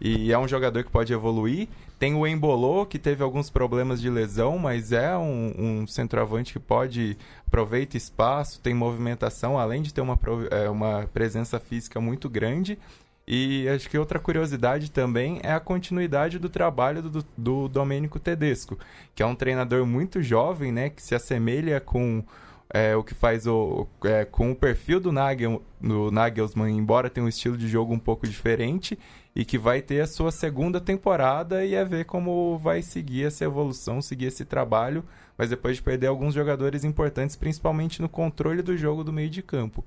e 0.01 0.33
é 0.33 0.39
um 0.39 0.49
jogador 0.49 0.83
que 0.83 0.91
pode 0.91 1.13
evoluir. 1.13 1.69
Tem 1.99 2.15
o 2.15 2.27
Embolô, 2.27 2.87
que 2.87 2.99
teve 2.99 3.23
alguns 3.23 3.51
problemas 3.51 4.01
de 4.01 4.09
lesão, 4.09 4.59
mas 4.59 4.91
é 4.91 5.17
um, 5.17 5.53
um 5.59 5.87
centroavante 5.87 6.55
que 6.55 6.59
pode 6.59 7.19
aproveita 7.47 7.97
espaço, 7.97 8.61
tem 8.61 8.73
movimentação, 8.73 9.59
além 9.59 9.83
de 9.83 9.93
ter 9.93 10.01
uma, 10.01 10.19
é, 10.51 10.71
uma 10.71 11.09
presença 11.13 11.61
física 11.61 12.01
muito 12.01 12.29
grande. 12.31 12.79
E 13.29 13.69
acho 13.69 13.89
que 13.91 13.99
outra 13.99 14.19
curiosidade 14.19 14.91
também 14.91 15.41
é 15.43 15.53
a 15.53 15.61
continuidade 15.61 16.39
do 16.39 16.49
trabalho 16.49 17.03
do, 17.03 17.25
do 17.37 17.69
Domênico 17.69 18.19
Tedesco, 18.19 18.79
que 19.15 19.23
é 19.23 19.27
um 19.27 19.35
treinador 19.35 19.85
muito 19.87 20.23
jovem, 20.23 20.73
né, 20.73 20.89
que 20.89 21.03
se 21.03 21.15
assemelha 21.15 21.81
com 21.81 22.25
é, 22.73 22.97
o 22.97 23.05
que 23.05 23.15
faz 23.15 23.47
o, 23.47 23.87
é, 24.05 24.25
com 24.25 24.51
o 24.53 24.57
perfil 24.57 25.01
do, 25.01 25.13
Nagel, 25.13 25.63
do 25.81 26.11
Nagelsmann, 26.11 26.77
embora 26.77 27.11
tenha 27.11 27.25
um 27.25 27.29
estilo 27.29 27.57
de 27.57 27.69
jogo 27.69 27.93
um 27.93 27.99
pouco 27.99 28.27
diferente, 28.27 28.99
e 29.35 29.45
que 29.45 29.59
vai 29.59 29.81
ter 29.81 30.01
a 30.01 30.07
sua 30.07 30.33
segunda 30.33 30.81
temporada 30.81 31.65
e 31.65 31.75
é 31.75 31.85
ver 31.85 32.05
como 32.05 32.59
vai 32.59 32.83
seguir 32.83 33.27
essa 33.27 33.45
evolução, 33.45 34.03
seguir 34.03 34.27
esse 34.27 34.45
trabalho, 34.45 35.05
mas 35.39 35.51
depois 35.51 35.77
de 35.77 35.83
perder 35.83 36.09
alguns 36.09 36.35
jogadores 36.35 36.85
importantes, 36.85 37.37
principalmente 37.37 38.03
no 38.03 38.09
controle 38.09 38.63
do 38.63 38.77
jogo 38.77 39.05
do 39.05 39.13
meio 39.13 39.31
de 39.31 39.43
campo. 39.43 39.85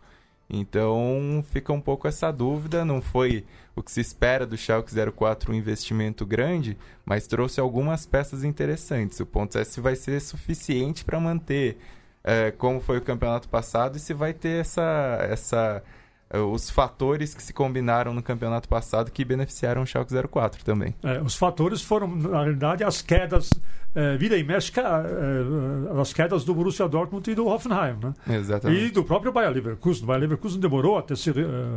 Então 0.50 1.44
fica 1.50 1.74
um 1.74 1.82
pouco 1.82 2.08
essa 2.08 2.32
dúvida, 2.32 2.86
não 2.86 3.02
foi 3.02 3.46
o 3.76 3.82
que 3.82 3.92
se 3.92 4.02
espera 4.02 4.46
do 4.46 4.58
Schalke 4.58 4.94
04 5.12 5.52
um 5.52 5.56
investimento 5.56 6.26
grande, 6.26 6.78
mas 7.06 7.28
trouxe 7.28 7.60
algumas 7.60 8.06
peças 8.06 8.44
interessantes. 8.44 9.20
O 9.20 9.26
ponto 9.26 9.58
é 9.58 9.64
se 9.64 9.82
vai 9.82 9.96
ser 9.96 10.20
suficiente 10.20 11.04
para 11.04 11.20
manter 11.20 11.78
é, 12.24 12.52
como 12.52 12.80
foi 12.80 12.98
o 12.98 13.02
campeonato 13.02 13.50
passado 13.50 13.98
e 13.98 14.00
se 14.00 14.14
vai 14.14 14.34
ter 14.34 14.62
essa, 14.62 15.18
essa 15.30 15.84
os 16.32 16.70
fatores 16.70 17.34
que 17.34 17.44
se 17.44 17.54
combinaram 17.54 18.14
no 18.14 18.24
campeonato 18.24 18.68
passado 18.68 19.12
que 19.12 19.24
beneficiaram 19.24 19.84
o 19.84 19.86
Schalke 19.86 20.14
04 20.28 20.64
também. 20.66 20.96
É, 21.04 21.22
os 21.22 21.36
fatores 21.36 21.82
foram, 21.82 22.08
na 22.08 22.42
realidade, 22.42 22.84
as 22.84 23.02
quedas, 23.04 23.52
é, 23.94 24.18
vira 24.18 24.36
e 24.36 24.44
mexe, 24.44 24.72
ca- 24.72 25.04
é, 25.06 26.02
as 26.02 26.12
quedas 26.12 26.44
do 26.44 26.56
Borussia 26.56 26.88
Dortmund 26.88 27.30
e 27.30 27.36
do 27.36 27.46
Hoffenheim, 27.48 27.98
né? 28.02 28.14
Exatamente. 28.36 28.82
E 28.86 28.90
do 28.90 29.04
próprio 29.04 29.32
Bayer 29.32 29.52
Leverkusen. 29.52 30.04
O 30.04 30.08
Bayer 30.08 30.22
Leverkusen 30.22 30.60
demorou 30.60 30.98
até 30.98 31.16
se 31.16 31.30
eh, 31.30 31.34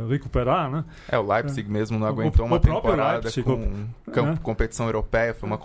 recuperar, 0.09 0.71
né? 0.71 0.83
É, 1.07 1.19
o 1.19 1.21
Leipzig 1.27 1.69
mesmo 1.69 1.99
não 1.99 2.07
O- 2.07 2.09
aguentou 2.09 2.43
o 2.43 2.47
uma 2.47 2.59
próprio 2.59 2.81
temporada 2.91 3.13
Leipzig, 3.19 3.43
com 3.43 3.53
o- 3.53 4.11
com- 4.11 4.27
é. 4.31 4.35
competição 4.37 4.87
europeia, 4.87 5.35
foi 5.35 5.47
uma, 5.47 5.59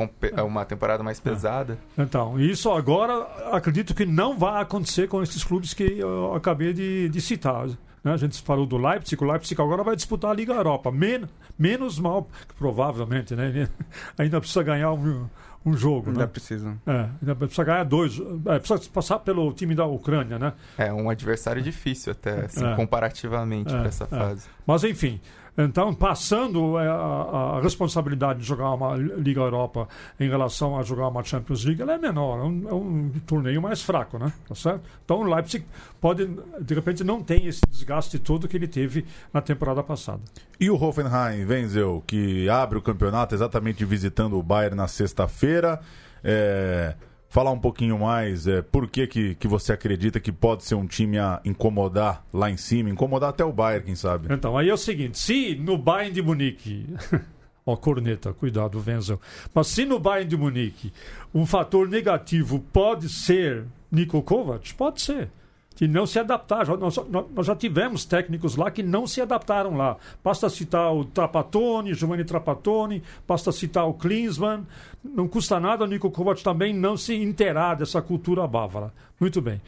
uma 0.44 0.64
temporada 0.66 1.02
mais 1.02 1.18
pesada. 1.18 1.78
Então, 1.96 2.38
isso 2.38 2.70
agora 2.70 3.26
acredito 3.52 3.94
que 3.94 4.04
não 4.04 4.36
vai 4.38 4.60
acontecer 4.60 5.08
com 5.08 5.22
esses 5.22 5.42
clubes 5.42 5.72
que 5.72 5.98
eu 5.98 6.34
acabei 6.34 6.74
de, 6.74 7.08
de 7.08 7.20
citar. 7.22 7.68
Né? 8.04 8.12
A 8.12 8.16
gente 8.16 8.40
falou 8.42 8.66
do 8.66 8.76
Leipzig, 8.76 9.22
o 9.22 9.26
Leipzig 9.30 9.60
agora 9.60 9.82
vai 9.82 9.94
disputar 9.96 10.30
a 10.30 10.34
Liga 10.34 10.52
Europa. 10.52 10.90
Men 10.90 11.24
menos 11.58 11.98
mal, 11.98 12.28
provavelmente, 12.58 13.34
né? 13.34 13.68
Ainda 14.18 14.40
precisa 14.40 14.62
ganhar 14.62 14.92
um, 14.92 15.26
um 15.64 15.76
jogo, 15.76 16.08
Ainda 16.08 16.20
né? 16.20 16.26
precisa. 16.26 16.76
É, 16.86 17.08
ainda 17.20 17.34
precisa 17.36 17.64
ganhar 17.64 17.84
dois. 17.84 18.20
É, 18.46 18.58
precisa 18.58 18.80
passar 18.92 19.18
pelo 19.20 19.52
time 19.52 19.74
da 19.74 19.86
Ucrânia, 19.86 20.38
né? 20.38 20.52
É 20.76 20.92
um 20.92 21.08
adversário 21.08 21.62
difícil 21.62 22.12
até, 22.12 22.46
assim, 22.46 22.64
É. 22.66 22.74
comparativamente 22.74 23.72
É, 23.72 23.78
para 23.78 23.88
essa 23.88 24.04
é. 24.04 24.06
fase. 24.08 24.46
Mas 24.66 24.82
enfim, 24.84 25.20
então 25.56 25.94
passando 25.94 26.78
é, 26.78 26.88
a, 26.88 27.56
a 27.56 27.60
responsabilidade 27.60 28.40
de 28.40 28.46
jogar 28.46 28.72
uma 28.72 28.96
Liga 28.96 29.40
Europa 29.40 29.88
em 30.18 30.28
relação 30.28 30.78
a 30.78 30.82
jogar 30.82 31.08
uma 31.08 31.22
Champions 31.22 31.64
League, 31.64 31.82
ela 31.82 31.94
é 31.94 31.98
menor, 31.98 32.38
é 32.38 32.42
um, 32.42 32.68
é 32.68 32.74
um 32.74 33.10
torneio 33.26 33.60
mais 33.60 33.82
fraco, 33.82 34.18
né? 34.18 34.32
Tá 34.48 34.54
certo? 34.54 34.82
Então 35.04 35.20
o 35.20 35.24
Leipzig 35.24 35.64
pode, 36.00 36.28
de 36.60 36.74
repente, 36.74 37.04
não 37.04 37.22
tem 37.22 37.46
esse 37.46 37.60
desgaste 37.68 38.18
todo 38.18 38.48
que 38.48 38.56
ele 38.56 38.68
teve 38.68 39.04
na 39.32 39.40
temporada 39.40 39.82
passada. 39.82 40.20
E 40.58 40.70
o 40.70 40.82
Hoffenheim, 40.82 41.44
Wenzel, 41.44 42.02
que 42.06 42.48
abre 42.48 42.78
o 42.78 42.82
campeonato 42.82 43.34
exatamente 43.34 43.84
visitando 43.84 44.38
o 44.38 44.42
Bayern 44.42 44.76
na 44.76 44.88
sexta-feira. 44.88 45.80
É, 46.24 46.94
falar 47.32 47.50
um 47.50 47.58
pouquinho 47.58 47.98
mais, 47.98 48.46
é, 48.46 48.60
por 48.60 48.86
que, 48.86 49.06
que, 49.06 49.34
que 49.36 49.48
você 49.48 49.72
acredita 49.72 50.20
que 50.20 50.30
pode 50.30 50.64
ser 50.64 50.74
um 50.74 50.86
time 50.86 51.18
a 51.18 51.40
incomodar 51.46 52.22
lá 52.30 52.50
em 52.50 52.58
cima, 52.58 52.90
incomodar 52.90 53.30
até 53.30 53.42
o 53.42 53.50
Bayern, 53.50 53.86
quem 53.86 53.94
sabe? 53.94 54.32
Então, 54.32 54.56
aí 54.56 54.68
é 54.68 54.74
o 54.74 54.76
seguinte: 54.76 55.18
se 55.18 55.54
no 55.56 55.78
Bayern 55.78 56.12
de 56.14 56.22
Munique. 56.22 56.86
Ó, 57.64 57.76
corneta, 57.76 58.32
cuidado, 58.32 58.82
Wenzel. 58.84 59.20
Mas 59.54 59.68
se 59.68 59.84
no 59.84 59.98
Bayern 60.00 60.28
de 60.28 60.36
Munique 60.36 60.92
um 61.32 61.46
fator 61.46 61.88
negativo 61.88 62.58
pode 62.72 63.08
ser 63.08 63.64
Niko 63.90 64.20
Kovac, 64.20 64.74
pode 64.74 65.00
ser. 65.00 65.30
Que 65.74 65.88
não 65.88 66.06
se 66.06 66.18
adaptar. 66.18 66.66
Já- 66.66 66.76
Nós, 66.76 66.96
nós 67.34 67.46
já 67.46 67.56
tivemos 67.56 68.04
técnicos 68.04 68.56
lá 68.56 68.70
que 68.70 68.82
não 68.82 69.06
se 69.06 69.20
adaptaram 69.20 69.76
lá. 69.76 69.96
Basta 70.22 70.48
citar 70.50 70.94
o 70.94 71.04
Trapattoni, 71.04 71.94
Giovanni 71.94 72.24
Trapattoni, 72.24 73.02
basta 73.26 73.50
citar 73.50 73.86
o 73.88 73.94
Klinsmann. 73.94 74.66
Não 75.02 75.26
custa 75.26 75.58
nada 75.58 75.84
o 75.84 75.86
Niko 75.86 76.10
Kovac 76.10 76.42
também 76.42 76.72
não 76.74 76.96
se 76.96 77.14
inteirar 77.14 77.74
dessa 77.76 78.00
cultura 78.02 78.46
bávara. 78.46 78.92
Muito 79.18 79.40
bem. 79.40 79.60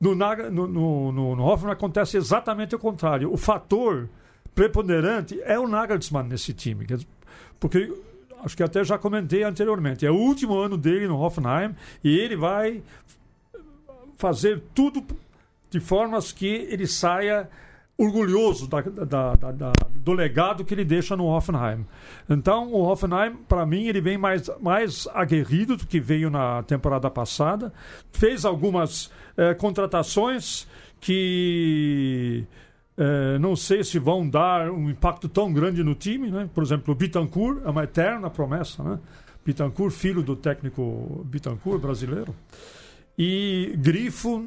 No, 0.00 0.14
no, 0.14 0.50
no, 0.50 1.12
no, 1.12 1.36
no 1.36 1.44
Hoffenheim 1.44 1.72
acontece 1.72 2.16
exatamente 2.16 2.74
o 2.74 2.78
contrário. 2.78 3.32
O 3.32 3.36
fator 3.36 4.08
preponderante 4.54 5.40
é 5.42 5.58
o 5.58 5.66
Nagelsmann 5.68 6.26
nesse 6.28 6.52
time. 6.52 6.86
Porque 7.58 7.92
acho 8.44 8.56
que 8.56 8.62
até 8.62 8.82
já 8.84 8.96
comentei 8.98 9.42
anteriormente. 9.42 10.04
É 10.06 10.10
o 10.10 10.14
último 10.16 10.58
ano 10.58 10.76
dele 10.78 11.06
no 11.08 11.20
Hoffenheim 11.20 11.74
e 12.04 12.18
ele 12.18 12.36
vai 12.36 12.82
fazer 14.16 14.62
tudo 14.74 15.02
de 15.70 15.80
formas 15.80 16.32
que 16.32 16.46
ele 16.46 16.86
saia 16.86 17.48
orgulhoso 17.96 18.66
da- 18.66 18.80
da- 18.80 19.34
da- 19.34 19.72
do 19.94 20.12
legado 20.12 20.64
que 20.64 20.72
ele 20.72 20.86
deixa 20.86 21.14
no 21.14 21.26
Hoffenheim. 21.26 21.84
Então, 22.28 22.72
o 22.72 22.80
Hoffenheim, 22.82 23.36
para 23.46 23.66
mim, 23.66 23.86
ele 23.88 24.00
vem 24.00 24.16
mais, 24.16 24.50
mais 24.58 25.06
aguerrido 25.12 25.76
do 25.76 25.86
que 25.86 26.00
veio 26.00 26.30
na 26.30 26.62
temporada 26.62 27.10
passada. 27.10 27.70
Fez 28.10 28.44
algumas 28.46 29.10
eh, 29.36 29.52
contratações 29.54 30.66
que 30.98 32.44
eh, 32.96 33.38
não 33.38 33.54
sei 33.54 33.84
se 33.84 33.98
vão 33.98 34.28
dar 34.28 34.70
um 34.70 34.88
impacto 34.90 35.28
tão 35.28 35.52
grande 35.52 35.82
no 35.84 35.94
time. 35.94 36.30
Né? 36.30 36.48
Por 36.54 36.62
exemplo, 36.62 36.92
o 36.92 36.96
Bittencourt 36.96 37.62
é 37.64 37.68
uma 37.70 37.84
eterna 37.84 38.30
promessa. 38.30 38.82
Né? 38.82 38.98
Bittencourt, 39.44 39.92
filho 39.94 40.22
do 40.22 40.34
técnico 40.36 41.22
Bittencourt 41.26 41.80
brasileiro. 41.80 42.34
E 43.18 43.74
Grifo 43.76 44.46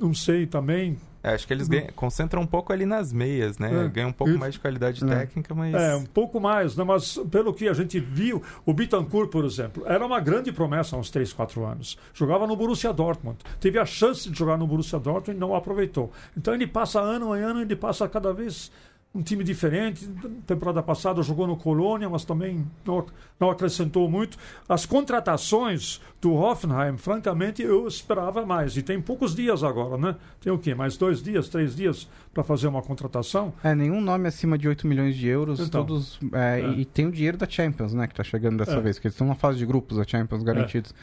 não 0.00 0.14
sei 0.14 0.46
também. 0.46 0.98
É, 1.24 1.34
acho 1.34 1.46
que 1.46 1.52
eles 1.52 1.68
ganham, 1.68 1.86
concentram 1.94 2.42
um 2.42 2.46
pouco 2.46 2.72
ali 2.72 2.84
nas 2.84 3.12
meias, 3.12 3.56
né? 3.56 3.84
É. 3.84 3.88
Ganham 3.88 4.08
um 4.08 4.12
pouco 4.12 4.36
mais 4.36 4.54
de 4.54 4.60
qualidade 4.60 5.04
É. 5.04 5.06
técnica, 5.06 5.54
mas. 5.54 5.72
É, 5.72 5.94
um 5.94 6.04
pouco 6.04 6.40
mais, 6.40 6.76
né? 6.76 6.82
mas 6.82 7.16
pelo 7.30 7.54
que 7.54 7.68
a 7.68 7.72
gente 7.72 8.00
viu, 8.00 8.42
o 8.66 8.74
Bittencourt, 8.74 9.30
por 9.30 9.44
exemplo, 9.44 9.84
era 9.86 10.04
uma 10.04 10.18
grande 10.18 10.50
promessa 10.50 10.96
há 10.96 10.98
uns 10.98 11.10
3, 11.10 11.32
4 11.32 11.64
anos. 11.64 11.96
Jogava 12.12 12.44
no 12.44 12.56
Borussia 12.56 12.92
Dortmund. 12.92 13.38
Teve 13.60 13.78
a 13.78 13.86
chance 13.86 14.28
de 14.28 14.36
jogar 14.36 14.56
no 14.58 14.66
Borussia 14.66 14.98
Dortmund 14.98 15.36
e 15.36 15.40
não 15.40 15.54
aproveitou. 15.54 16.10
Então 16.36 16.52
ele 16.54 16.66
passa 16.66 17.00
ano 17.00 17.36
em 17.36 17.40
ano, 17.40 17.60
ele 17.60 17.76
passa 17.76 18.08
cada 18.08 18.32
vez 18.32 18.72
um 19.14 19.22
time 19.22 19.44
diferente. 19.44 20.08
Temporada 20.46 20.82
passada 20.82 21.22
jogou 21.22 21.46
no 21.46 21.56
Colônia, 21.56 22.08
mas 22.08 22.24
também 22.24 22.66
não, 22.84 23.04
não 23.38 23.50
acrescentou 23.50 24.10
muito. 24.10 24.38
As 24.68 24.86
contratações 24.86 26.00
do 26.20 26.32
Hoffenheim, 26.34 26.96
francamente, 26.96 27.62
eu 27.62 27.86
esperava 27.86 28.46
mais. 28.46 28.76
E 28.76 28.82
tem 28.82 29.00
poucos 29.02 29.34
dias 29.34 29.62
agora, 29.62 29.98
né? 29.98 30.16
Tem 30.40 30.50
o 30.52 30.58
quê? 30.58 30.74
Mais 30.74 30.96
dois 30.96 31.22
dias, 31.22 31.48
três 31.48 31.76
dias 31.76 32.08
para 32.32 32.42
fazer 32.42 32.68
uma 32.68 32.80
contratação? 32.80 33.52
É, 33.62 33.74
nenhum 33.74 34.00
nome 34.00 34.26
acima 34.28 34.56
de 34.56 34.66
8 34.66 34.86
milhões 34.86 35.14
de 35.14 35.26
euros, 35.28 35.60
Então. 35.60 35.84
todos. 35.84 36.18
é, 36.32 36.60
É. 36.60 36.70
E, 36.70 36.84
tem 36.86 37.06
o 37.06 37.12
dinheiro 37.12 37.36
da 37.36 37.46
Champions, 37.48 37.92
né? 37.92 38.06
Que 38.06 38.14
tá 38.14 38.24
chegando 38.24 38.56
dessa 38.58 38.76
É. 38.76 38.80
vez, 38.80 38.96
porque 38.96 39.08
eles 39.08 39.14
estão 39.14 39.26
na 39.26 39.34
fase 39.34 39.58
de 39.58 39.66
grupos 39.66 39.98
da 39.98 40.04
Champions 40.04 40.42
garantidos. 40.42 40.94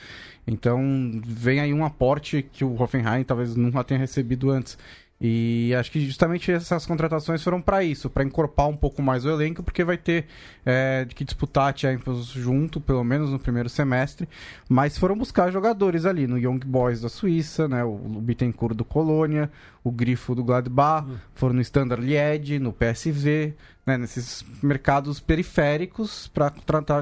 Então, 0.48 0.82
vem 1.24 1.60
aí 1.60 1.74
um 1.74 1.86
aporte 1.86 2.42
que 2.42 2.64
o 2.66 2.82
Hoffenheim 2.82 3.24
talvez 3.24 3.56
nunca 3.56 3.84
tenha 3.84 4.00
recebido 4.00 4.50
antes. 4.50 4.78
E 5.22 5.76
acho 5.78 5.92
que 5.92 6.00
justamente 6.06 6.50
essas 6.50 6.86
contratações 6.86 7.44
foram 7.44 7.62
para 7.62 7.84
isso, 7.84 8.10
para 8.10 8.24
encorpar 8.24 8.70
um 8.70 8.78
pouco 8.78 9.02
mais 9.02 9.26
o 9.26 9.30
elenco, 9.30 9.62
porque 9.62 9.84
vai 9.84 9.98
ter 9.98 10.28
é, 10.66 11.06
que 11.14 11.26
disputar 11.26 11.74
a 11.74 11.76
Champions 11.76 12.28
junto, 12.28 12.80
pelo 12.80 13.04
menos 13.04 13.30
no 13.30 13.38
primeiro 13.38 13.68
semestre. 13.68 14.30
Mas 14.70 14.98
foram 14.98 15.18
buscar 15.18 15.52
jogadores 15.52 16.06
ali 16.06 16.26
no 16.26 16.38
Young 16.38 16.60
Boys 16.60 17.02
da 17.02 17.10
Suíça, 17.10 17.68
né, 17.68 17.84
o, 17.84 17.98
Bittencourt 17.98 18.74
do 18.74 18.86
Colônia, 18.86 19.52
o 19.84 19.92
Grifo 19.92 20.34
do 20.34 20.44
Gladbach, 20.44 21.06
foram 21.36 21.56
no 21.56 21.62
Standard 21.62 22.02
Liège, 22.02 22.58
no 22.58 22.72
PSV, 22.72 23.56
né, 23.86 23.98
nesses 23.98 24.46
mercados 24.64 25.20
periféricos 25.20 26.30
para 26.30 26.50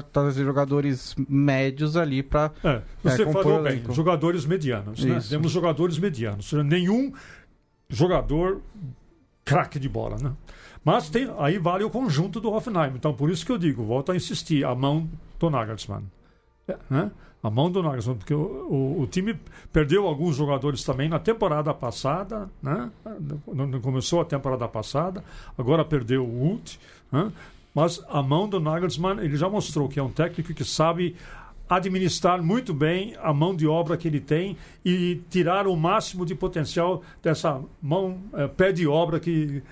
trazer 0.02 0.44
jogadores 0.44 1.14
médios 1.28 1.96
ali 1.96 2.24
para 2.24 2.50
É, 2.64 2.82
você 3.00 3.24
compor 3.24 3.42
falou 3.44 3.62
bem, 3.62 3.80
jogadores 3.92 4.44
medianos. 4.44 5.04
Né? 5.04 5.20
Temos 5.28 5.52
jogadores 5.52 6.00
medianos. 6.00 6.52
Nenhum 6.52 7.12
jogador 7.88 8.60
craque 9.44 9.78
de 9.78 9.88
bola. 9.88 10.16
Né? 10.18 10.32
Mas 10.84 11.08
tem, 11.08 11.32
aí 11.38 11.58
vale 11.58 11.84
o 11.84 11.90
conjunto 11.90 12.40
do 12.40 12.52
Hoffenheim. 12.52 12.92
Então, 12.94 13.14
por 13.14 13.30
isso 13.30 13.44
que 13.44 13.52
eu 13.52 13.58
digo, 13.58 13.82
volto 13.84 14.12
a 14.12 14.16
insistir, 14.16 14.64
a 14.64 14.74
mão 14.74 15.08
do 15.38 15.50
Nagelsmann. 15.50 16.04
É, 16.66 16.76
né? 16.90 17.10
A 17.42 17.50
mão 17.50 17.70
do 17.70 17.82
Nagelsmann, 17.82 18.18
porque 18.18 18.34
o, 18.34 18.40
o, 18.40 19.02
o 19.02 19.06
time 19.06 19.38
perdeu 19.72 20.06
alguns 20.06 20.36
jogadores 20.36 20.82
também 20.84 21.08
na 21.08 21.18
temporada 21.18 21.72
passada, 21.72 22.50
né? 22.62 22.90
Começou 23.80 24.20
a 24.20 24.24
temporada 24.24 24.66
passada, 24.68 25.24
agora 25.56 25.84
perdeu 25.84 26.24
o 26.24 26.52
Ult, 26.52 26.78
né? 27.10 27.32
mas 27.74 28.04
a 28.08 28.20
mão 28.22 28.48
do 28.48 28.58
Nagelsmann, 28.58 29.20
ele 29.20 29.36
já 29.36 29.48
mostrou 29.48 29.88
que 29.88 30.00
é 30.00 30.02
um 30.02 30.10
técnico 30.10 30.52
que 30.52 30.64
sabe 30.64 31.14
administrar 31.68 32.42
muito 32.42 32.72
bem 32.72 33.14
a 33.22 33.32
mão 33.32 33.54
de 33.54 33.66
obra 33.66 33.96
que 33.96 34.08
ele 34.08 34.20
tem 34.20 34.56
e 34.84 35.20
tirar 35.28 35.66
o 35.66 35.76
máximo 35.76 36.24
de 36.24 36.34
potencial 36.34 37.02
dessa 37.22 37.60
mão, 37.82 38.18
eh, 38.32 38.48
pé 38.48 38.72
de 38.72 38.86
obra 38.86 39.20
que, 39.20 39.62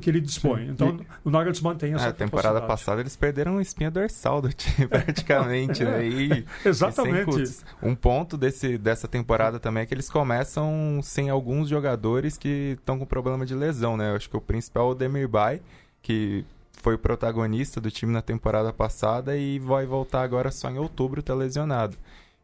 que 0.00 0.10
ele 0.10 0.20
dispõe. 0.20 0.68
Então, 0.68 0.98
o 1.24 1.30
Nagelsmann 1.30 1.76
tem 1.76 1.94
essa 1.94 2.08
A 2.08 2.12
temporada 2.12 2.60
capacidade. 2.60 2.66
passada 2.66 3.00
eles 3.00 3.16
perderam 3.16 3.58
a 3.58 3.62
espinha 3.62 3.90
dorsal 3.90 4.42
do 4.42 4.52
time, 4.52 4.86
praticamente, 4.88 5.84
né? 5.84 6.06
E, 6.06 6.44
Exatamente. 6.64 7.42
e. 7.42 7.86
Um 7.86 7.94
ponto 7.94 8.36
desse, 8.36 8.76
dessa 8.76 9.08
temporada 9.08 9.58
também 9.58 9.82
é 9.84 9.86
que 9.86 9.94
eles 9.94 10.10
começam 10.10 11.00
sem 11.02 11.30
alguns 11.30 11.68
jogadores 11.68 12.36
que 12.36 12.76
estão 12.78 12.98
com 12.98 13.06
problema 13.06 13.46
de 13.46 13.54
lesão, 13.54 13.96
né? 13.96 14.10
Eu 14.10 14.16
acho 14.16 14.28
que 14.28 14.36
o 14.36 14.40
principal 14.40 14.88
é 14.88 14.92
o 14.92 14.94
Demirbay, 14.94 15.62
que 16.02 16.44
foi 16.80 16.94
o 16.94 16.98
protagonista 16.98 17.80
do 17.80 17.90
time 17.90 18.12
na 18.12 18.22
temporada 18.22 18.72
passada 18.72 19.36
e 19.36 19.58
vai 19.58 19.86
voltar 19.86 20.22
agora 20.22 20.50
só 20.50 20.70
em 20.70 20.78
outubro, 20.78 21.22
tá 21.22 21.34
lesionado. 21.34 21.96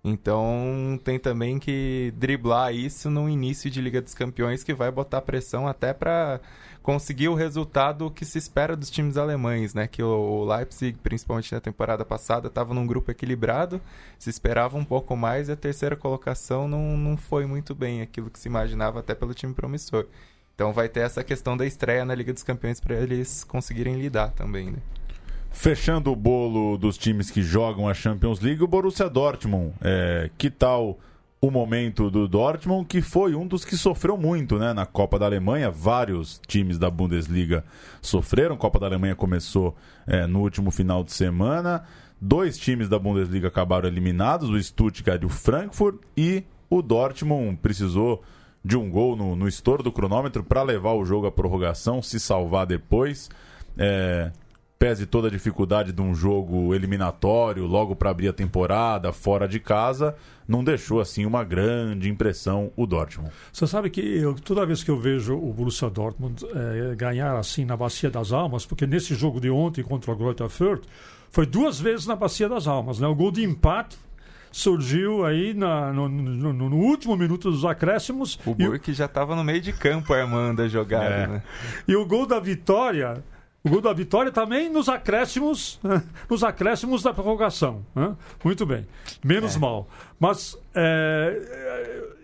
Então 0.07 1.01
tem 1.03 1.19
também 1.19 1.59
que 1.59 2.13
driblar 2.15 2.75
isso 2.75 3.09
no 3.09 3.27
início 3.27 3.71
de 3.71 3.81
Liga 3.81 4.03
dos 4.03 4.13
Campeões, 4.13 4.63
que 4.63 4.75
vai 4.75 4.91
botar 4.91 5.23
pressão 5.23 5.67
até 5.67 5.95
para 5.95 6.43
conseguir 6.83 7.29
o 7.29 7.35
resultado 7.35 8.11
que 8.11 8.27
se 8.27 8.37
espera 8.37 8.77
dos 8.77 8.91
times 8.91 9.17
alemães, 9.17 9.73
né? 9.73 9.87
Que 9.89 10.03
o 10.03 10.45
Leipzig, 10.45 10.99
principalmente 11.03 11.55
na 11.55 11.61
temporada 11.61 12.05
passada, 12.05 12.49
estava 12.49 12.75
num 12.75 12.87
grupo 12.87 13.11
equilibrado, 13.11 13.81
se 14.19 14.29
esperava 14.29 14.77
um 14.77 14.85
pouco 14.85 15.17
mais 15.17 15.49
e 15.49 15.53
a 15.53 15.57
terceira 15.57 15.97
colocação 15.97 16.69
não, 16.69 16.99
não 16.99 17.17
foi 17.17 17.47
muito 17.47 17.75
bem 17.75 18.03
aquilo 18.03 18.31
que 18.31 18.39
se 18.39 18.47
imaginava 18.47 19.01
até 19.01 19.15
pelo 19.15 19.33
time 19.33 19.55
promissor. 19.55 20.07
Então 20.55 20.73
vai 20.73 20.89
ter 20.89 21.01
essa 21.01 21.25
questão 21.25 21.57
da 21.57 21.67
estreia 21.67 22.05
na 22.05 22.15
Liga 22.15 22.33
dos 22.33 22.43
Campeões 22.43 22.81
para 22.81 22.95
eles 22.95 23.43
conseguirem 23.45 23.97
lidar 23.97 24.31
também, 24.31 24.71
né? 24.71 24.79
Fechando 25.51 26.11
o 26.11 26.17
bolo 26.17 26.77
dos 26.77 26.99
times 26.99 27.31
que 27.31 27.43
jogam 27.43 27.89
a 27.89 27.95
Champions 27.95 28.41
League, 28.41 28.63
o 28.63 28.67
Borussia 28.67 29.09
Dortmund. 29.09 29.73
É, 29.81 30.31
que 30.37 30.51
tal 30.51 30.99
o 31.41 31.51
momento 31.51 32.11
do 32.11 32.27
Dortmund, 32.27 32.87
que 32.87 33.03
foi 33.03 33.35
um 33.35 33.47
dos 33.47 33.65
que 33.65 33.77
sofreu 33.77 34.17
muito 34.17 34.59
né, 34.59 34.73
na 34.73 34.87
Copa 34.87 35.19
da 35.19 35.27
Alemanha? 35.27 35.71
Vários 35.71 36.41
times 36.47 36.79
da 36.79 36.91
Bundesliga 36.91 37.65
sofreram. 38.01 38.55
A 38.55 38.59
Copa 38.59 38.81
da 38.81 38.87
Alemanha 38.87 39.15
começou 39.15 39.77
é, 40.07 40.27
no 40.27 40.41
último 40.41 40.71
final 40.71 41.05
de 41.05 41.13
semana. 41.13 41.85
Dois 42.21 42.57
times 42.57 42.89
da 42.89 42.99
Bundesliga 42.99 43.49
acabaram 43.49 43.89
eliminados, 43.89 44.49
o 44.49 44.61
Stuttgart 44.61 45.23
e 45.23 45.27
o 45.27 45.29
Frankfurt, 45.29 46.01
e 46.17 46.45
o 46.71 46.81
Dortmund 46.81 47.59
precisou 47.59 48.23
de 48.65 48.77
um 48.77 48.91
gol 48.91 49.15
no, 49.15 49.37
no 49.37 49.47
estouro 49.47 49.83
do 49.83 49.93
cronômetro 49.93 50.43
para 50.43 50.63
levar 50.63 50.95
o 50.95 51.05
jogo 51.05 51.27
à 51.27 51.33
prorrogação, 51.33 52.01
se 52.01 52.19
salvar 52.19 52.67
depois. 52.67 53.29
É, 53.77 54.31
pese 54.79 55.07
toda 55.07 55.29
a 55.29 55.31
dificuldade 55.31 55.93
de 55.93 56.03
um 56.03 56.15
jogo 56.15 56.75
eliminatório, 56.75 57.67
logo 57.67 57.97
para 57.97 58.11
abrir 58.11 58.29
a 58.29 58.33
temporada, 58.33 59.13
fora 59.13 59.49
de 59.49 59.59
casa, 59.59 60.15
não 60.47 60.63
deixou 60.63 61.01
assim 61.01 61.25
uma 61.25 61.43
grande 61.43 62.11
impressão 62.11 62.71
o 62.77 62.87
Dortmund. 62.87 63.33
Você 63.53 63.67
sabe 63.67 63.89
que 63.89 64.01
eu, 64.01 64.35
toda 64.35 64.67
vez 64.67 64.83
que 64.83 64.91
eu 64.91 64.99
vejo 64.99 65.37
o 65.37 65.53
Borussia 65.53 65.89
Dortmund 65.89 66.45
eh, 66.45 66.95
ganhar 66.97 67.37
assim 67.37 67.65
na 67.65 67.77
Bacia 67.77 68.11
das 68.11 68.33
Almas, 68.33 68.67
porque 68.67 68.87
nesse 68.87 69.15
jogo 69.15 69.41
de 69.41 69.49
ontem 69.49 69.83
contra 69.83 70.13
o 70.13 70.17
Greuther 70.17 70.49
Fürth, 70.49 70.85
foi 71.31 71.47
duas 71.47 71.81
vezes 71.81 72.07
na 72.07 72.15
Bacia 72.15 72.49
das 72.49 72.67
Almas. 72.67 73.01
Né? 73.01 73.07
O 73.07 73.15
gol 73.15 73.33
de 73.33 73.43
empate 73.43 73.97
surgiu 74.57 75.27
aí 75.27 75.53
na- 75.53 75.93
no, 75.93 76.09
no- 76.09 76.53
no- 76.53 76.77
último 76.77 77.17
minuto 77.17 77.51
dos 77.51 77.65
acréscimos. 77.65 78.39
O 78.47 78.55
e, 78.57 78.67
o- 78.67 78.71
Burke 78.71 78.93
já 78.93 79.07
estava 79.07 79.35
no 79.35 79.43
meio 79.43 79.61
de 79.61 79.73
campo 79.73 80.15
armando 80.15 80.63
a 80.63 80.69
jogada, 80.69 81.05
É. 81.07 81.27
né? 81.27 81.43
e 81.89 81.97
o 81.97 82.07
gol 82.07 82.25
da 82.25 82.39
vitória. 82.39 83.23
O 83.65 83.69
gol 83.71 83.81
da 83.81 83.93
vitória 83.93 84.31
também 84.31 84.69
nos 84.71 84.89
acréscimos, 84.91 85.81
nos 86.31 86.45
acréscimos 86.45 87.03
da 87.03 87.13
prorrogação. 87.15 87.85
né? 87.97 88.15
Muito 88.45 88.65
bem. 88.65 88.87
Menos 89.25 89.57
mal. 89.57 89.89
Mas 90.21 90.57
é, 90.75 91.41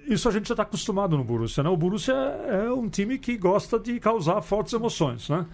é, 0.06 0.12
isso 0.12 0.28
a 0.28 0.32
gente 0.32 0.46
já 0.48 0.52
está 0.52 0.62
acostumado 0.62 1.16
no 1.16 1.24
Borussia. 1.24 1.62
Né? 1.64 1.70
O 1.70 1.76
Borussia 1.78 2.12
é 2.14 2.70
um 2.70 2.88
time 2.90 3.18
que 3.18 3.36
gosta 3.38 3.78
de 3.80 3.98
causar 3.98 4.40
fortes 4.42 4.72
emoções. 4.74 5.28
Né? 5.30 5.46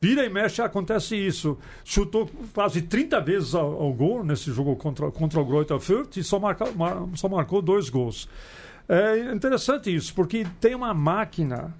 Vira 0.00 0.24
e 0.24 0.28
mexe 0.28 0.60
acontece 0.60 1.16
isso. 1.16 1.58
Chutou 1.84 2.30
quase 2.52 2.82
30 2.82 3.20
vezes 3.20 3.54
ao, 3.54 3.82
ao 3.82 3.92
gol 3.92 4.22
nesse 4.24 4.52
jogo 4.52 4.76
contra, 4.76 5.10
contra 5.10 5.40
o 5.40 5.44
Greuther 5.44 5.78
Fürth 5.80 6.16
e 6.18 6.22
só, 6.24 6.38
marca, 6.38 6.70
mar- 6.72 7.02
só 7.14 7.28
marcou 7.28 7.62
dois 7.62 7.88
gols. 7.88 8.28
É 8.88 9.32
interessante 9.32 9.92
isso, 9.94 10.14
porque 10.14 10.46
tem 10.60 10.74
uma 10.74 10.92
máquina 10.94 11.74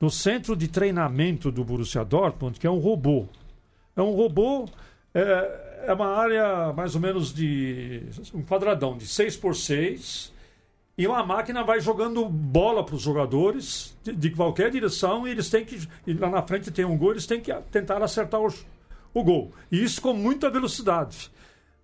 no 0.00 0.10
centro 0.10 0.54
de 0.56 0.68
treinamento 0.68 1.50
do 1.50 1.64
Borussia 1.64 2.04
Dortmund 2.04 2.58
que 2.58 2.66
é 2.66 2.70
um 2.70 2.78
robô. 2.78 3.26
É 3.96 4.00
um 4.02 4.12
robô, 4.12 4.66
é, 5.12 5.84
é 5.88 5.92
uma 5.92 6.08
área 6.16 6.72
mais 6.72 6.94
ou 6.94 7.00
menos 7.00 7.32
de 7.34 8.02
um 8.32 8.42
quadradão 8.42 8.96
de 8.96 9.06
6 9.06 9.36
por 9.38 9.54
6 9.56 10.32
e 10.98 11.06
uma 11.06 11.24
máquina 11.24 11.62
vai 11.62 11.78
jogando 11.80 12.24
bola 12.26 12.82
para 12.84 12.94
os 12.94 13.02
jogadores 13.02 13.96
de, 14.02 14.12
de 14.14 14.30
qualquer 14.30 14.70
direção 14.70 15.28
e 15.28 15.30
eles 15.30 15.50
têm 15.50 15.64
que. 15.64 15.86
Lá 16.18 16.30
na 16.30 16.42
frente 16.42 16.70
tem 16.70 16.84
um 16.84 16.96
gol, 16.96 17.10
eles 17.10 17.26
têm 17.26 17.40
que 17.40 17.52
tentar 17.70 18.02
acertar 18.02 18.40
o, 18.40 18.52
o 19.12 19.22
gol. 19.22 19.52
E 19.70 19.82
isso 19.82 20.00
com 20.00 20.14
muita 20.14 20.48
velocidade. 20.48 21.30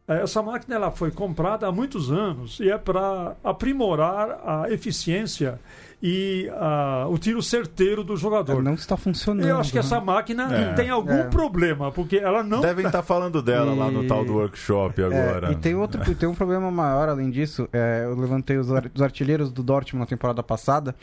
Eh, 0.08 0.22
Essa 0.22 0.42
máquina 0.42 0.76
ela 0.76 0.90
foi 0.90 1.10
comprada 1.10 1.66
há 1.66 1.72
muitos 1.72 2.10
anos 2.10 2.58
e 2.58 2.70
é 2.70 2.78
para 2.78 3.36
aprimorar 3.44 4.40
a 4.44 4.70
eficiência 4.70 5.60
e 6.02 6.50
ah, 6.54 7.06
o 7.08 7.16
tiro 7.16 7.40
certeiro 7.40 8.02
do 8.02 8.16
jogador. 8.16 8.60
Não 8.62 8.74
está 8.74 8.96
funcionando. 8.96 9.46
Eu 9.46 9.58
acho 9.58 9.70
que 9.70 9.76
né? 9.78 9.84
essa 9.84 10.00
máquina 10.00 10.52
É. 10.52 10.72
tem 10.74 10.90
algum 10.90 11.12
É. 11.12 11.22
problema, 11.28 11.92
porque 11.92 12.16
ela 12.16 12.42
não. 12.42 12.60
Devem 12.60 12.84
estar 12.86 13.02
falando 13.02 13.40
dela 13.40 13.72
lá 13.74 13.90
no 13.90 14.02
E- 14.02 14.08
tal 14.08 14.24
do 14.24 14.34
workshop 14.34 15.00
agora. 15.02 15.48
É, 15.48 15.52
e 15.52 15.56
tem 15.56 15.74
outro, 15.76 16.02
e 16.10 16.14
tem 16.14 16.28
um 16.28 16.34
problema 16.34 16.70
maior 16.70 17.08
além 17.08 17.30
disso. 17.30 17.68
é, 17.72 18.02
eu 18.04 18.16
levantei 18.18 18.56
os, 18.58 18.72
ar- 18.72 18.90
os 18.92 19.00
artilheiros 19.00 19.52
do 19.52 19.62
Dortmund 19.62 20.00
na 20.00 20.06
temporada 20.06 20.42
passada. 20.42 20.94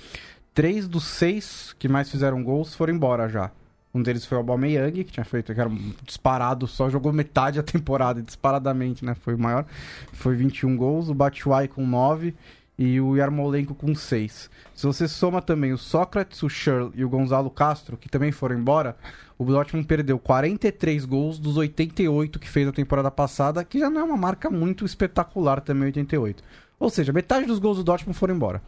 Três 0.53 0.87
dos 0.87 1.05
seis 1.05 1.73
que 1.79 1.87
mais 1.87 2.09
fizeram 2.11 2.43
gols 2.43 2.75
foram 2.75 2.93
embora 2.93 3.29
já. 3.29 3.51
Um 3.93 4.03
deles 4.03 4.25
foi 4.25 4.37
o 4.37 4.41
Aubameyang, 4.41 5.03
que 5.03 5.11
tinha 5.13 5.23
feito, 5.25 5.53
que 5.53 5.59
era 5.59 5.69
um 5.69 5.93
disparado, 6.03 6.67
só 6.67 6.89
jogou 6.89 7.11
metade 7.13 7.57
da 7.57 7.63
temporada, 7.63 8.21
disparadamente, 8.21 9.03
né? 9.05 9.15
Foi 9.21 9.33
o 9.33 9.39
maior. 9.39 9.65
Foi 10.13 10.35
21 10.35 10.75
gols. 10.75 11.09
O 11.09 11.13
Batshuayi 11.13 11.67
com 11.69 11.85
9. 11.87 12.35
E 12.79 13.01
o 13.01 13.17
Yarmolenko 13.17 13.75
com 13.75 13.93
6. 13.93 14.49
Se 14.73 14.87
você 14.87 15.05
soma 15.05 15.41
também 15.41 15.73
o 15.73 15.77
Sócrates, 15.77 16.41
o 16.41 16.47
Schürrle 16.47 16.93
e 16.95 17.03
o 17.03 17.09
Gonzalo 17.09 17.49
Castro, 17.49 17.97
que 17.97 18.07
também 18.07 18.31
foram 18.31 18.57
embora, 18.57 18.95
o 19.37 19.43
Dortmund 19.43 19.85
perdeu 19.85 20.17
43 20.17 21.03
gols 21.03 21.37
dos 21.37 21.57
88 21.57 22.39
que 22.39 22.47
fez 22.47 22.65
a 22.69 22.71
temporada 22.71 23.11
passada, 23.11 23.65
que 23.65 23.79
já 23.79 23.89
não 23.89 23.99
é 23.99 24.03
uma 24.05 24.15
marca 24.15 24.49
muito 24.49 24.85
espetacular 24.85 25.59
também, 25.59 25.87
88. 25.87 26.41
Ou 26.79 26.89
seja, 26.89 27.11
metade 27.11 27.45
dos 27.45 27.59
gols 27.59 27.75
do 27.75 27.83
Dortmund 27.83 28.17
foram 28.17 28.33
embora. 28.33 28.61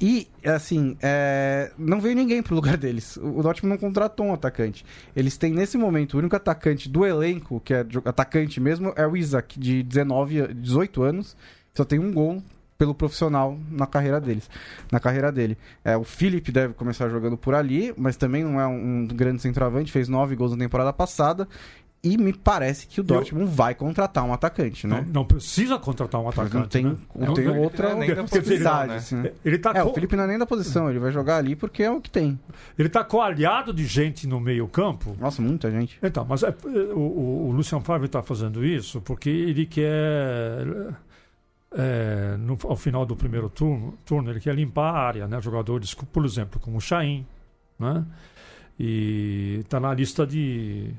E, 0.00 0.26
assim, 0.44 0.96
é, 1.00 1.70
não 1.78 2.00
veio 2.00 2.16
ninguém 2.16 2.42
pro 2.42 2.56
lugar 2.56 2.76
deles. 2.76 3.16
O 3.16 3.42
Dortmund 3.42 3.74
não 3.74 3.78
contratou 3.78 4.26
um 4.26 4.34
atacante. 4.34 4.84
Eles 5.14 5.38
têm, 5.38 5.52
nesse 5.52 5.78
momento, 5.78 6.14
o 6.14 6.18
único 6.18 6.34
atacante 6.34 6.88
do 6.88 7.06
elenco, 7.06 7.60
que 7.60 7.72
é 7.72 7.86
atacante 8.04 8.60
mesmo, 8.60 8.92
é 8.96 9.06
o 9.06 9.16
Isaac, 9.16 9.58
de 9.58 9.84
19, 9.84 10.52
18 10.52 11.02
anos. 11.04 11.36
Só 11.72 11.84
tem 11.84 12.00
um 12.00 12.12
gol 12.12 12.42
pelo 12.80 12.94
profissional 12.94 13.58
na 13.70 13.86
carreira 13.86 14.18
deles, 14.18 14.48
na 14.90 14.98
carreira 14.98 15.30
dele. 15.30 15.58
É, 15.84 15.98
o 15.98 16.02
Philip 16.02 16.50
deve 16.50 16.72
começar 16.72 17.10
jogando 17.10 17.36
por 17.36 17.54
ali, 17.54 17.92
mas 17.94 18.16
também 18.16 18.42
não 18.42 18.58
é 18.58 18.66
um, 18.66 19.02
um 19.02 19.06
grande 19.06 19.42
centroavante, 19.42 19.92
fez 19.92 20.08
nove 20.08 20.34
gols 20.34 20.52
na 20.52 20.56
temporada 20.56 20.90
passada 20.90 21.46
e 22.02 22.16
me 22.16 22.32
parece 22.32 22.86
que 22.86 22.98
o 22.98 23.04
Dortmund 23.04 23.44
eu... 23.44 23.52
vai 23.52 23.74
contratar 23.74 24.24
um 24.24 24.32
atacante, 24.32 24.86
né? 24.86 25.04
Não, 25.06 25.20
não 25.20 25.24
precisa 25.26 25.78
contratar 25.78 26.22
um 26.22 26.26
atacante. 26.30 26.54
Mas 26.54 26.62
não 26.62 26.68
tem, 26.68 26.84
né? 26.84 26.96
não 27.14 27.34
tem 27.34 27.44
não, 27.44 27.58
outra 27.58 27.94
nem 27.94 28.14
possibilidade. 28.14 28.88
Né? 28.92 28.96
Assim, 28.96 29.16
né? 29.16 29.32
Ele 29.44 29.58
tá 29.58 29.72
é, 29.74 29.82
co... 29.82 29.90
o 29.90 29.92
Felipe 29.92 30.16
não 30.16 30.24
é 30.24 30.26
nem 30.28 30.38
da 30.38 30.46
posição, 30.46 30.88
ele 30.88 30.98
vai 30.98 31.12
jogar 31.12 31.36
ali 31.36 31.54
porque 31.54 31.82
é 31.82 31.90
o 31.90 32.00
que 32.00 32.08
tem. 32.08 32.40
Ele 32.78 32.88
tá 32.88 33.04
coalhado 33.04 33.74
de 33.74 33.84
gente 33.84 34.26
no 34.26 34.40
meio-campo. 34.40 35.14
Nossa, 35.20 35.42
muita 35.42 35.70
gente. 35.70 35.98
Então, 36.02 36.24
mas 36.26 36.42
é, 36.42 36.54
o, 36.94 37.48
o 37.48 37.52
Lucian 37.52 37.82
Favre 37.82 38.06
está 38.06 38.22
fazendo 38.22 38.64
isso 38.64 39.02
porque 39.02 39.28
ele 39.28 39.66
quer. 39.66 40.64
É, 41.72 42.36
no, 42.36 42.58
ao 42.64 42.76
final 42.76 43.06
do 43.06 43.14
primeiro 43.14 43.48
turno, 43.48 43.96
turno, 44.04 44.30
ele 44.30 44.40
quer 44.40 44.54
limpar 44.54 44.92
a 44.92 44.98
área, 44.98 45.28
né? 45.28 45.40
Jogadores, 45.40 45.94
por 45.94 46.24
exemplo, 46.24 46.58
como 46.58 46.78
o 46.78 46.80
Chain, 46.80 47.24
né? 47.78 48.04
E 48.78 49.58
está 49.60 49.78
na 49.78 49.94
lista 49.94 50.26
de 50.26 50.92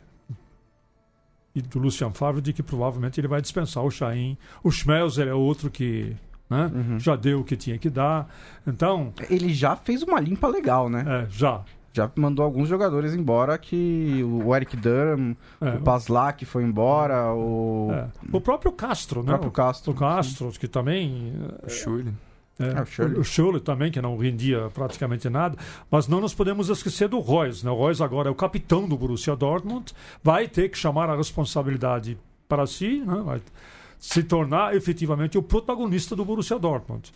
e 1.54 1.62
do 1.62 1.80
Lucian 1.80 2.12
Favre 2.12 2.42
de 2.42 2.54
que 2.54 2.64
provavelmente 2.64 3.20
ele 3.20 3.28
vai 3.28 3.42
dispensar 3.42 3.84
o 3.84 3.92
Chain. 3.92 4.38
O 4.64 4.72
Schmelzer 4.72 5.28
é 5.28 5.34
outro 5.34 5.70
que 5.70 6.16
né, 6.50 6.72
uhum. 6.74 7.00
já 7.00 7.16
deu 7.16 7.40
o 7.40 7.44
que 7.44 7.56
tinha 7.56 7.78
que 7.78 7.90
dar. 7.90 8.28
Então. 8.66 9.14
Ele 9.30 9.54
já 9.54 9.76
fez 9.76 10.04
uma 10.04 10.20
limpa 10.20 10.48
legal, 10.48 10.90
né? 10.90 11.04
É, 11.08 11.28
já. 11.30 11.64
Já 11.94 12.10
mandou 12.16 12.46
alguns 12.46 12.70
jogadores 12.70 13.14
embora 13.14 13.58
que 13.58 14.24
o 14.24 14.56
Eric 14.56 14.78
Durham, 14.78 15.36
é, 15.60 15.70
o 15.72 15.82
Paslak 15.82 16.46
foi 16.46 16.64
embora, 16.64 17.34
o. 17.34 17.90
É. 17.92 18.08
O 18.32 18.40
próprio 18.40 18.72
Castro, 18.72 19.22
né? 19.22 19.26
O 19.26 19.40
próprio 19.40 19.52
Castro. 19.52 19.92
O 19.92 19.96
Castro, 19.96 20.52
que 20.52 20.68
também. 20.68 21.34
O 21.64 21.70
Schulli. 21.70 22.14
É, 22.62 22.78
é, 22.78 22.82
o 22.82 22.86
Schürrle. 22.86 23.20
O 23.20 23.24
Schürrle 23.24 23.60
também, 23.60 23.92
que 23.92 24.02
não 24.02 24.16
rendia 24.16 24.70
praticamente 24.74 25.30
nada. 25.30 25.58
Mas 25.90 26.08
não 26.08 26.22
nos 26.22 26.34
podemos 26.34 26.70
esquecer 26.70 27.10
do 27.10 27.20
Reus. 27.20 27.64
Né? 27.64 27.72
O 27.72 27.86
Reus 27.86 28.02
agora 28.02 28.30
é 28.30 28.32
o 28.32 28.36
capitão 28.36 28.88
do 28.88 28.96
Borussia 28.96 29.36
Dortmund. 29.36 29.94
Vai 30.24 30.48
ter 30.48 30.70
que 30.70 30.78
chamar 30.78 31.10
a 31.10 31.16
responsabilidade 31.16 32.18
para 32.48 32.68
si, 32.68 33.04
né? 33.06 33.22
vai 33.26 33.42
se 33.98 34.24
tornar 34.24 34.76
efetivamente 34.76 35.38
o 35.38 35.44
protagonista 35.44 36.16
do 36.16 36.26
Borussia 36.26 36.58
Dortmund. 36.58 37.12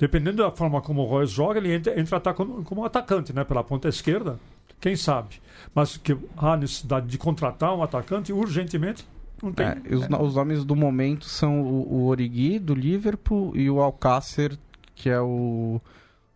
Dependendo 0.00 0.42
da 0.42 0.50
forma 0.50 0.80
como 0.80 1.02
o 1.02 1.18
Reus 1.18 1.30
joga, 1.30 1.58
ele 1.60 1.74
entra, 1.74 2.00
entra 2.00 2.18
como, 2.34 2.64
como 2.64 2.84
atacante 2.84 3.32
né? 3.32 3.44
pela 3.44 3.62
ponta 3.62 3.86
esquerda. 3.88 4.40
Quem 4.80 4.96
sabe? 4.96 5.40
Mas 5.74 5.98
que 5.98 6.16
há 6.36 6.56
necessidade 6.56 7.06
de 7.06 7.18
contratar 7.18 7.74
um 7.76 7.82
atacante 7.82 8.32
urgentemente 8.32 9.06
não 9.42 9.52
tem. 9.52 9.66
É, 9.66 9.76
os, 9.94 10.08
os, 10.28 10.34
nomes 10.34 10.64
do 10.64 10.74
momento 10.74 11.26
são 11.26 11.62
o, 11.62 11.92
o 11.92 12.06
Origi 12.06 12.58
do 12.58 12.74
Liverpool 12.74 13.52
e 13.54 13.70
o 13.70 13.80
Alcácer 13.80 14.58
que 15.00 15.08
é 15.08 15.20
o 15.20 15.80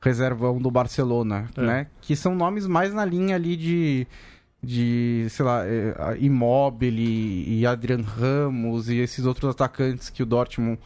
reservão 0.00 0.58
do 0.58 0.70
Barcelona, 0.70 1.48
é. 1.56 1.60
né? 1.60 1.86
Que 2.00 2.16
são 2.16 2.34
nomes 2.34 2.66
mais 2.66 2.94
na 2.94 3.04
linha 3.04 3.36
ali 3.36 3.56
de, 3.56 4.06
de 4.62 5.26
sei 5.28 5.44
lá, 5.44 5.66
é, 5.66 6.16
Immobile 6.18 7.44
e 7.46 7.66
Adrian 7.66 8.02
Ramos 8.02 8.88
e 8.88 8.96
esses 8.96 9.26
outros 9.26 9.50
atacantes 9.50 10.08
que 10.08 10.22
o 10.22 10.26
Dortmund 10.26 10.78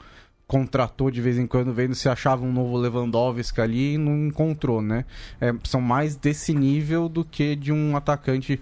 contratou 0.49 1.11
de 1.11 1.21
vez 1.21 1.39
em 1.39 1.47
quando, 1.47 1.75
vendo 1.75 1.95
se 1.95 2.09
achava 2.09 2.43
um 2.43 2.51
novo 2.51 2.79
Lewandowski 2.79 3.61
ali 3.61 3.95
e 3.95 3.99
não 3.99 4.27
encontrou, 4.27 4.81
né? 4.81 5.05
É, 5.39 5.53
são 5.63 5.79
mais 5.79 6.17
desse 6.17 6.55
nível 6.55 7.07
do 7.07 7.23
que 7.23 7.55
de 7.55 7.71
um 7.71 7.95
atacante 7.95 8.59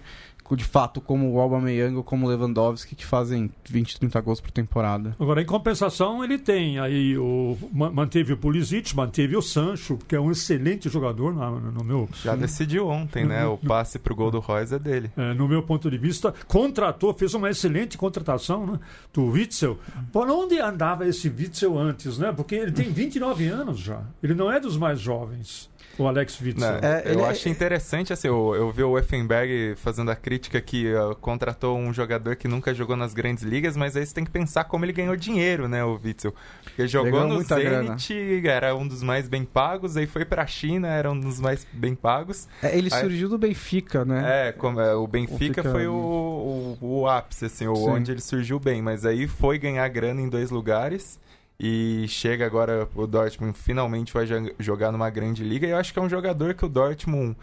de 0.55 0.63
fato 0.63 1.01
como 1.01 1.31
o 1.31 1.39
Aubameyang 1.39 1.95
ou 1.95 2.03
como 2.03 2.25
o 2.25 2.29
Lewandowski 2.29 2.95
que 2.95 3.05
fazem 3.05 3.51
20, 3.69 3.99
30 3.99 4.21
gols 4.21 4.41
por 4.41 4.51
temporada. 4.51 5.15
Agora, 5.19 5.41
em 5.41 5.45
compensação, 5.45 6.23
ele 6.23 6.37
tem 6.37 6.79
aí 6.79 7.17
o 7.17 7.57
manteve 7.71 8.33
o 8.33 8.37
Pulisic, 8.37 8.95
manteve 8.95 9.35
o 9.35 9.41
Sancho, 9.41 9.97
que 10.07 10.15
é 10.15 10.19
um 10.19 10.31
excelente 10.31 10.89
jogador 10.89 11.33
no, 11.33 11.71
no 11.71 11.83
meu 11.83 12.09
Já 12.23 12.35
decidiu 12.35 12.87
ontem, 12.87 13.23
no, 13.23 13.29
né? 13.29 13.43
No, 13.43 13.53
o 13.53 13.57
passe 13.57 13.99
pro 13.99 14.15
gol 14.15 14.31
do 14.31 14.39
Royce 14.39 14.75
é 14.75 14.79
dele. 14.79 15.11
É, 15.17 15.33
no 15.33 15.47
meu 15.47 15.63
ponto 15.63 15.89
de 15.89 15.97
vista, 15.97 16.33
contratou, 16.47 17.13
fez 17.13 17.33
uma 17.33 17.49
excelente 17.49 17.97
contratação, 17.97 18.65
né? 18.65 18.79
Do 19.13 19.25
Witzel. 19.25 19.77
Por 20.11 20.29
onde 20.29 20.59
andava 20.59 21.07
esse 21.07 21.29
Witzel 21.29 21.77
antes, 21.77 22.17
né? 22.17 22.31
Porque 22.31 22.55
ele 22.55 22.71
tem 22.71 22.91
29 22.91 23.47
anos 23.47 23.79
já. 23.79 24.01
Ele 24.21 24.33
não 24.33 24.51
é 24.51 24.59
dos 24.59 24.77
mais 24.77 24.99
jovens 24.99 25.69
o 25.97 26.07
Alex 26.07 26.39
Witzel. 26.41 26.79
É, 26.81 27.03
eu 27.05 27.25
é... 27.25 27.29
achei 27.29 27.51
interessante, 27.51 28.13
assim, 28.13 28.27
eu, 28.27 28.53
eu 28.55 28.71
vi 28.71 28.83
o 28.83 28.97
Effenberg 28.97 29.75
fazendo 29.77 30.11
a 30.11 30.15
crítica 30.15 30.61
que 30.61 30.93
uh, 30.93 31.15
contratou 31.15 31.77
um 31.77 31.93
jogador 31.93 32.35
que 32.35 32.47
nunca 32.47 32.73
jogou 32.73 32.95
nas 32.95 33.13
grandes 33.13 33.43
ligas, 33.43 33.75
mas 33.75 33.95
aí 33.95 34.05
você 34.05 34.13
tem 34.13 34.23
que 34.23 34.31
pensar 34.31 34.65
como 34.65 34.85
ele 34.85 34.93
ganhou 34.93 35.15
dinheiro, 35.15 35.67
né, 35.67 35.83
o 35.83 35.99
Witzel. 36.03 36.33
Porque 36.63 36.87
jogou 36.87 37.27
no 37.27 37.41
Zenit, 37.41 38.41
grana. 38.41 38.55
era 38.55 38.75
um 38.75 38.87
dos 38.87 39.01
mais 39.01 39.27
bem 39.27 39.43
pagos, 39.43 39.97
aí 39.97 40.05
foi 40.05 40.25
pra 40.25 40.45
China, 40.45 40.87
era 40.87 41.11
um 41.11 41.19
dos 41.19 41.39
mais 41.39 41.65
bem 41.73 41.95
pagos. 41.95 42.47
É, 42.61 42.77
ele 42.77 42.89
aí... 42.91 43.01
surgiu 43.01 43.29
do 43.29 43.37
Benfica, 43.37 44.05
né? 44.05 44.49
É, 44.49 44.51
como, 44.51 44.79
é 44.79 44.93
o 44.93 45.07
Benfica 45.07 45.61
o 45.61 45.71
foi 45.71 45.87
o, 45.87 45.93
o, 45.93 46.77
o, 46.81 47.07
ápice, 47.07 47.45
assim, 47.45 47.67
onde 47.67 48.11
ele 48.11 48.21
surgiu 48.21 48.59
bem, 48.59 48.81
mas 48.81 49.05
aí 49.05 49.27
foi 49.27 49.57
ganhar 49.57 49.87
grana 49.87 50.21
em 50.21 50.29
dois 50.29 50.51
lugares 50.51 51.19
e 51.59 52.05
chega 52.07 52.45
agora 52.45 52.87
o 52.95 53.07
Dortmund 53.07 53.57
finalmente 53.57 54.13
vai 54.13 54.25
jogar 54.59 54.91
numa 54.91 55.09
grande 55.09 55.43
liga. 55.43 55.65
E 55.65 55.71
eu 55.71 55.77
acho 55.77 55.91
que 55.91 55.99
é 55.99 56.01
um 56.01 56.09
jogador 56.09 56.53
que 56.53 56.65
o 56.65 56.69
Dortmund 56.69 57.35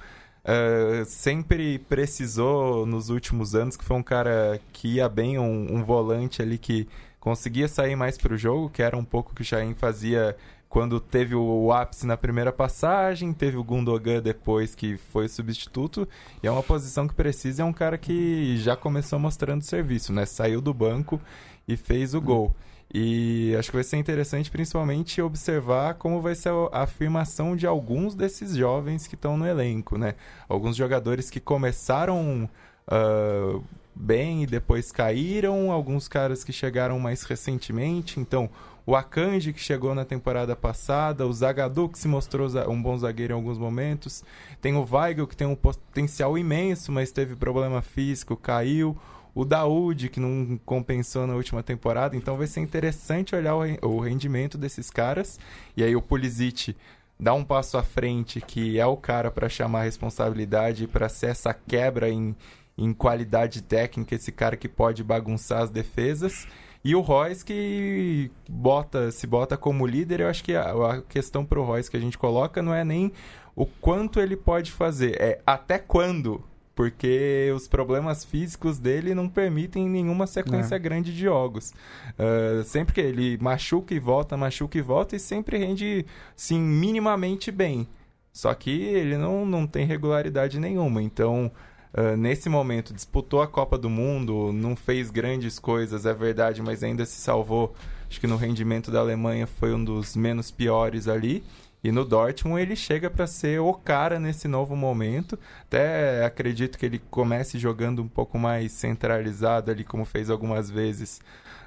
uh, 0.45 1.05
sempre 1.05 1.79
precisou 1.81 2.87
nos 2.87 3.11
últimos 3.11 3.55
anos, 3.55 3.77
que 3.77 3.85
foi 3.85 3.97
um 3.97 4.03
cara 4.03 4.61
que 4.73 4.95
ia 4.95 5.09
bem, 5.09 5.39
um, 5.39 5.75
um 5.75 5.83
volante 5.83 6.41
ali 6.41 6.59
que 6.59 6.89
conseguia 7.19 7.67
sair 7.67 7.97
mais 7.97 8.19
para 8.19 8.35
o 8.35 8.37
jogo, 8.37 8.69
que 8.69 8.83
era 8.83 8.97
um 8.97 9.05
pouco 9.05 9.33
o 9.33 9.35
que 9.35 9.43
o 9.43 9.45
Chain 9.45 9.75
fazia 9.75 10.37
quando 10.69 10.99
teve 10.99 11.37
o 11.37 11.73
ápice 11.73 12.05
na 12.05 12.17
primeira 12.17 12.53
passagem, 12.53 13.33
teve 13.33 13.57
o 13.57 13.63
Gundogan 13.63 14.21
depois 14.21 14.75
que 14.75 14.97
foi 14.97 15.29
substituto, 15.29 16.07
e 16.43 16.49
é 16.49 16.51
uma 16.51 16.65
posição 16.65 17.07
que 17.07 17.15
precisa, 17.15 17.63
é 17.63 17.65
um 17.65 17.73
cara 17.73 17.97
que 17.97 18.57
já 18.59 18.75
começou 18.75 19.19
mostrando 19.21 19.63
serviço, 19.63 20.13
né? 20.13 20.27
Saiu 20.27 20.61
do 20.61 20.75
banco 20.75 21.21
e 21.69 21.77
fez 21.77 22.13
o 22.13 22.21
gol. 22.21 22.55
E 22.97 23.57
acho 23.59 23.71
que 23.71 23.77
vai 23.77 23.83
ser 23.83 23.97
interessante, 23.97 24.49
principalmente, 24.49 25.21
observar 25.21 25.95
como 25.95 26.21
vai 26.21 26.37
ser 26.37 26.53
a 26.71 26.83
afirmação 26.83 27.57
de 27.57 27.67
alguns 27.67 28.15
desses 28.15 28.55
jovens 28.55 29.09
que 29.09 29.17
estão 29.17 29.37
no 29.37 29.45
elenco, 29.45 29.99
né? 29.99 30.15
Alguns 30.49 30.77
jogadores 30.77 31.29
que 31.29 31.41
começaram 31.41 32.49
uh, 32.87 33.65
bem 33.93 34.45
e 34.45 34.47
depois 34.47 34.93
caíram, 34.93 35.73
alguns 35.73 36.07
caras 36.07 36.45
que 36.45 36.53
chegaram 36.53 37.01
mais 37.01 37.25
recentemente. 37.25 38.21
Então, 38.21 38.49
o 38.87 38.95
Akanji, 38.95 39.53
que 39.53 39.61
chegou 39.61 39.93
na 39.93 40.05
temporada 40.05 40.55
passada, 40.55 41.27
o 41.27 41.33
Zagadou, 41.33 41.89
que 41.89 41.99
se 41.99 42.07
mostrou 42.07 42.49
um 42.69 42.81
bom 42.81 42.97
zagueiro 42.97 43.33
em 43.33 43.37
alguns 43.37 43.59
momentos. 43.59 44.23
Tem 44.61 44.77
o 44.77 44.87
Weigl, 44.89 45.27
que 45.27 45.37
tem 45.37 45.49
um 45.49 45.57
potencial 45.57 46.39
imenso, 46.39 46.93
mas 46.93 47.11
teve 47.11 47.35
problema 47.35 47.83
físico, 47.83 48.37
caiu 48.37 48.97
o 49.35 49.45
Daoud, 49.45 50.09
que 50.09 50.21
não 50.21 50.59
compensou 50.65 51.27
na 51.27 51.35
última 51.35 51.63
temporada. 51.63 52.17
Então 52.17 52.37
vai 52.37 52.47
ser 52.47 52.61
interessante 52.61 53.35
olhar 53.35 53.57
o 53.83 53.99
rendimento 53.99 54.57
desses 54.57 54.91
caras. 54.91 55.41
E 55.77 55.83
aí 55.83 55.97
o 55.97 56.03
Pulisic 56.03 56.77
dá 57.19 57.35
um 57.35 57.45
passo 57.45 57.77
à 57.77 57.83
frente, 57.83 58.41
que 58.41 58.79
é 58.79 58.87
o 58.87 58.97
cara 58.97 59.31
para 59.31 59.49
chamar 59.49 59.81
a 59.81 59.85
responsabilidade, 59.85 60.87
para 60.87 61.09
ser 61.09 61.27
essa 61.27 61.53
quebra 61.53 62.09
em, 62.09 62.37
em 62.79 62.93
qualidade 62.93 63.63
técnica, 63.63 64.15
esse 64.15 64.31
cara 64.31 64.57
que 64.57 64.69
pode 64.69 65.03
bagunçar 65.03 65.63
as 65.63 65.71
defesas. 65.71 66.47
E 66.85 66.95
o 66.95 67.01
Royce 67.01 67.45
que 67.45 68.31
bota, 68.49 69.11
se 69.11 69.27
bota 69.27 69.57
como 69.57 69.87
líder, 69.87 70.21
eu 70.21 70.29
acho 70.29 70.45
que 70.45 70.55
a, 70.55 70.71
a 70.71 71.03
questão 71.03 71.45
para 71.45 71.59
o 71.59 71.65
Royce 71.65 71.91
que 71.91 71.97
a 71.97 72.01
gente 72.01 72.19
coloca 72.19 72.63
não 72.63 72.75
é 72.75 72.85
nem 72.85 73.11
o 73.57 73.65
quanto 73.65 74.21
ele 74.21 74.37
pode 74.37 74.71
fazer, 74.71 75.17
é 75.21 75.41
até 75.47 75.79
quando 75.79 76.45
porque 76.75 77.53
os 77.55 77.69
problemas 77.69 78.25
físicos 78.25 78.79
dele 78.79 79.15
não 79.15 79.29
permitem 79.29 79.89
nenhuma 79.89 80.27
sequência 80.27 80.75
é. 80.75 80.79
grande 80.79 81.15
de 81.15 81.21
jogos. 81.21 81.73
Uh, 82.19 82.65
sempre 82.65 82.95
que 82.95 83.01
ele 83.01 83.39
machuca 83.41 83.95
e 83.95 83.99
volta, 83.99 84.37
machuca 84.37 84.77
e 84.77 84.83
volta, 84.83 85.15
e 85.15 85.21
sempre 85.21 85.59
rende, 85.59 86.05
sim, 86.35 86.61
minimamente 86.61 87.51
bem. 87.53 87.87
Só 88.33 88.53
que 88.55 88.71
ele 88.71 89.17
não, 89.17 89.47
não 89.47 89.67
tem 89.67 89.87
regularidade 89.87 90.59
nenhuma. 90.59 91.01
Então, 91.01 91.51
uh, 91.97 92.17
nesse 92.17 92.49
momento, 92.49 92.93
disputou 92.93 93.41
a 93.41 93.47
Copa 93.47 93.79
do 93.79 93.89
Mundo, 93.89 94.53
não 94.53 94.75
fez 94.75 95.11
grandes 95.11 95.59
coisas, 95.61 96.05
é 96.05 96.13
verdade, 96.13 96.61
mas 96.61 96.83
ainda 96.83 97.07
se 97.07 97.21
salvou 97.21 97.75
acho 98.15 98.21
que 98.21 98.27
no 98.29 98.37
rendimento 98.37 98.93
da 98.93 99.01
Alemanha 99.01 99.47
foi 99.47 99.75
um 99.75 99.83
dos 99.83 100.15
menos 100.15 100.51
piores 100.51 101.09
ali. 101.09 101.43
E 101.85 101.93
no 101.93 102.03
Dortmund 102.03 102.63
ele 102.63 102.75
chega 102.75 103.11
para 103.11 103.27
ser 103.27 103.61
o 103.61 103.75
cara 103.75 104.19
nesse 104.19 104.49
novo 104.49 104.75
momento. 104.75 105.39
Até 105.67 106.25
acredito 106.25 106.79
que 106.79 106.87
ele 106.87 106.99
comece 107.11 107.59
jogando 107.59 108.03
um 108.03 108.09
pouco 108.09 108.39
mais 108.39 108.73
centralizado 108.73 109.71
ali, 109.71 109.85
como 109.85 110.07
fez 110.07 110.31
algumas 110.31 110.71
vezes, 110.71 111.21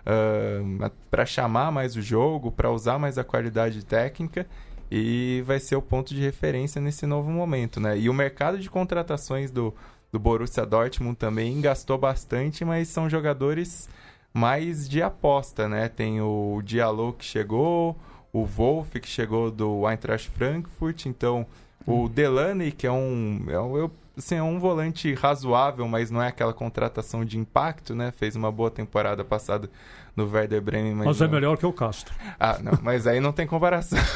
uh, 0.07 0.91
para 1.11 1.24
chamar 1.24 1.72
mais 1.72 1.95
o 1.95 2.01
jogo, 2.01 2.51
para 2.51 2.72
usar 2.72 2.97
mais 2.97 3.20
a 3.20 3.24
qualidade 3.24 3.86
técnica. 3.86 4.47
E 4.89 5.43
vai 5.45 5.59
ser 5.59 5.76
o 5.76 5.82
ponto 5.84 6.15
de 6.15 6.22
referência 6.22 6.82
nesse 6.82 7.05
novo 7.05 7.30
momento, 7.30 7.80
né? 7.80 7.95
E 7.95 8.09
o 8.09 8.13
mercado 8.13 8.57
de 8.57 8.72
contratações 8.72 9.51
do, 9.51 9.72
do 10.11 10.18
Borussia 10.18 10.65
Dortmund 10.65 11.15
também 11.15 11.61
gastou 11.61 11.97
bastante, 11.97 12.65
mas 12.65 12.88
são 12.88 13.07
jogadores 13.07 13.88
mais 14.34 14.89
de 14.89 14.99
aposta, 15.01 15.70
né? 15.70 15.88
Tem 15.89 16.22
o 16.22 16.59
Diallo 16.63 17.13
que 17.13 17.26
chegou, 17.26 17.95
o 18.32 18.46
Wolf, 18.46 18.94
que 18.94 19.08
chegou 19.08 19.50
do 19.50 19.90
Eintracht 19.90 20.30
Frankfurt, 20.30 21.06
então 21.06 21.46
o 21.86 22.04
hum. 22.04 22.08
Delaney, 22.08 22.72
que 22.72 22.86
é 22.86 22.92
um, 22.92 23.46
é 23.48 23.60
um, 23.60 23.90
assim, 24.18 24.36
é 24.36 24.44
um 24.44 24.60
volante 24.60 25.14
razoável, 25.14 25.88
mas 25.88 26.12
não 26.12 26.22
é 26.22 26.28
aquela 26.28 26.54
contratação 26.54 27.24
de 27.24 27.38
impacto, 27.38 27.96
né? 27.96 28.12
Fez 28.12 28.36
uma 28.36 28.52
boa 28.52 28.70
temporada 28.72 29.24
passada 29.24 29.70
no 30.16 30.30
Werder 30.30 30.62
Bremen. 30.62 30.96
Mas, 30.96 31.06
mas 31.06 31.22
é 31.22 31.28
melhor 31.28 31.58
que 31.58 31.66
o 31.66 31.72
Castro. 31.72 32.14
Ah, 32.40 32.58
não, 32.62 32.74
mas 32.82 33.06
aí 33.06 33.20
não 33.20 33.32
tem 33.32 33.46
comparação. 33.46 34.00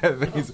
Né? 0.00 0.44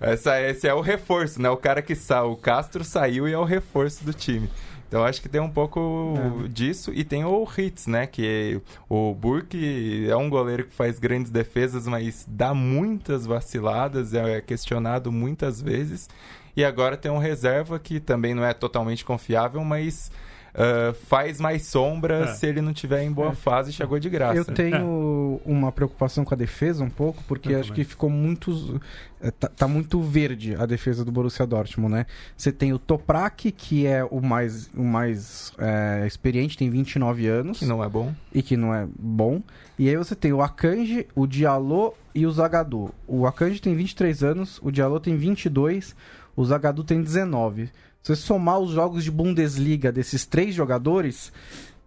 Essa, 0.00 0.40
esse 0.40 0.66
é 0.68 0.74
o 0.74 0.80
reforço, 0.80 1.40
né? 1.40 1.50
O 1.50 1.56
cara 1.56 1.82
que 1.82 1.94
saiu, 1.94 2.32
o 2.32 2.36
Castro 2.36 2.84
saiu 2.84 3.28
e 3.28 3.32
é 3.32 3.38
o 3.38 3.44
reforço 3.44 4.04
do 4.04 4.12
time. 4.12 4.48
Então 4.92 5.02
acho 5.06 5.22
que 5.22 5.28
tem 5.30 5.40
um 5.40 5.48
pouco 5.48 6.12
é. 6.44 6.48
disso. 6.48 6.92
E 6.94 7.02
tem 7.02 7.24
o 7.24 7.48
Hitz, 7.56 7.86
né? 7.86 8.06
Que 8.06 8.60
o 8.90 9.14
Burke 9.14 10.06
é 10.06 10.14
um 10.14 10.28
goleiro 10.28 10.66
que 10.66 10.74
faz 10.74 10.98
grandes 10.98 11.30
defesas, 11.30 11.86
mas 11.86 12.26
dá 12.28 12.52
muitas 12.52 13.24
vaciladas, 13.24 14.12
é 14.12 14.42
questionado 14.42 15.10
muitas 15.10 15.62
vezes. 15.62 16.10
E 16.54 16.62
agora 16.62 16.94
tem 16.94 17.10
um 17.10 17.16
reserva 17.16 17.78
que 17.78 17.98
também 18.00 18.34
não 18.34 18.44
é 18.44 18.52
totalmente 18.52 19.02
confiável, 19.02 19.64
mas 19.64 20.12
uh, 20.54 20.94
faz 21.06 21.40
mais 21.40 21.66
sombra 21.66 22.24
é. 22.24 22.26
se 22.28 22.46
ele 22.46 22.60
não 22.60 22.72
tiver 22.72 23.02
em 23.02 23.10
boa 23.10 23.30
é. 23.30 23.34
fase 23.34 23.70
e 23.70 23.72
chegou 23.72 23.98
de 23.98 24.08
graça. 24.08 24.36
Eu 24.36 24.44
tenho 24.44 25.40
é. 25.44 25.50
uma 25.50 25.72
preocupação 25.72 26.24
com 26.24 26.34
a 26.34 26.36
defesa 26.36 26.84
um 26.84 26.90
pouco, 26.90 27.22
porque 27.26 27.54
acho 27.54 27.72
que 27.72 27.84
ficou 27.84 28.10
muito. 28.10 28.80
É, 29.20 29.30
tá, 29.30 29.48
tá, 29.48 29.68
muito 29.68 30.00
verde 30.00 30.56
a 30.56 30.66
defesa 30.66 31.04
do 31.04 31.12
Borussia 31.12 31.46
Dortmund, 31.46 31.92
né? 31.94 32.06
Você 32.36 32.50
tem 32.50 32.72
o 32.72 32.78
Toprak, 32.78 33.52
que 33.52 33.86
é 33.86 34.02
o 34.04 34.20
mais, 34.20 34.68
o 34.74 34.82
mais 34.82 35.52
é, 35.58 36.04
experiente, 36.06 36.58
tem 36.58 36.68
29 36.68 37.28
anos. 37.28 37.60
Que 37.60 37.66
não 37.66 37.84
é 37.84 37.88
bom. 37.88 38.12
E 38.34 38.42
que 38.42 38.56
não 38.56 38.74
é 38.74 38.86
bom. 38.98 39.40
E 39.78 39.88
aí 39.88 39.96
você 39.96 40.16
tem 40.16 40.32
o 40.32 40.42
Akanji, 40.42 41.06
o 41.14 41.26
Diallo 41.26 41.94
e 42.12 42.26
o 42.26 42.32
Zagadou. 42.32 42.92
O 43.06 43.26
Akanji 43.26 43.60
tem 43.60 43.74
23 43.76 44.24
anos, 44.24 44.58
o 44.60 44.72
Diallo 44.72 44.98
tem 44.98 45.16
22, 45.16 45.94
o 46.34 46.44
Zagadou 46.44 46.84
tem 46.84 47.00
19. 47.00 47.70
Se 48.02 48.14
você 48.14 48.22
somar 48.22 48.58
os 48.58 48.72
jogos 48.72 49.04
de 49.04 49.10
Bundesliga 49.10 49.92
desses 49.92 50.26
três 50.26 50.54
jogadores, 50.54 51.32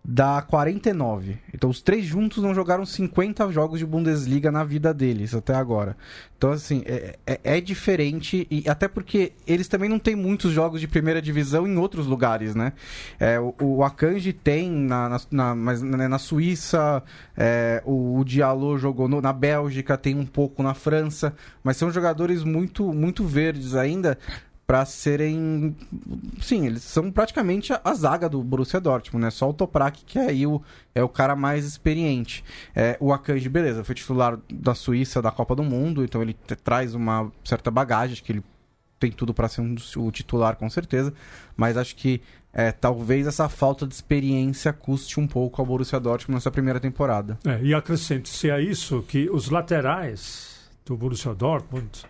dá 0.07 0.41
49. 0.41 1.39
Então 1.53 1.69
os 1.69 1.81
três 1.81 2.05
juntos 2.05 2.43
não 2.43 2.53
jogaram 2.53 2.85
50 2.85 3.51
jogos 3.51 3.79
de 3.79 3.85
Bundesliga 3.85 4.51
na 4.51 4.63
vida 4.63 4.93
deles 4.93 5.33
até 5.33 5.55
agora. 5.55 5.97
Então, 6.37 6.51
assim, 6.51 6.83
é, 6.85 7.17
é, 7.25 7.39
é, 7.43 7.61
diferente, 7.61 8.45
e 8.51 8.69
até 8.69 8.87
porque 8.87 9.31
eles 9.47 9.67
também 9.67 9.89
não 9.89 9.97
têm 9.97 10.15
muitos 10.15 10.51
jogos 10.51 10.79
de 10.79 10.87
primeira 10.87 11.21
divisão 11.21 11.65
em 11.65 11.77
outros 11.77 12.05
lugares, 12.05 12.53
né? 12.53 12.73
É, 13.19 13.39
o, 13.39 13.55
o 13.59 13.83
Akanji 13.83 14.31
tem, 14.31 14.69
na, 14.69 15.09
na, 15.09 15.19
na 15.31 15.55
mas, 15.55 15.81
né, 15.81 16.07
na 16.07 16.19
Suíça, 16.19 17.01
é, 17.35 17.81
o, 17.85 18.19
o 18.19 18.23
Diallo 18.23 18.77
jogou 18.77 19.07
no, 19.07 19.21
na 19.21 19.33
Bélgica, 19.33 19.97
tem 19.97 20.15
um 20.15 20.25
pouco 20.25 20.61
na 20.61 20.73
França, 20.73 21.33
mas 21.63 21.77
são 21.77 21.89
jogadores 21.89 22.43
muito, 22.43 22.93
muito 22.93 23.25
verdes 23.25 23.75
ainda 23.75 24.17
para 24.65 24.83
serem. 24.85 25.75
Sim, 26.41 26.65
eles 26.65 26.83
são 26.83 27.11
praticamente 27.11 27.71
a, 27.71 27.81
a, 27.83 27.93
zaga 27.93 28.27
do 28.27 28.43
Borussia 28.43 28.79
Dortmund, 28.79 29.25
né? 29.25 29.29
Só 29.29 29.49
o 29.49 29.53
Toprak 29.53 30.03
que 30.05 30.17
é 30.17 30.27
aí 30.27 30.47
o, 30.47 30.61
é 30.93 31.03
o 31.03 31.09
cara 31.09 31.35
mais 31.35 31.65
experiente. 31.65 32.43
É, 32.75 32.97
o 32.99 33.13
Akanji, 33.13 33.47
beleza, 33.47 33.83
foi 33.83 33.95
titular 33.95 34.39
da 34.51 34.73
Suíça 34.73 35.21
da 35.21 35.31
Copa 35.31 35.55
do 35.55 35.63
Mundo, 35.63 36.03
então 36.03 36.21
ele 36.21 36.33
traz 36.63 36.95
uma 36.95 37.31
certa 37.43 37.69
bagagem, 37.69 38.23
que 38.23 38.31
ele 38.31 38.43
tem 38.99 39.11
tudo 39.11 39.33
para 39.33 39.47
ser 39.47 39.61
um, 39.61 39.75
o 39.97 40.11
titular 40.11 40.55
com 40.55 40.69
certeza, 40.69 41.13
mas 41.55 41.77
acho 41.77 41.95
que 41.95 42.21
é, 42.51 42.71
talvez 42.71 43.27
essa 43.27 43.49
falta 43.49 43.85
de 43.85 43.93
experiência 43.93 44.71
custe 44.71 45.19
um 45.19 45.27
pouco 45.27 45.61
ao 45.61 45.65
Borussia 45.65 45.99
Dortmund 45.99 46.37
nessa 46.37 46.49
primeira 46.49 46.79
temporada. 46.79 47.37
É, 47.45 47.61
e 47.61 47.73
acrescente-se 47.73 48.49
a 48.49 48.59
isso 48.59 49.03
que 49.03 49.29
os 49.29 49.49
laterais 49.49 50.69
do 50.85 50.95
Borussia 50.95 51.33
Dortmund, 51.35 52.03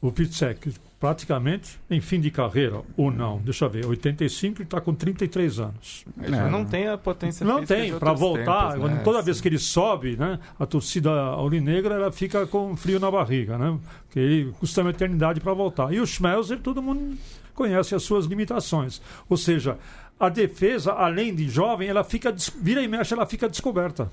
o 0.00 0.12
Pitzek, 0.12 0.74
praticamente 1.02 1.80
em 1.90 2.00
fim 2.00 2.20
de 2.20 2.30
carreira, 2.30 2.80
ou 2.96 3.10
não. 3.10 3.38
Deixa 3.38 3.64
eu 3.64 3.68
ver, 3.68 3.84
85 3.84 4.62
e 4.62 4.64
está 4.64 4.80
com 4.80 4.94
33 4.94 5.58
anos. 5.58 6.04
Ele 6.22 6.36
é. 6.36 6.48
não 6.48 6.64
tem 6.64 6.86
a 6.86 6.96
potência 6.96 7.44
Não 7.44 7.64
tem, 7.64 7.92
para 7.98 8.12
voltar, 8.12 8.74
tempos, 8.74 8.88
né? 8.88 9.00
toda 9.02 9.20
vez 9.20 9.40
que 9.40 9.48
ele 9.48 9.58
sobe, 9.58 10.16
né, 10.16 10.38
a 10.60 10.64
torcida 10.64 11.10
aurinegra 11.10 11.96
ela 11.96 12.12
fica 12.12 12.46
com 12.46 12.76
frio 12.76 13.00
na 13.00 13.10
barriga, 13.10 13.58
né? 13.58 13.76
Porque 14.04 14.20
ele 14.20 14.52
custa 14.60 14.80
uma 14.82 14.90
eternidade 14.90 15.40
para 15.40 15.52
voltar. 15.52 15.92
E 15.92 15.98
o 15.98 16.06
Schmelzer, 16.06 16.60
todo 16.60 16.80
mundo 16.80 17.18
conhece 17.52 17.96
as 17.96 18.04
suas 18.04 18.26
limitações. 18.26 19.02
Ou 19.28 19.36
seja, 19.36 19.78
a 20.20 20.28
defesa, 20.28 20.92
além 20.92 21.34
de 21.34 21.48
jovem, 21.48 21.88
ela 21.88 22.04
fica 22.04 22.32
vira 22.60 22.80
e 22.80 22.86
mexe, 22.86 23.12
ela 23.12 23.26
fica 23.26 23.48
descoberta 23.48 24.08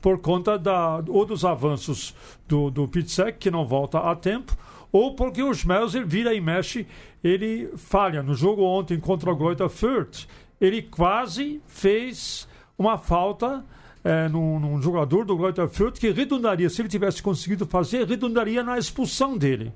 por 0.00 0.20
conta 0.20 0.56
da, 0.56 1.02
ou 1.08 1.26
dos 1.26 1.44
avanços 1.44 2.14
do, 2.46 2.70
do 2.70 2.86
Pitzek, 2.86 3.38
que 3.38 3.50
não 3.50 3.66
volta 3.66 3.98
a 3.98 4.14
tempo, 4.14 4.56
ou 4.92 5.14
porque 5.14 5.42
o 5.42 5.54
Schmelzer 5.54 6.06
vira 6.06 6.34
e 6.34 6.40
mexe, 6.40 6.86
ele 7.24 7.70
falha. 7.76 8.22
No 8.22 8.34
jogo 8.34 8.62
ontem 8.62 9.00
contra 9.00 9.32
o 9.32 9.36
Greuther 9.36 9.70
Fürth, 9.70 10.26
ele 10.60 10.82
quase 10.82 11.62
fez 11.66 12.46
uma 12.76 12.98
falta 12.98 13.64
é, 14.04 14.28
num, 14.28 14.60
num, 14.60 14.82
jogador 14.82 15.24
do 15.24 15.36
Greuther 15.36 15.68
Fürth 15.68 15.98
que 15.98 16.10
redundaria, 16.10 16.68
se 16.68 16.82
ele 16.82 16.88
tivesse 16.88 17.22
conseguido 17.22 17.64
fazer, 17.64 18.06
redundaria 18.06 18.62
na 18.62 18.78
expulsão 18.78 19.38
dele. 19.38 19.72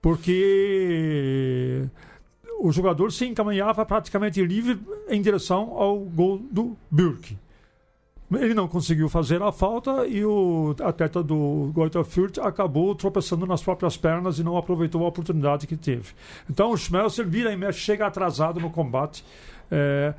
Porque 0.00 1.86
o 2.58 2.72
jogador 2.72 3.12
se 3.12 3.26
encaminhava 3.26 3.84
praticamente 3.84 4.42
livre 4.42 4.80
em 5.08 5.20
direção 5.20 5.72
ao 5.76 5.98
gol 5.98 6.38
do 6.50 6.76
Burke. 6.90 7.36
Ele 8.32 8.54
não 8.54 8.66
conseguiu 8.66 9.08
fazer 9.08 9.40
a 9.40 9.52
falta 9.52 10.06
e 10.06 10.24
o 10.24 10.74
atleta 10.82 11.22
do 11.22 11.70
Greuther 11.74 12.04
Fürth 12.04 12.38
acabou 12.38 12.94
tropeçando 12.94 13.46
nas 13.46 13.62
próprias 13.62 13.96
pernas 13.96 14.38
e 14.38 14.42
não 14.42 14.56
aproveitou 14.56 15.04
a 15.04 15.08
oportunidade 15.08 15.66
que 15.66 15.76
teve. 15.76 16.12
Então 16.50 16.70
o 16.72 16.76
Schmelzer 16.76 17.26
vira 17.28 17.52
e 17.52 17.56
mexe, 17.56 17.78
chega 17.78 18.06
atrasado 18.06 18.58
no 18.58 18.70
combate. 18.70 19.24
É, 19.70 20.12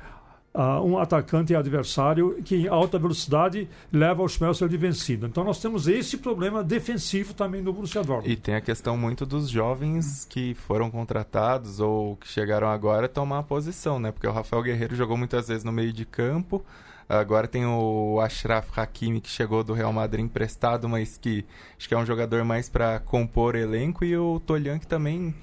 uh, 0.54 0.82
um 0.84 0.98
atacante 0.98 1.54
adversário 1.54 2.40
que 2.44 2.56
em 2.56 2.68
alta 2.68 2.98
velocidade 2.98 3.68
leva 3.92 4.22
o 4.22 4.28
Schmelzer 4.28 4.68
de 4.68 4.76
vencido. 4.76 5.26
Então 5.26 5.44
nós 5.44 5.60
temos 5.60 5.86
esse 5.86 6.18
problema 6.18 6.62
defensivo 6.64 7.34
também 7.34 7.62
do 7.62 7.72
Borussia 7.72 8.02
Dortmund. 8.02 8.32
E 8.32 8.36
tem 8.36 8.54
a 8.54 8.60
questão 8.60 8.96
muito 8.96 9.24
dos 9.24 9.48
jovens 9.48 10.24
que 10.24 10.54
foram 10.54 10.90
contratados 10.90 11.80
ou 11.80 12.16
que 12.16 12.28
chegaram 12.28 12.68
agora 12.68 13.08
tomar 13.08 13.40
a 13.40 13.42
posição, 13.42 14.00
né? 14.00 14.10
Porque 14.10 14.26
o 14.26 14.32
Rafael 14.32 14.62
Guerreiro 14.62 14.96
jogou 14.96 15.16
muitas 15.16 15.48
vezes 15.48 15.64
no 15.64 15.72
meio 15.72 15.92
de 15.92 16.04
campo, 16.04 16.64
Agora 17.08 17.48
tem 17.48 17.64
o 17.64 18.20
Ashraf 18.20 18.68
Hakimi 18.76 19.20
que 19.20 19.30
chegou 19.30 19.64
do 19.64 19.72
Real 19.72 19.92
Madrid 19.92 20.24
emprestado, 20.24 20.86
mas 20.88 21.16
que 21.16 21.44
acho 21.78 21.88
que 21.88 21.94
é 21.94 21.98
um 21.98 22.04
jogador 22.04 22.44
mais 22.44 22.68
para 22.68 23.00
compor 23.00 23.56
elenco 23.56 24.04
e 24.04 24.14
o 24.14 24.38
Tolian 24.40 24.78
que 24.78 24.86
também 24.86 25.34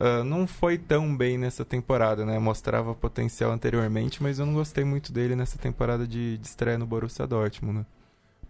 uh, 0.00 0.24
não 0.24 0.44
foi 0.44 0.76
tão 0.76 1.16
bem 1.16 1.38
nessa 1.38 1.64
temporada, 1.64 2.26
né? 2.26 2.36
Mostrava 2.40 2.94
potencial 2.94 3.52
anteriormente, 3.52 4.20
mas 4.20 4.40
eu 4.40 4.46
não 4.46 4.54
gostei 4.54 4.82
muito 4.82 5.12
dele 5.12 5.36
nessa 5.36 5.56
temporada 5.56 6.04
de, 6.04 6.36
de 6.36 6.46
estreia 6.46 6.78
no 6.78 6.86
Borussia 6.86 7.26
Dortmund. 7.28 7.78
Né? 7.78 7.86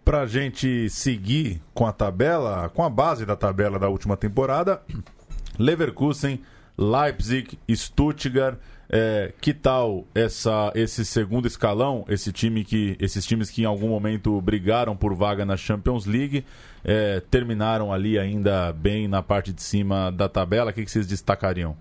Pra 0.03 0.25
gente 0.25 0.89
seguir 0.89 1.61
com 1.71 1.85
a 1.85 1.91
tabela, 1.91 2.69
com 2.69 2.83
a 2.83 2.89
base 2.89 3.27
da 3.27 3.35
tabela 3.35 3.77
da 3.77 3.89
última 3.89 4.17
temporada, 4.17 4.81
Leverkusen, 5.59 6.41
Leipzig, 6.77 7.59
Stuttgart, 7.69 8.57
é, 8.89 9.33
que 9.41 9.53
tal 9.53 10.05
essa, 10.13 10.71
esse 10.75 11.05
segundo 11.05 11.47
escalão, 11.47 12.05
esse 12.07 12.31
time 12.31 12.63
que, 12.63 12.95
esses 12.99 13.25
times 13.25 13.49
que 13.49 13.63
em 13.63 13.65
algum 13.65 13.89
momento 13.89 14.39
brigaram 14.41 14.95
por 14.95 15.13
vaga 15.13 15.45
na 15.45 15.57
Champions 15.57 16.05
League, 16.05 16.45
é, 16.83 17.19
terminaram 17.31 17.91
ali 17.91 18.17
ainda 18.19 18.71
bem 18.73 19.07
na 19.07 19.23
parte 19.23 19.51
de 19.51 19.61
cima 19.61 20.11
da 20.11 20.29
tabela? 20.29 20.71
O 20.71 20.73
que, 20.73 20.85
que 20.85 20.91
vocês 20.91 21.07
destacariam? 21.07 21.75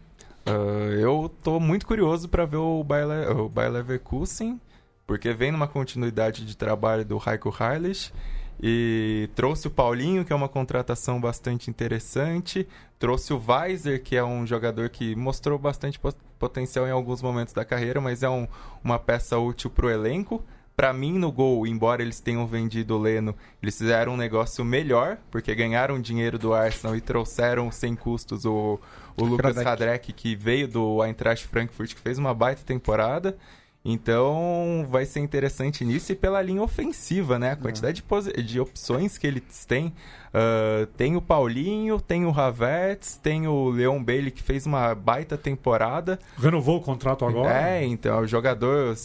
Uh, 0.46 0.92
eu 0.98 1.26
estou 1.26 1.58
muito 1.58 1.86
curioso 1.86 2.28
para 2.28 2.44
ver 2.44 2.58
o 2.58 2.84
Bayer, 2.84 3.34
o 3.34 3.48
Bayer 3.48 3.72
Leverkusen, 3.72 4.60
porque 5.06 5.32
vem 5.32 5.50
numa 5.50 5.66
continuidade 5.66 6.44
de 6.44 6.56
trabalho 6.56 7.04
do 7.04 7.20
Heiko 7.24 7.54
Heilich 7.58 8.12
e 8.62 9.28
trouxe 9.34 9.66
o 9.66 9.70
Paulinho, 9.70 10.24
que 10.24 10.32
é 10.32 10.36
uma 10.36 10.48
contratação 10.48 11.20
bastante 11.20 11.70
interessante. 11.70 12.66
Trouxe 13.04 13.34
o 13.34 13.42
Weiser, 13.46 14.02
que 14.02 14.16
é 14.16 14.24
um 14.24 14.46
jogador 14.46 14.88
que 14.88 15.14
mostrou 15.14 15.58
bastante 15.58 16.00
potencial 16.38 16.88
em 16.88 16.90
alguns 16.90 17.20
momentos 17.20 17.52
da 17.52 17.62
carreira, 17.62 18.00
mas 18.00 18.22
é 18.22 18.30
um, 18.30 18.48
uma 18.82 18.98
peça 18.98 19.36
útil 19.36 19.68
para 19.68 19.84
o 19.84 19.90
elenco. 19.90 20.42
Para 20.74 20.90
mim, 20.90 21.18
no 21.18 21.30
gol, 21.30 21.66
embora 21.66 22.00
eles 22.00 22.18
tenham 22.18 22.46
vendido 22.46 22.96
o 22.96 22.98
Leno, 22.98 23.36
eles 23.62 23.76
fizeram 23.76 24.14
um 24.14 24.16
negócio 24.16 24.64
melhor, 24.64 25.18
porque 25.30 25.54
ganharam 25.54 26.00
dinheiro 26.00 26.38
do 26.38 26.54
Arsenal 26.54 26.96
e 26.96 27.00
trouxeram 27.02 27.70
sem 27.70 27.94
custos 27.94 28.46
o, 28.46 28.80
o 29.18 29.24
Lucas 29.26 29.58
Radrek, 29.58 30.10
que 30.14 30.34
veio 30.34 30.66
do 30.66 31.04
Eintracht 31.04 31.46
Frankfurt, 31.46 31.92
que 31.92 32.00
fez 32.00 32.16
uma 32.16 32.32
baita 32.32 32.62
temporada. 32.64 33.36
Então 33.84 34.86
vai 34.88 35.04
ser 35.04 35.20
interessante 35.20 35.84
nisso 35.84 36.10
e 36.10 36.14
pela 36.14 36.40
linha 36.40 36.62
ofensiva, 36.62 37.38
né? 37.38 37.52
A 37.52 37.56
quantidade 37.56 38.02
de, 38.02 38.42
de, 38.42 38.58
opções 38.58 39.18
que 39.18 39.26
eles 39.26 39.66
têm. 39.66 39.88
Uh, 40.28 40.86
tem 40.96 41.16
o 41.16 41.20
Paulinho, 41.20 42.00
tem 42.00 42.24
o 42.24 42.30
Havertz, 42.30 43.20
tem 43.22 43.46
o 43.46 43.68
Leon 43.68 44.02
Bailey 44.02 44.30
que 44.30 44.42
fez 44.42 44.64
uma 44.64 44.94
baita 44.94 45.36
temporada. 45.36 46.18
Renovou 46.38 46.78
o 46.78 46.80
contrato 46.80 47.26
agora? 47.26 47.72
É, 47.72 47.84
então, 47.84 48.20
o 48.20 48.26
jogador, 48.26 48.96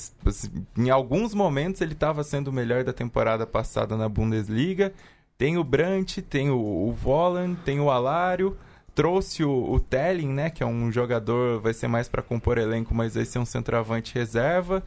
em 0.77 0.89
alguns 0.89 1.33
momentos 1.33 1.81
ele 1.81 1.93
estava 1.93 2.23
sendo 2.23 2.47
o 2.47 2.53
melhor 2.53 2.85
da 2.85 2.93
temporada 2.93 3.45
passada 3.45 3.97
na 3.97 4.07
Bundesliga. 4.07 4.93
Tem 5.37 5.57
o 5.57 5.63
Brandt, 5.63 6.21
tem 6.21 6.49
o, 6.49 6.57
o 6.57 6.93
Volan, 6.93 7.53
tem 7.53 7.81
o 7.81 7.91
Alário 7.91 8.55
trouxe 8.95 9.43
o, 9.43 9.71
o 9.71 9.79
Telling, 9.79 10.33
né, 10.33 10.49
que 10.49 10.63
é 10.63 10.65
um 10.65 10.91
jogador, 10.91 11.59
vai 11.61 11.73
ser 11.73 11.87
mais 11.87 12.07
para 12.07 12.21
compor 12.21 12.57
elenco, 12.57 12.93
mas 12.93 13.15
vai 13.15 13.25
ser 13.25 13.39
um 13.39 13.45
centroavante 13.45 14.13
reserva. 14.13 14.83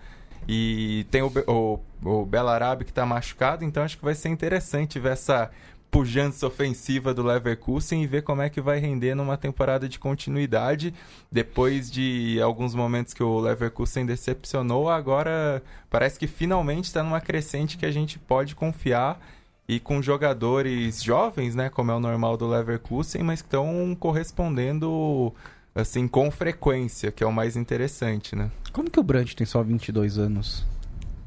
E 0.49 1.07
tem 1.11 1.23
o, 1.23 1.33
o, 1.47 1.79
o 2.03 2.27
Belarabe 2.27 2.85
que 2.85 2.91
está 2.91 3.07
machucado, 3.07 3.65
então 3.65 3.83
acho 3.83 3.97
que 3.97 4.05
vai 4.05 4.15
ser 4.15 4.29
interessante 4.29 4.99
ver 4.99 5.13
essa 5.13 5.51
pujança 5.93 6.47
ofensiva 6.47 7.13
do 7.13 7.23
Leverkusen 7.23 8.03
e 8.03 8.07
ver 8.07 8.23
como 8.23 8.41
é 8.41 8.49
que 8.49 8.63
vai 8.63 8.79
render 8.79 9.15
numa 9.15 9.37
temporada 9.37 9.87
de 9.87 9.99
continuidade. 9.99 10.95
Depois 11.31 11.91
de 11.91 12.41
alguns 12.43 12.75
momentos 12.75 13.13
que 13.13 13.23
o 13.23 13.39
Leverkusen 13.39 14.07
decepcionou, 14.07 14.89
agora 14.89 15.63
parece 15.91 16.19
que 16.19 16.27
finalmente 16.27 16.87
está 16.87 17.03
numa 17.03 17.21
crescente 17.21 17.77
que 17.77 17.85
a 17.85 17.91
gente 17.91 18.19
pode 18.19 18.55
confiar 18.55 19.21
e 19.69 19.79
com 19.79 20.03
jogadores 20.03 21.03
jovens, 21.03 21.55
né, 21.55 21.69
como 21.69 21.91
é 21.91 21.95
o 21.95 22.01
normal 22.01 22.37
do 22.37 22.47
Leverkusen, 22.47 23.23
mas 23.23 23.41
que 23.41 23.47
estão 23.47 23.97
correspondendo 23.99 25.33
assim 25.75 26.07
com 26.07 26.31
frequência, 26.31 27.11
que 27.11 27.25
é 27.25 27.27
o 27.27 27.33
mais 27.33 27.57
interessante, 27.57 28.37
né? 28.37 28.51
Como 28.73 28.91
que 28.91 29.01
o 29.01 29.03
Brandt 29.03 29.35
tem 29.35 29.47
só 29.47 29.63
22 29.63 30.19
anos? 30.19 30.67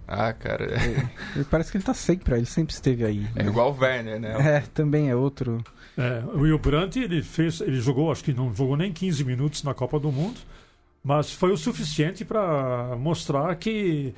Ah, 0.08 0.34
cara. 0.34 0.66
Ele, 0.66 1.08
ele 1.36 1.46
parece 1.46 1.72
que 1.72 1.78
ele 1.78 1.84
tá 1.84 1.94
sempre, 1.94 2.36
ele 2.36 2.46
sempre 2.46 2.74
esteve 2.74 3.04
aí. 3.06 3.28
É 3.36 3.44
né? 3.44 3.50
igual 3.50 3.72
o 3.72 3.80
Werner, 3.80 4.20
né? 4.20 4.58
É, 4.58 4.60
também 4.74 5.10
é 5.10 5.16
outro. 5.16 5.64
É, 5.98 6.24
o 6.34 6.42
Will 6.42 6.60
Brandt, 6.60 7.00
ele 7.00 7.24
fez, 7.24 7.62
ele 7.62 7.80
jogou, 7.80 8.12
acho 8.12 8.24
que 8.24 8.34
não 8.34 8.54
jogou 8.54 8.76
nem 8.76 8.92
15 8.92 9.24
minutos 9.24 9.64
na 9.64 9.74
Copa 9.74 10.00
do 10.00 10.12
Mundo, 10.12 10.40
mas 11.04 11.32
foi 11.32 11.52
o 11.52 11.58
suficiente 11.58 12.26
para 12.26 12.96
mostrar 12.98 13.56
que 13.56 14.14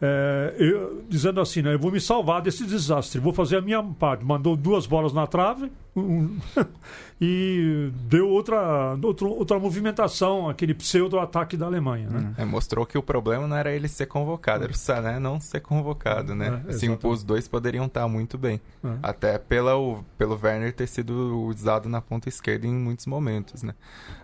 é, 0.00 0.54
eu, 0.58 1.04
dizendo 1.08 1.40
assim, 1.40 1.62
né, 1.62 1.72
eu 1.72 1.78
vou 1.78 1.90
me 1.90 2.00
salvar 2.00 2.42
desse 2.42 2.66
desastre, 2.66 3.18
vou 3.18 3.32
fazer 3.32 3.56
a 3.56 3.62
minha 3.62 3.82
parte. 3.82 4.24
Mandou 4.24 4.54
duas 4.54 4.86
bolas 4.86 5.12
na 5.12 5.26
trave 5.26 5.72
um, 5.96 6.38
e 7.18 7.90
deu 8.06 8.28
outra, 8.28 8.94
outra, 9.02 9.26
outra 9.26 9.58
movimentação, 9.58 10.50
aquele 10.50 10.74
pseudo-ataque 10.74 11.56
da 11.56 11.64
Alemanha. 11.64 12.10
Né? 12.10 12.34
É, 12.36 12.44
mostrou 12.44 12.84
que 12.84 12.98
o 12.98 13.02
problema 13.02 13.46
não 13.46 13.56
era 13.56 13.72
ele 13.72 13.88
ser 13.88 14.04
convocado, 14.04 14.64
era 14.64 14.72
o 14.72 14.76
Sané 14.76 15.18
não 15.18 15.40
ser 15.40 15.60
convocado. 15.60 16.34
Né? 16.34 16.62
É, 16.66 16.70
assim, 16.70 16.94
os 17.02 17.24
dois 17.24 17.48
poderiam 17.48 17.86
estar 17.86 18.06
muito 18.06 18.36
bem. 18.36 18.60
É. 18.84 18.88
Até 19.02 19.38
pela, 19.38 19.76
o, 19.78 20.04
pelo 20.18 20.38
Werner 20.42 20.74
ter 20.74 20.86
sido 20.86 21.46
usado 21.46 21.88
na 21.88 22.02
ponta 22.02 22.28
esquerda 22.28 22.66
em 22.66 22.74
muitos 22.74 23.06
momentos. 23.06 23.62
Né? 23.62 23.74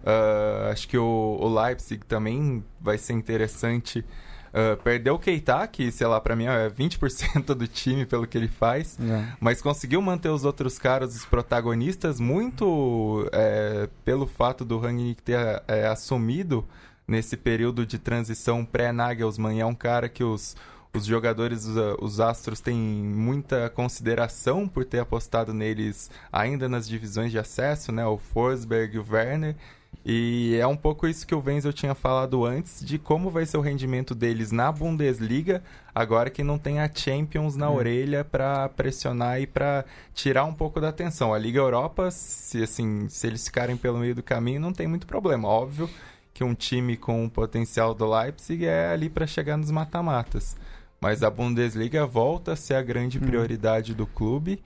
Uh, 0.02 0.70
acho 0.70 0.86
que 0.86 0.98
o, 0.98 1.38
o 1.40 1.48
Leipzig 1.48 2.04
também 2.04 2.62
vai 2.78 2.98
ser 2.98 3.14
interessante 3.14 4.04
Uh, 4.52 4.76
perdeu 4.82 5.14
o 5.14 5.18
Keita, 5.18 5.66
que, 5.66 5.90
sei 5.90 6.06
lá, 6.06 6.20
pra 6.20 6.36
mim 6.36 6.44
é 6.44 6.68
20% 6.68 7.54
do 7.54 7.66
time 7.66 8.04
pelo 8.04 8.26
que 8.26 8.36
ele 8.36 8.48
faz, 8.48 8.98
é. 9.00 9.32
mas 9.40 9.62
conseguiu 9.62 10.02
manter 10.02 10.28
os 10.28 10.44
outros 10.44 10.78
caras, 10.78 11.16
os 11.16 11.24
protagonistas, 11.24 12.20
muito 12.20 13.26
é, 13.32 13.88
pelo 14.04 14.26
fato 14.26 14.62
do 14.62 14.78
Rangnick 14.78 15.22
ter 15.22 15.62
é, 15.66 15.86
assumido 15.86 16.66
nesse 17.08 17.34
período 17.34 17.86
de 17.86 17.98
transição 17.98 18.62
pré-Nagelsmann. 18.62 19.60
É 19.60 19.64
um 19.64 19.74
cara 19.74 20.06
que 20.06 20.22
os, 20.22 20.54
os 20.94 21.06
jogadores, 21.06 21.64
os, 21.64 21.76
os, 22.00 22.20
astros 22.20 22.60
têm 22.60 22.76
muita 22.76 23.70
consideração 23.70 24.68
por 24.68 24.84
ter 24.84 25.00
apostado 25.00 25.54
neles 25.54 26.10
ainda 26.30 26.68
nas 26.68 26.86
divisões 26.86 27.30
de 27.30 27.38
acesso, 27.38 27.90
né? 27.90 28.06
O 28.06 28.18
Forsberg 28.18 28.96
e 28.96 28.98
o 28.98 29.06
Werner. 29.08 29.56
E 30.04 30.56
é 30.60 30.66
um 30.66 30.76
pouco 30.76 31.06
isso 31.06 31.24
que 31.24 31.34
o 31.34 31.42
Wenzel 31.44 31.72
tinha 31.72 31.94
falado 31.94 32.44
antes, 32.44 32.84
de 32.84 32.98
como 32.98 33.30
vai 33.30 33.46
ser 33.46 33.56
o 33.56 33.60
rendimento 33.60 34.16
deles 34.16 34.50
na 34.50 34.72
Bundesliga, 34.72 35.62
agora 35.94 36.28
que 36.28 36.42
não 36.42 36.58
tem 36.58 36.80
a 36.80 36.90
Champions 36.92 37.54
na 37.54 37.70
hum. 37.70 37.76
orelha 37.76 38.24
para 38.24 38.68
pressionar 38.70 39.40
e 39.40 39.46
para 39.46 39.84
tirar 40.12 40.44
um 40.44 40.54
pouco 40.54 40.80
da 40.80 40.88
atenção. 40.88 41.32
A 41.32 41.38
Liga 41.38 41.60
Europa, 41.60 42.10
se, 42.10 42.62
assim, 42.62 43.08
se 43.08 43.28
eles 43.28 43.46
ficarem 43.46 43.76
pelo 43.76 43.98
meio 43.98 44.14
do 44.14 44.22
caminho, 44.24 44.60
não 44.60 44.72
tem 44.72 44.88
muito 44.88 45.06
problema. 45.06 45.46
Óbvio 45.46 45.88
que 46.34 46.42
um 46.42 46.54
time 46.54 46.96
com 46.96 47.24
o 47.24 47.30
potencial 47.30 47.94
do 47.94 48.10
Leipzig 48.10 48.66
é 48.66 48.88
ali 48.88 49.08
para 49.08 49.26
chegar 49.26 49.56
nos 49.56 49.70
mata-matas. 49.70 50.56
Mas 51.00 51.22
a 51.22 51.30
Bundesliga 51.30 52.06
volta 52.06 52.52
a 52.52 52.56
ser 52.56 52.74
a 52.74 52.82
grande 52.82 53.18
hum. 53.18 53.22
prioridade 53.22 53.94
do 53.94 54.06
clube 54.06 54.60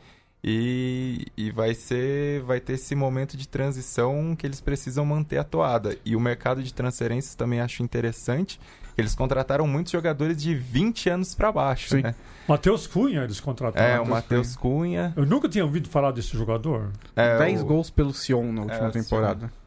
e, 0.48 1.26
e 1.36 1.50
vai 1.50 1.74
ser 1.74 2.40
vai 2.42 2.60
ter 2.60 2.74
esse 2.74 2.94
momento 2.94 3.36
de 3.36 3.48
transição 3.48 4.36
que 4.36 4.46
eles 4.46 4.60
precisam 4.60 5.04
manter 5.04 5.38
a 5.38 5.44
toada. 5.44 5.98
E 6.04 6.14
o 6.14 6.20
mercado 6.20 6.62
de 6.62 6.72
transferências 6.72 7.34
também 7.34 7.60
acho 7.60 7.82
interessante. 7.82 8.60
Eles 8.96 9.12
contrataram 9.14 9.66
muitos 9.66 9.90
jogadores 9.90 10.40
de 10.40 10.54
20 10.54 11.10
anos 11.10 11.34
para 11.34 11.50
baixo, 11.50 11.90
Sim. 11.90 12.02
né? 12.02 12.14
Matheus 12.46 12.86
Cunha 12.86 13.24
eles 13.24 13.40
contrataram. 13.40 13.96
É, 13.96 14.00
o 14.00 14.06
Matheus 14.06 14.54
Cunha. 14.54 15.12
Eu 15.16 15.26
nunca 15.26 15.48
tinha 15.48 15.64
ouvido 15.64 15.88
falar 15.88 16.12
desse 16.12 16.36
jogador. 16.36 16.92
É, 17.16 17.36
10 17.38 17.62
o... 17.62 17.66
gols 17.66 17.90
pelo 17.90 18.14
Sion 18.14 18.52
na 18.52 18.62
última 18.62 18.86
é, 18.86 18.90
temporada. 18.90 19.40
Sion. 19.40 19.65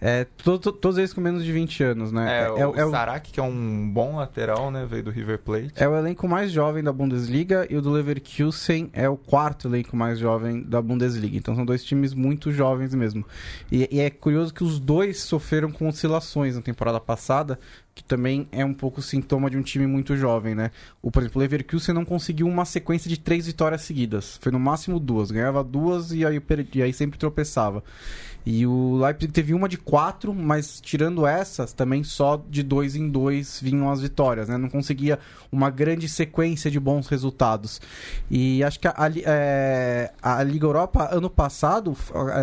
É, 0.00 0.24
to, 0.24 0.58
to, 0.58 0.72
todos 0.72 0.96
eles 0.96 1.12
com 1.12 1.20
menos 1.20 1.44
de 1.44 1.52
20 1.52 1.82
anos, 1.84 2.10
né? 2.10 2.40
É, 2.40 2.44
é, 2.46 2.66
o, 2.66 2.74
é 2.74 2.84
o 2.84 2.90
Sarak, 2.90 3.30
que 3.30 3.38
é 3.38 3.42
um 3.42 3.90
bom 3.90 4.16
lateral, 4.16 4.70
né? 4.70 4.86
Veio 4.88 5.04
do 5.04 5.10
River 5.10 5.38
Plate. 5.38 5.72
É 5.76 5.86
o 5.86 5.94
elenco 5.94 6.26
mais 6.26 6.50
jovem 6.50 6.82
da 6.82 6.92
Bundesliga 6.92 7.66
e 7.68 7.76
o 7.76 7.82
do 7.82 7.90
Leverkusen 7.90 8.88
é 8.94 9.08
o 9.08 9.16
quarto 9.16 9.68
elenco 9.68 9.94
mais 9.94 10.18
jovem 10.18 10.62
da 10.62 10.80
Bundesliga. 10.80 11.36
Então 11.36 11.54
são 11.54 11.66
dois 11.66 11.84
times 11.84 12.14
muito 12.14 12.50
jovens 12.50 12.94
mesmo. 12.94 13.26
E, 13.70 13.88
e 13.90 14.00
é 14.00 14.08
curioso 14.08 14.54
que 14.54 14.64
os 14.64 14.80
dois 14.80 15.20
sofreram 15.20 15.70
com 15.70 15.86
oscilações 15.86 16.56
na 16.56 16.62
temporada 16.62 16.98
passada, 16.98 17.58
que 17.94 18.02
também 18.02 18.48
é 18.50 18.64
um 18.64 18.72
pouco 18.72 19.02
sintoma 19.02 19.50
de 19.50 19.58
um 19.58 19.62
time 19.62 19.86
muito 19.86 20.16
jovem, 20.16 20.54
né? 20.54 20.70
O, 21.02 21.10
por 21.10 21.22
exemplo, 21.22 21.38
o 21.38 21.42
Leverkusen 21.42 21.94
não 21.94 22.04
conseguiu 22.04 22.46
uma 22.46 22.64
sequência 22.64 23.10
de 23.10 23.18
três 23.18 23.46
vitórias 23.46 23.82
seguidas. 23.82 24.38
Foi 24.40 24.50
no 24.50 24.58
máximo 24.58 24.98
duas. 24.98 25.30
Ganhava 25.30 25.62
duas 25.62 26.12
e 26.12 26.24
aí, 26.24 26.40
e 26.74 26.82
aí 26.82 26.92
sempre 26.92 27.18
tropeçava. 27.18 27.84
E 28.44 28.66
o 28.66 28.96
Leipzig 28.96 29.32
teve 29.32 29.52
uma 29.52 29.68
de 29.68 29.76
quatro, 29.76 30.34
mas 30.34 30.80
tirando 30.80 31.26
essas, 31.26 31.72
também 31.72 32.02
só 32.02 32.42
de 32.48 32.62
dois 32.62 32.96
em 32.96 33.08
dois 33.08 33.60
vinham 33.60 33.90
as 33.90 34.00
vitórias, 34.00 34.48
né? 34.48 34.56
Não 34.56 34.68
conseguia 34.68 35.18
uma 35.52 35.68
grande 35.68 36.08
sequência 36.08 36.70
de 36.70 36.80
bons 36.80 37.06
resultados. 37.08 37.80
E 38.30 38.64
acho 38.64 38.80
que 38.80 38.88
a, 38.88 38.94
a, 38.96 39.10
é, 39.24 40.12
a 40.22 40.42
Liga 40.42 40.66
Europa, 40.66 41.08
ano 41.12 41.28
passado, 41.28 41.94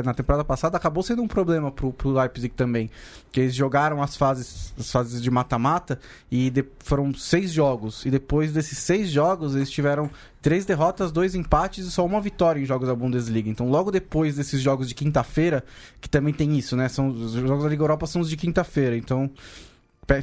na 0.06 0.14
temporada 0.14 0.44
passada, 0.44 0.78
acabou 0.78 1.02
sendo 1.02 1.22
um 1.22 1.28
problema 1.28 1.72
pro, 1.72 1.92
pro 1.92 2.12
Leipzig 2.12 2.54
também. 2.54 2.90
Eles 3.40 3.56
jogaram 3.56 4.02
as 4.02 4.16
fases, 4.16 4.74
as 4.80 4.92
fases 4.92 5.22
de 5.22 5.30
mata-mata 5.32 6.00
e 6.32 6.50
de, 6.50 6.66
foram 6.80 7.14
seis 7.14 7.52
jogos. 7.52 8.06
E 8.06 8.12
depois 8.12 8.52
desses 8.52 8.78
seis 8.78 9.10
jogos, 9.10 9.56
eles 9.56 9.70
tiveram 9.70 10.10
três 10.42 10.66
derrotas, 10.66 11.12
dois 11.12 11.36
empates 11.36 11.86
e 11.86 11.92
só 11.92 12.06
uma 12.06 12.22
vitória 12.22 12.60
em 12.60 12.66
jogos 12.66 12.88
da 12.88 12.96
Bundesliga. 12.96 13.50
Então, 13.50 13.70
logo 13.70 13.92
depois 13.92 14.36
desses 14.36 14.62
jogos 14.62 14.88
de 14.88 14.96
quinta-feira, 14.96 15.64
que 16.00 16.10
também 16.10 16.34
tem 16.34 16.58
isso, 16.58 16.76
né? 16.76 16.88
São, 16.90 17.10
os 17.10 17.34
jogos 17.34 17.64
da 17.64 17.70
Liga 17.70 17.84
Europa 17.84 18.08
são 18.08 18.22
os 18.22 18.30
de 18.30 18.38
quinta-feira. 18.38 18.96
Então, 18.96 19.30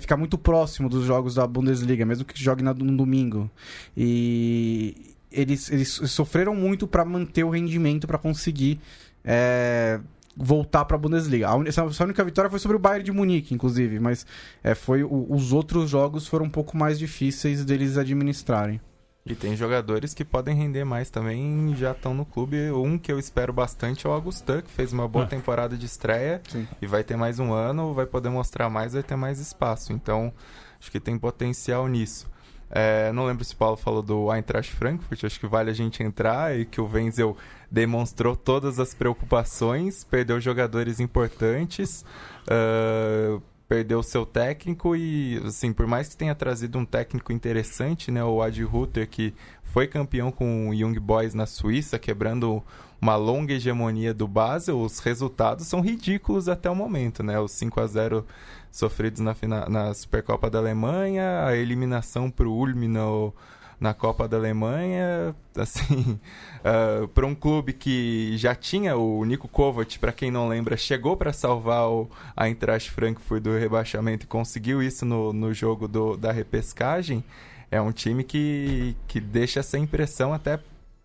fica 0.01 0.17
muito 0.17 0.39
próximo 0.39 0.89
dos 0.89 1.05
jogos 1.05 1.35
da 1.35 1.47
Bundesliga, 1.47 2.07
mesmo 2.07 2.25
que 2.25 2.43
jogue 2.43 2.63
no 2.63 2.97
domingo. 2.97 3.51
E 3.97 5.15
eles, 5.31 5.71
eles 5.71 5.89
sofreram 5.89 6.55
muito 6.55 6.87
para 6.87 7.05
manter 7.05 7.45
o 7.45 7.51
rendimento, 7.51 8.07
para 8.07 8.19
conseguir. 8.19 8.81
É, 9.25 10.01
voltar 10.37 10.85
para 10.85 10.97
a 10.97 10.99
Bundesliga. 10.99 11.49
A, 11.49 11.69
essa, 11.69 12.05
única 12.05 12.25
vitória 12.25 12.51
foi 12.51 12.59
sobre 12.59 12.77
o 12.77 12.81
Bayern 12.81 13.05
de 13.05 13.13
Munique, 13.13 13.55
inclusive, 13.55 14.01
mas 14.01 14.27
é, 14.63 14.75
foi 14.75 15.03
o, 15.03 15.27
os 15.31 15.53
outros 15.53 15.91
jogos 15.91 16.27
foram 16.27 16.47
um 16.47 16.51
pouco 16.51 16.77
mais 16.77 16.99
difíceis 16.99 17.65
deles 17.65 17.97
administrarem. 17.97 18.81
E 19.27 19.35
tem 19.35 19.57
jogadores 19.57 20.13
que 20.13 20.23
podem 20.23 20.55
render 20.55 20.85
mais 20.85 21.09
também, 21.09 21.75
já 21.79 21.93
estão 21.93 22.13
no 22.13 22.27
clube. 22.27 22.71
Um 22.73 22.99
que 22.99 23.11
eu 23.11 23.19
espero 23.19 23.55
bastante 23.55 24.07
é 24.07 24.11
o 24.11 24.13
Augustin, 24.13 24.61
que 24.61 24.71
fez 24.71 24.93
uma 24.93 25.09
boa 25.09 25.25
ah. 25.25 25.29
temporada 25.29 25.79
de 25.79 25.87
estreia 25.87 26.43
Sim. 26.47 26.69
e 26.81 26.87
vai 26.87 27.03
ter 27.03 27.17
mais 27.17 27.39
um 27.39 27.51
ano, 27.51 27.95
vai 27.95 28.05
poder 28.05 28.29
mostrar 28.29 28.69
mais, 28.69 28.93
vai 28.93 29.03
ter 29.03 29.17
mais 29.17 29.39
espaço. 29.39 29.95
Então, 29.95 30.31
acho 30.79 30.91
que 30.91 31.01
tem 31.01 31.19
potencial 31.19 31.89
nisso. 31.89 32.31
É, 32.77 33.13
não 33.13 33.25
lembro 33.25 33.45
se 33.45 33.55
o 33.55 33.57
Paulo 33.57 33.77
falou 33.77 34.03
do 34.03 34.35
Eintracht 34.35 34.75
Frankfurt, 34.75 35.23
acho 35.23 35.39
que 35.39 35.47
vale 35.47 35.71
a 35.71 35.73
gente 35.73 36.03
entrar 36.03 36.59
e 36.59 36.65
que 36.65 36.81
o 36.81 36.91
Wenzel 36.93 37.37
demonstrou 37.71 38.35
todas 38.35 38.81
as 38.81 38.93
preocupações, 38.93 40.03
perdeu 40.03 40.41
jogadores 40.41 40.99
importantes, 40.99 42.05
uh, 42.49 43.41
perdeu 43.69 44.01
o 44.01 44.03
seu 44.03 44.27
técnico 44.27 44.97
e, 44.97 45.41
assim, 45.47 45.73
por 45.73 45.87
mais 45.87 46.09
que 46.09 46.17
tenha 46.17 46.35
trazido 46.35 46.77
um 46.77 46.85
técnico 46.85 47.33
interessante, 47.33 48.11
né, 48.11 48.25
o 48.25 48.43
Ad 48.43 48.61
Ruther, 48.65 49.09
que 49.09 49.33
foi 49.63 49.87
campeão 49.87 50.33
com 50.33 50.69
o 50.69 50.75
Young 50.75 50.99
Boys 50.99 51.33
na 51.33 51.47
Suíça, 51.47 51.97
quebrando 51.97 52.61
uma 53.01 53.15
longa 53.15 53.55
hegemonia 53.55 54.13
do 54.13 54.27
Basel, 54.27 54.81
os 54.81 54.99
resultados 54.99 55.67
são 55.67 55.81
ridículos 55.81 56.49
até 56.49 56.71
o 56.71 56.75
momento, 56.75 57.23
né? 57.23 57.39
Os 57.39 57.53
5 57.53 57.81
a 57.81 57.87
0 57.87 58.27
sofridos 58.75 59.21
na, 59.21 59.37
na 59.69 59.95
Supercopa 59.95 60.51
da 60.51 60.59
Alemanha, 60.59 61.47
a 61.47 61.57
eliminação 61.57 62.29
para 62.29 62.49
o 62.49 62.53
Ulm 62.53 62.89
no, 62.89 63.33
na 63.79 63.95
Copa 63.95 64.27
da 64.27 64.37
Alemanha, 64.37 65.33
assim, 65.57 66.19
uh, 66.59 67.07
para 67.07 67.25
um 67.25 67.37
clube 67.37 67.73
que 67.73 68.37
já 68.37 68.53
tinha 68.53 68.97
o 68.97 69.25
Nico 69.25 69.47
Kovac, 69.47 69.97
para 70.01 70.11
quem 70.11 70.29
não 70.29 70.49
lembra, 70.49 70.77
chegou 70.77 71.17
para 71.17 71.33
salvar 71.33 71.89
o, 71.89 72.11
a 72.37 72.49
Eintracht 72.49 72.91
Frankfurt 72.91 73.45
do 73.45 73.57
rebaixamento 73.57 74.25
e 74.25 74.29
conseguiu 74.29 74.83
isso 74.83 75.05
no, 75.05 75.33
no 75.33 75.55
jogo 75.55 75.87
do, 75.87 76.17
da 76.17 76.33
repescagem, 76.33 77.23
é 77.71 77.81
um 77.81 77.93
time 77.93 78.25
que, 78.25 78.97
que 79.07 79.21
deixa 79.21 79.61
essa 79.61 79.79
impressão 79.79 80.35
até 80.35 80.59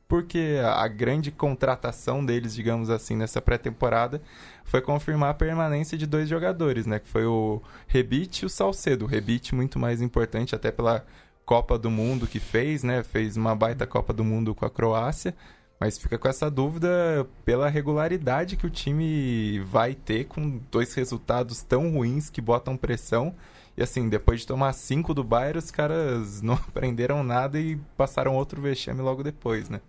porque 0.09 0.57
a 0.65 0.87
grande 0.87 1.29
contratação 1.29 2.25
deles, 2.25 2.55
digamos 2.55 2.89
assim, 2.89 3.15
nessa 3.15 3.39
pré-temporada 3.39 4.19
foi 4.65 4.81
confirmar 4.81 5.29
a 5.29 5.35
permanência 5.35 5.95
de 5.95 6.07
dois 6.07 6.27
jogadores, 6.27 6.87
né? 6.87 6.97
Que 6.97 7.07
foi 7.07 7.25
o 7.25 7.61
Rebite 7.87 8.41
e 8.41 8.45
o 8.47 8.49
Salcedo. 8.49 9.05
O 9.05 9.07
Rebite 9.07 9.53
muito 9.53 9.77
mais 9.77 10.01
importante 10.01 10.55
até 10.55 10.71
pela 10.71 11.05
Copa 11.45 11.77
do 11.77 11.91
Mundo 11.91 12.25
que 12.25 12.39
fez, 12.39 12.81
né? 12.81 13.03
Fez 13.03 13.37
uma 13.37 13.55
baita 13.55 13.85
Copa 13.85 14.11
do 14.11 14.23
Mundo 14.23 14.55
com 14.55 14.65
a 14.65 14.69
Croácia, 14.69 15.35
mas 15.79 15.99
fica 15.99 16.17
com 16.17 16.27
essa 16.27 16.49
dúvida 16.49 17.27
pela 17.45 17.69
regularidade 17.69 18.57
que 18.57 18.65
o 18.65 18.69
time 18.69 19.59
vai 19.59 19.93
ter 19.93 20.25
com 20.25 20.59
dois 20.71 20.91
resultados 20.95 21.61
tão 21.61 21.91
ruins 21.91 22.31
que 22.31 22.41
botam 22.41 22.75
pressão. 22.75 23.35
E 23.77 23.83
assim, 23.83 24.09
depois 24.09 24.41
de 24.41 24.47
tomar 24.47 24.73
cinco 24.73 25.13
do 25.13 25.23
Bayern, 25.23 25.59
os 25.59 25.69
caras 25.69 26.41
não 26.43 26.55
aprenderam 26.55 27.23
nada 27.23 27.59
e 27.59 27.75
passaram 27.95 28.35
outro 28.35 28.59
vexame 28.59 29.01
logo 29.01 29.21
depois, 29.21 29.69
né? 29.69 29.79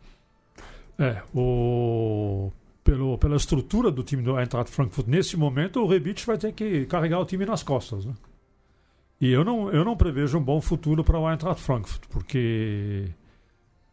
É, 1.01 1.23
o... 1.35 2.53
Pelo, 2.85 3.19
pela 3.19 3.37
estrutura 3.37 3.91
do 3.91 4.03
time 4.03 4.23
do 4.23 4.39
Eintracht 4.39 4.71
Frankfurt, 4.71 5.07
nesse 5.07 5.37
momento, 5.37 5.81
o 5.81 5.87
Rebic 5.87 6.25
vai 6.27 6.39
ter 6.39 6.53
que 6.53 6.87
carregar 6.87 7.21
o 7.21 7.25
time 7.25 7.45
nas 7.45 7.63
costas, 7.63 8.05
né? 8.05 8.15
E 9.21 9.31
eu 9.31 9.45
não, 9.45 9.71
eu 9.71 9.85
não 9.85 9.97
prevejo 9.97 10.39
um 10.39 10.43
bom 10.43 10.61
futuro 10.61 11.05
para 11.05 11.19
o 11.19 11.31
Eintracht 11.31 11.63
Frankfurt, 11.63 12.03
porque 12.09 13.11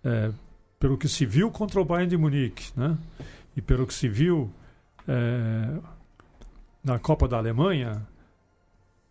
é, 0.04 0.32
pelo 0.80 0.98
que 0.98 1.08
se 1.08 1.26
viu 1.26 1.52
contra 1.52 1.82
o 1.82 1.86
Bayern 1.86 2.10
de 2.10 2.18
Munique, 2.18 2.72
né? 2.76 2.98
E 3.56 3.62
pelo 3.62 3.86
que 3.86 3.94
se 3.94 4.08
viu 4.08 4.50
é, 5.08 5.80
na 6.84 6.98
Copa 6.98 7.28
da 7.28 7.38
Alemanha, 7.38 8.08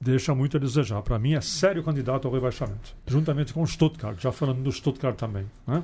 deixa 0.00 0.34
muito 0.34 0.56
a 0.56 0.60
desejar. 0.60 1.02
Para 1.02 1.18
mim, 1.18 1.34
é 1.34 1.40
sério 1.40 1.82
candidato 1.82 2.26
ao 2.26 2.32
rebaixamento, 2.34 2.96
juntamente 3.06 3.52
com 3.52 3.62
o 3.62 3.66
Stuttgart, 3.66 4.18
já 4.18 4.32
falando 4.32 4.62
do 4.62 4.72
Stuttgart 4.72 5.16
também, 5.16 5.46
né? 5.66 5.82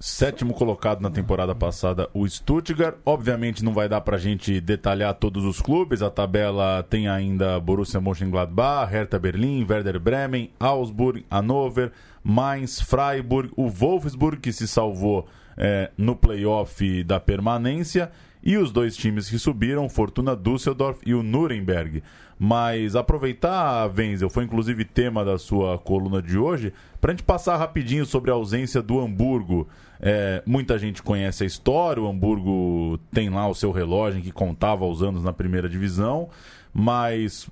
Sétimo 0.00 0.52
colocado 0.52 1.00
na 1.00 1.08
temporada 1.08 1.54
passada, 1.54 2.10
o 2.12 2.28
Stuttgart. 2.28 2.96
Obviamente 3.06 3.64
não 3.64 3.72
vai 3.72 3.88
dar 3.88 4.00
pra 4.00 4.18
gente 4.18 4.60
detalhar 4.60 5.14
todos 5.14 5.44
os 5.44 5.60
clubes. 5.60 6.02
A 6.02 6.10
tabela 6.10 6.82
tem 6.82 7.08
ainda 7.08 7.58
Borussia 7.58 8.00
Mönchengladbach, 8.00 8.92
Hertha 8.92 9.18
Berlim, 9.18 9.64
Werder 9.68 9.98
Bremen, 9.98 10.50
Augsburg, 10.60 11.24
Hannover, 11.30 11.92
Mainz, 12.22 12.80
Freiburg, 12.80 13.50
o 13.56 13.70
Wolfsburg 13.70 14.40
que 14.40 14.52
se 14.52 14.68
salvou 14.68 15.26
é, 15.56 15.90
no 15.96 16.14
playoff 16.16 17.02
da 17.04 17.18
permanência 17.20 18.10
e 18.42 18.58
os 18.58 18.70
dois 18.70 18.94
times 18.94 19.30
que 19.30 19.38
subiram, 19.38 19.88
Fortuna 19.88 20.36
Düsseldorf 20.36 21.00
e 21.06 21.14
o 21.14 21.22
Nuremberg. 21.22 22.02
Mas 22.38 22.96
aproveitar, 22.96 23.90
Wenzel, 23.96 24.28
foi 24.28 24.44
inclusive 24.44 24.84
tema 24.84 25.24
da 25.24 25.38
sua 25.38 25.78
coluna 25.78 26.20
de 26.20 26.36
hoje, 26.36 26.72
para 27.00 27.12
a 27.12 27.14
gente 27.14 27.22
passar 27.22 27.56
rapidinho 27.56 28.04
sobre 28.04 28.30
a 28.30 28.34
ausência 28.34 28.82
do 28.82 29.00
Hamburgo. 29.00 29.68
É, 30.00 30.42
muita 30.44 30.78
gente 30.78 31.02
conhece 31.02 31.44
a 31.44 31.46
história, 31.46 32.02
o 32.02 32.08
Hamburgo 32.08 32.98
tem 33.12 33.30
lá 33.30 33.48
o 33.48 33.54
seu 33.54 33.70
relógio 33.70 34.20
que 34.20 34.32
contava 34.32 34.84
os 34.84 35.02
anos 35.02 35.22
na 35.22 35.32
primeira 35.32 35.68
divisão, 35.68 36.28
mas 36.72 37.48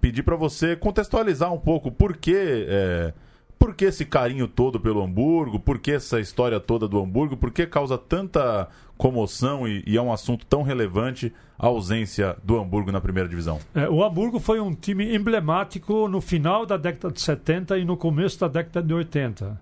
pedir 0.00 0.22
para 0.22 0.36
você 0.36 0.76
contextualizar 0.76 1.52
um 1.52 1.58
pouco 1.58 1.90
por 1.90 2.16
que. 2.16 2.66
É, 2.68 3.12
por 3.58 3.76
que 3.76 3.84
esse 3.84 4.04
carinho 4.04 4.48
todo 4.48 4.80
pelo 4.80 5.00
Hamburgo? 5.00 5.60
Por 5.60 5.78
que 5.78 5.92
essa 5.92 6.18
história 6.18 6.58
toda 6.58 6.88
do 6.88 6.98
Hamburgo? 6.98 7.36
Por 7.36 7.52
que 7.52 7.64
causa 7.64 7.96
tanta 7.96 8.68
comoção 9.02 9.66
e, 9.66 9.82
e 9.84 9.96
é 9.96 10.00
um 10.00 10.12
assunto 10.12 10.46
tão 10.46 10.62
relevante 10.62 11.32
a 11.58 11.66
ausência 11.66 12.36
do 12.44 12.56
Hamburgo 12.56 12.92
na 12.92 13.00
primeira 13.00 13.28
divisão? 13.28 13.58
É, 13.74 13.88
o 13.88 14.04
Hamburgo 14.04 14.38
foi 14.38 14.60
um 14.60 14.72
time 14.72 15.12
emblemático 15.12 16.06
no 16.06 16.20
final 16.20 16.64
da 16.64 16.76
década 16.76 17.12
de 17.12 17.20
70 17.20 17.78
e 17.78 17.84
no 17.84 17.96
começo 17.96 18.38
da 18.38 18.46
década 18.46 18.80
de 18.80 18.94
80. 18.94 19.60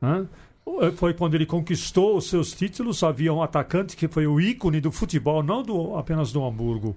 Né? 0.00 0.26
Foi 0.94 1.12
quando 1.14 1.34
ele 1.34 1.46
conquistou 1.46 2.16
os 2.16 2.28
seus 2.28 2.52
títulos. 2.52 3.02
Havia 3.02 3.34
um 3.34 3.42
atacante 3.42 3.96
que 3.96 4.06
foi 4.06 4.24
o 4.24 4.40
ícone 4.40 4.80
do 4.80 4.92
futebol, 4.92 5.42
não 5.42 5.64
do, 5.64 5.96
apenas 5.96 6.32
do 6.32 6.44
Hamburgo 6.44 6.96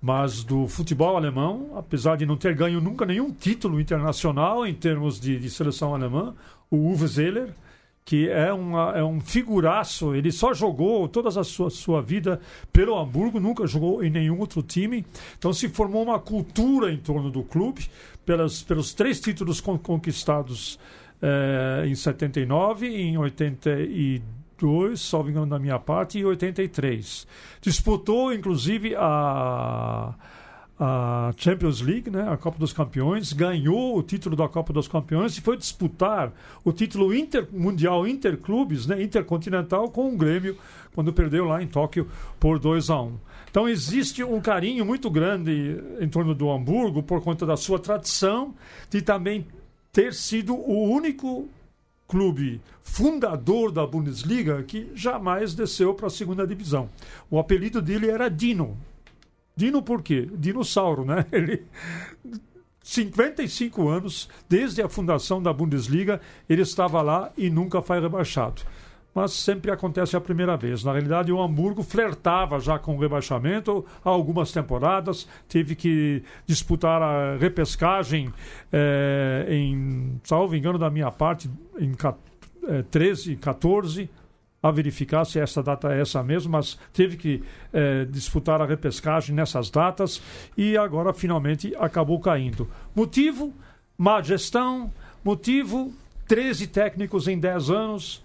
mas 0.00 0.44
do 0.44 0.68
futebol 0.68 1.16
alemão, 1.16 1.72
apesar 1.76 2.16
de 2.16 2.24
não 2.24 2.36
ter 2.36 2.54
ganho 2.54 2.80
nunca 2.80 3.04
nenhum 3.04 3.32
título 3.32 3.80
internacional 3.80 4.64
em 4.64 4.72
termos 4.72 5.18
de, 5.18 5.36
de 5.36 5.50
seleção 5.50 5.92
alemã, 5.92 6.36
o 6.70 6.76
Uwe 6.76 7.06
Zeller, 7.08 7.52
que 8.08 8.26
é, 8.26 8.50
uma, 8.50 8.92
é 8.96 9.04
um 9.04 9.20
figuraço, 9.20 10.14
ele 10.14 10.32
só 10.32 10.54
jogou 10.54 11.06
toda 11.06 11.28
a 11.28 11.44
sua, 11.44 11.68
sua 11.68 12.00
vida 12.00 12.40
pelo 12.72 12.98
Hamburgo, 12.98 13.38
nunca 13.38 13.66
jogou 13.66 14.02
em 14.02 14.08
nenhum 14.08 14.38
outro 14.38 14.62
time. 14.62 15.04
Então 15.38 15.52
se 15.52 15.68
formou 15.68 16.04
uma 16.04 16.18
cultura 16.18 16.90
em 16.90 16.96
torno 16.96 17.30
do 17.30 17.42
clube, 17.42 17.86
pelas, 18.24 18.62
pelos 18.62 18.94
três 18.94 19.20
títulos 19.20 19.60
conquistados 19.60 20.78
eh, 21.20 21.84
em 21.86 21.94
79, 21.94 22.86
em 22.86 23.18
82 23.18 24.38
82, 24.58 25.00
salvo 25.00 25.30
engano 25.30 25.46
da 25.46 25.58
minha 25.58 25.78
parte, 25.78 26.18
e 26.18 26.24
83. 26.24 27.26
Disputou, 27.60 28.32
inclusive, 28.32 28.94
a, 28.96 30.14
a 30.78 31.32
Champions 31.36 31.80
League, 31.80 32.08
né, 32.08 32.30
a 32.30 32.36
Copa 32.36 32.58
dos 32.58 32.72
Campeões, 32.72 33.32
ganhou 33.32 33.98
o 33.98 34.02
título 34.02 34.36
da 34.36 34.48
Copa 34.48 34.72
dos 34.72 34.86
Campeões 34.86 35.36
e 35.36 35.40
foi 35.40 35.56
disputar 35.56 36.32
o 36.64 36.72
título 36.72 37.12
inter, 37.12 37.48
mundial 37.52 38.06
interclubes, 38.06 38.86
né, 38.86 39.02
intercontinental, 39.02 39.90
com 39.90 40.12
o 40.12 40.16
Grêmio, 40.16 40.56
quando 40.94 41.12
perdeu 41.12 41.44
lá 41.44 41.60
em 41.60 41.66
Tóquio 41.66 42.08
por 42.38 42.58
2 42.58 42.90
a 42.90 43.02
1. 43.02 43.12
Então 43.50 43.68
existe 43.68 44.22
um 44.22 44.40
carinho 44.40 44.84
muito 44.84 45.10
grande 45.10 45.76
em 46.00 46.08
torno 46.08 46.34
do 46.34 46.50
Hamburgo 46.50 47.02
por 47.02 47.20
conta 47.22 47.44
da 47.44 47.56
sua 47.56 47.78
tradição 47.78 48.54
de 48.88 49.02
também 49.02 49.46
ter 49.92 50.14
sido 50.14 50.54
o 50.54 50.88
único 50.88 51.48
clube 52.06 52.60
fundador 52.82 53.70
da 53.72 53.86
Bundesliga 53.86 54.62
que 54.62 54.90
jamais 54.94 55.54
desceu 55.54 55.92
para 55.92 56.06
a 56.06 56.10
segunda 56.10 56.46
divisão. 56.46 56.88
O 57.30 57.38
apelido 57.38 57.82
dele 57.82 58.10
era 58.10 58.30
Dino. 58.30 58.76
Dino 59.58 59.82
por 59.82 60.02
quê? 60.02 60.30
Dinossauro, 60.32 61.04
né? 61.04 61.26
Ele 61.32 61.64
55 62.80 63.88
anos, 63.88 64.28
desde 64.48 64.80
a 64.80 64.88
fundação 64.88 65.42
da 65.42 65.52
Bundesliga, 65.52 66.22
ele 66.48 66.62
estava 66.62 67.02
lá 67.02 67.30
e 67.36 67.50
nunca 67.50 67.82
foi 67.82 68.00
rebaixado 68.00 68.62
mas 69.14 69.32
sempre 69.32 69.72
acontece 69.72 70.14
a 70.16 70.20
primeira 70.20 70.56
vez. 70.56 70.84
Na 70.84 70.92
realidade, 70.92 71.32
o 71.32 71.42
Hamburgo 71.42 71.82
flertava 71.82 72.60
já 72.60 72.78
com 72.78 72.96
o 72.96 73.00
rebaixamento 73.00 73.84
há 74.04 74.08
algumas 74.08 74.52
temporadas, 74.52 75.26
teve 75.48 75.74
que 75.74 76.22
disputar 76.46 77.02
a 77.02 77.36
repescagem 77.36 78.32
eh, 78.70 79.46
em, 79.48 80.20
salvo 80.22 80.54
engano 80.54 80.78
da 80.78 80.88
minha 80.88 81.10
parte, 81.10 81.50
em 81.80 81.92
eh, 82.68 82.84
13, 82.92 83.34
14, 83.36 84.08
a 84.68 84.72
verificar 84.72 85.24
se 85.24 85.38
essa 85.38 85.62
data 85.62 85.92
é 85.92 86.00
essa 86.00 86.22
mesmo, 86.22 86.52
mas 86.52 86.78
teve 86.92 87.16
que 87.16 87.42
eh, 87.72 88.06
disputar 88.10 88.60
a 88.60 88.66
repescagem 88.66 89.34
nessas 89.34 89.70
datas 89.70 90.22
e 90.56 90.76
agora 90.76 91.12
finalmente 91.12 91.74
acabou 91.78 92.20
caindo. 92.20 92.68
Motivo? 92.94 93.52
Má 93.96 94.22
gestão. 94.22 94.92
Motivo? 95.24 95.92
13 96.26 96.66
técnicos 96.66 97.26
em 97.26 97.38
10 97.38 97.70
anos 97.70 98.22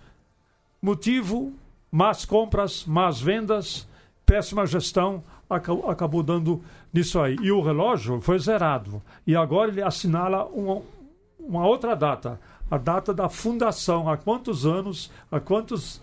Motivo: 0.83 1.53
más 1.89 2.25
compras, 2.25 2.83
más 2.85 3.21
vendas, 3.21 3.87
péssima 4.25 4.65
gestão 4.65 5.23
acabou, 5.49 6.21
dando 6.21 6.61
nisso 6.91 7.21
aí. 7.21 7.37
E 7.41 7.53
o 7.53 7.61
relógio 7.61 8.19
foi 8.19 8.37
zerado. 8.37 9.01
E 9.25 9.33
agora 9.33 9.71
ele 9.71 9.81
assinala 9.81 10.43
uma, 10.45 10.81
uma 11.39 11.65
outra 11.65 11.95
data, 11.95 12.37
a 12.69 12.77
data 12.77 13.13
da 13.13 13.29
fundação. 13.29 14.09
Há 14.09 14.17
quantos 14.17 14.65
anos, 14.65 15.09
há 15.31 15.39
quantos 15.39 16.01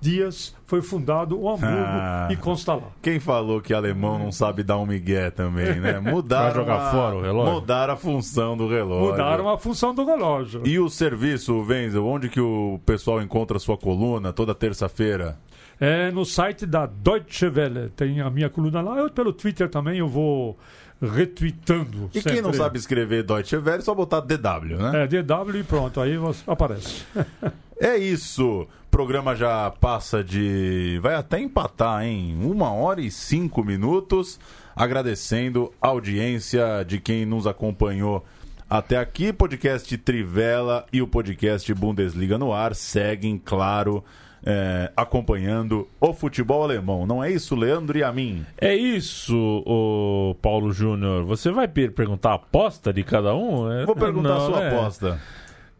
dias 0.00 0.54
foi 0.66 0.82
fundado 0.82 1.40
o 1.40 1.48
Hamburgo 1.48 1.66
ah, 1.66 2.28
e 2.30 2.36
consta 2.36 2.74
lá. 2.74 2.88
Quem 3.02 3.18
falou 3.18 3.60
que 3.60 3.72
alemão 3.72 4.18
não 4.18 4.30
sabe 4.30 4.62
dar 4.62 4.78
um 4.78 4.86
migué 4.86 5.30
também, 5.30 5.80
né? 5.80 5.98
Mudaram 6.00 6.54
jogar 6.54 6.88
a, 6.88 6.90
fora 6.90 7.16
o 7.16 7.22
relógio. 7.22 7.54
Mudaram 7.54 7.94
a 7.94 7.96
função 7.96 8.56
do 8.56 8.68
relógio. 8.68 9.10
Mudaram 9.10 9.48
a 9.48 9.58
função 9.58 9.94
do 9.94 10.04
relógio. 10.04 10.62
E 10.64 10.78
o 10.78 10.88
serviço, 10.88 11.64
Wenzel, 11.66 12.06
onde 12.06 12.28
que 12.28 12.40
o 12.40 12.80
pessoal 12.84 13.22
encontra 13.22 13.56
a 13.56 13.60
sua 13.60 13.76
coluna 13.76 14.32
toda 14.32 14.54
terça-feira? 14.54 15.38
É 15.80 16.10
no 16.10 16.24
site 16.24 16.66
da 16.66 16.86
Deutsche 16.86 17.46
Welle. 17.46 17.90
Tem 17.90 18.20
a 18.20 18.28
minha 18.28 18.50
coluna 18.50 18.80
lá. 18.80 18.98
Eu, 18.98 19.10
pelo 19.10 19.32
Twitter 19.32 19.68
também 19.68 19.98
eu 19.98 20.08
vou 20.08 20.58
retweetando. 21.00 22.10
E 22.12 22.20
quem 22.20 22.36
não 22.36 22.50
sempre. 22.50 22.56
sabe 22.58 22.78
escrever 22.78 23.22
Deutsche 23.22 23.56
Welle, 23.56 23.78
é 23.78 23.80
só 23.80 23.94
botar 23.94 24.20
DW, 24.20 24.76
né? 24.76 25.04
É, 25.04 25.06
DW 25.06 25.56
e 25.60 25.62
pronto, 25.62 26.00
aí 26.00 26.14
aparece. 26.46 27.04
É 27.80 27.96
isso. 27.96 28.62
O 28.62 28.90
programa 28.90 29.34
já 29.36 29.70
passa 29.70 30.22
de. 30.24 30.98
Vai 31.02 31.14
até 31.14 31.38
empatar, 31.38 32.04
hein? 32.04 32.38
Uma 32.42 32.72
hora 32.72 33.00
e 33.00 33.10
cinco 33.10 33.62
minutos. 33.62 34.38
Agradecendo 34.74 35.72
a 35.82 35.88
audiência 35.88 36.84
de 36.86 37.00
quem 37.00 37.26
nos 37.26 37.46
acompanhou 37.46 38.24
até 38.70 38.96
aqui. 38.96 39.32
Podcast 39.32 39.96
Trivela 39.98 40.86
e 40.92 41.02
o 41.02 41.06
podcast 41.08 41.72
Bundesliga 41.74 42.38
no 42.38 42.52
ar 42.52 42.74
seguem, 42.74 43.40
claro. 43.44 44.04
é, 44.44 44.90
acompanhando 44.96 45.88
o 46.00 46.12
futebol 46.14 46.62
alemão. 46.62 47.04
Não 47.06 47.22
é 47.22 47.30
isso, 47.30 47.56
Leandro 47.56 47.98
e 47.98 48.04
a 48.04 48.12
mim? 48.12 48.46
É 48.56 48.74
isso, 48.74 49.36
o 49.66 50.36
Paulo 50.40 50.72
Júnior. 50.72 51.24
Você 51.24 51.50
vai 51.50 51.66
per- 51.66 51.90
perguntar 51.92 52.30
a 52.30 52.34
aposta 52.34 52.92
de 52.92 53.02
cada 53.02 53.34
um? 53.34 53.70
É- 53.72 53.84
Vou 53.84 53.96
perguntar 53.96 54.36
a 54.36 54.38
não, 54.38 54.46
sua 54.46 54.60
né? 54.60 54.68
aposta. 54.68 55.20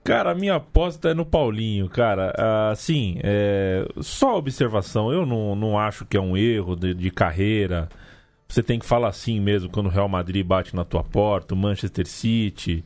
Cara, 0.09 0.31
a 0.31 0.35
minha 0.35 0.55
aposta 0.55 1.11
é 1.11 1.15
no 1.15 1.27
Paulinho, 1.27 1.87
cara. 1.87 2.33
Assim, 2.71 3.19
é... 3.23 3.87
só 4.01 4.39
observação. 4.39 5.13
Eu 5.13 5.27
não, 5.27 5.55
não 5.55 5.79
acho 5.79 6.07
que 6.07 6.17
é 6.17 6.21
um 6.21 6.35
erro 6.35 6.75
de, 6.75 6.95
de 6.95 7.11
carreira. 7.11 7.91
Você 8.49 8.63
tem 8.63 8.79
que 8.79 8.87
falar 8.87 9.09
assim 9.09 9.39
mesmo 9.39 9.69
quando 9.69 9.89
o 9.89 9.91
Real 9.91 10.09
Madrid 10.09 10.47
bate 10.47 10.75
na 10.75 10.83
tua 10.83 11.05
porta, 11.05 11.53
o 11.53 11.57
Manchester 11.59 12.07
City. 12.07 12.83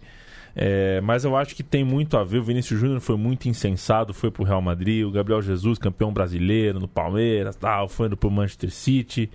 É, 0.56 1.00
mas 1.00 1.22
eu 1.22 1.36
acho 1.36 1.54
que 1.54 1.62
tem 1.62 1.84
muito 1.84 2.16
a 2.16 2.24
ver. 2.24 2.38
O 2.38 2.42
Vinícius 2.42 2.80
Júnior 2.80 3.00
foi 3.00 3.16
muito 3.16 3.48
insensado, 3.48 4.12
foi 4.12 4.32
pro 4.32 4.42
Real 4.42 4.60
Madrid. 4.60 5.06
O 5.06 5.12
Gabriel 5.12 5.40
Jesus, 5.40 5.78
campeão 5.78 6.12
brasileiro 6.12 6.80
no 6.80 6.88
Palmeiras, 6.88 7.54
tal, 7.54 7.88
foi 7.88 8.08
indo 8.08 8.16
pro 8.16 8.32
Manchester 8.32 8.72
City. 8.72 9.30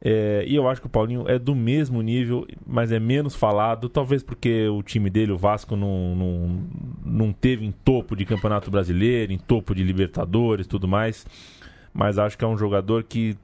É, 0.00 0.44
e 0.46 0.54
eu 0.54 0.68
acho 0.68 0.80
que 0.80 0.86
o 0.86 0.90
Paulinho 0.90 1.24
é 1.26 1.38
do 1.38 1.54
mesmo 1.54 2.02
nível, 2.02 2.46
mas 2.66 2.92
é 2.92 2.98
menos 3.00 3.34
falado. 3.34 3.88
Talvez 3.88 4.22
porque 4.22 4.68
o 4.68 4.82
time 4.82 5.08
dele, 5.10 5.32
o 5.32 5.38
Vasco, 5.38 5.74
não, 5.74 6.14
não, 6.14 6.60
não 7.04 7.32
teve 7.32 7.64
em 7.64 7.72
topo 7.72 8.14
de 8.14 8.24
Campeonato 8.24 8.70
Brasileiro, 8.70 9.32
em 9.32 9.38
topo 9.38 9.74
de 9.74 9.82
Libertadores 9.82 10.66
tudo 10.66 10.86
mais. 10.86 11.26
Mas 11.94 12.18
acho 12.18 12.36
que 12.36 12.44
é 12.44 12.48
um 12.48 12.58
jogador 12.58 13.04
que 13.04 13.36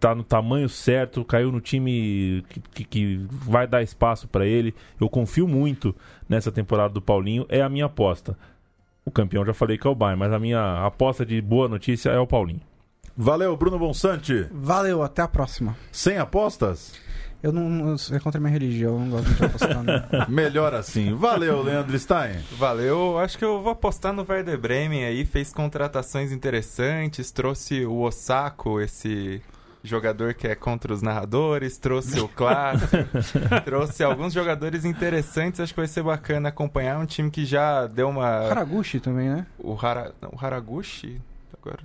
tá 0.00 0.14
no 0.14 0.24
tamanho 0.24 0.66
certo, 0.70 1.22
caiu 1.22 1.52
no 1.52 1.60
time 1.60 2.42
que, 2.72 2.84
que- 2.84 3.26
vai 3.30 3.66
dar 3.66 3.82
espaço 3.82 4.26
para 4.26 4.46
ele. 4.46 4.74
Eu 4.98 5.10
confio 5.10 5.46
muito 5.46 5.94
nessa 6.26 6.50
temporada 6.50 6.94
do 6.94 7.02
Paulinho, 7.02 7.44
é 7.50 7.60
a 7.60 7.68
minha 7.68 7.84
aposta. 7.84 8.36
O 9.04 9.10
campeão 9.10 9.44
já 9.44 9.52
falei 9.52 9.76
que 9.76 9.86
é 9.86 9.90
o 9.90 9.94
Bayern, 9.94 10.18
mas 10.18 10.32
a 10.32 10.38
minha 10.38 10.86
aposta 10.86 11.26
de 11.26 11.40
boa 11.42 11.68
notícia 11.68 12.08
é 12.08 12.18
o 12.18 12.26
Paulinho. 12.26 12.62
Valeu, 13.16 13.56
Bruno 13.56 13.78
Bonsante. 13.78 14.46
Valeu, 14.50 15.02
até 15.02 15.22
a 15.22 15.28
próxima. 15.28 15.76
Sem 15.92 16.18
apostas? 16.18 16.92
Eu 17.42 17.52
não. 17.52 17.94
É 18.12 18.18
contra 18.18 18.38
a 18.38 18.40
minha 18.40 18.52
religião, 18.52 18.94
eu 18.94 18.98
não 19.00 19.10
gosto 19.10 19.34
de 19.34 19.44
apostar. 19.44 19.82
não. 19.82 19.94
Melhor 20.28 20.74
assim. 20.74 21.14
Valeu, 21.14 21.62
Leandro 21.62 21.98
Stein. 21.98 22.38
Valeu, 22.52 23.18
acho 23.18 23.38
que 23.38 23.44
eu 23.44 23.62
vou 23.62 23.72
apostar 23.72 24.12
no 24.12 24.26
Werder 24.28 24.58
Bremen 24.58 25.04
aí, 25.04 25.24
fez 25.24 25.52
contratações 25.52 26.32
interessantes, 26.32 27.30
trouxe 27.30 27.86
o 27.86 28.00
Osako, 28.00 28.80
esse 28.80 29.42
jogador 29.82 30.34
que 30.34 30.46
é 30.46 30.54
contra 30.54 30.92
os 30.92 31.00
narradores, 31.00 31.78
trouxe 31.78 32.20
o 32.20 32.28
Clássico, 32.28 32.96
trouxe 33.64 34.04
alguns 34.04 34.34
jogadores 34.34 34.84
interessantes, 34.84 35.60
acho 35.60 35.72
que 35.72 35.80
vai 35.80 35.88
ser 35.88 36.02
bacana 36.02 36.50
acompanhar 36.50 36.98
um 36.98 37.06
time 37.06 37.30
que 37.30 37.46
já 37.46 37.86
deu 37.86 38.10
uma... 38.10 38.26
Haraguchi 38.50 39.00
também, 39.00 39.30
né? 39.30 39.46
O, 39.58 39.74
Hara... 39.74 40.12
não, 40.20 40.30
o 40.34 40.44
Haraguchi? 40.44 41.20
Agora... 41.58 41.80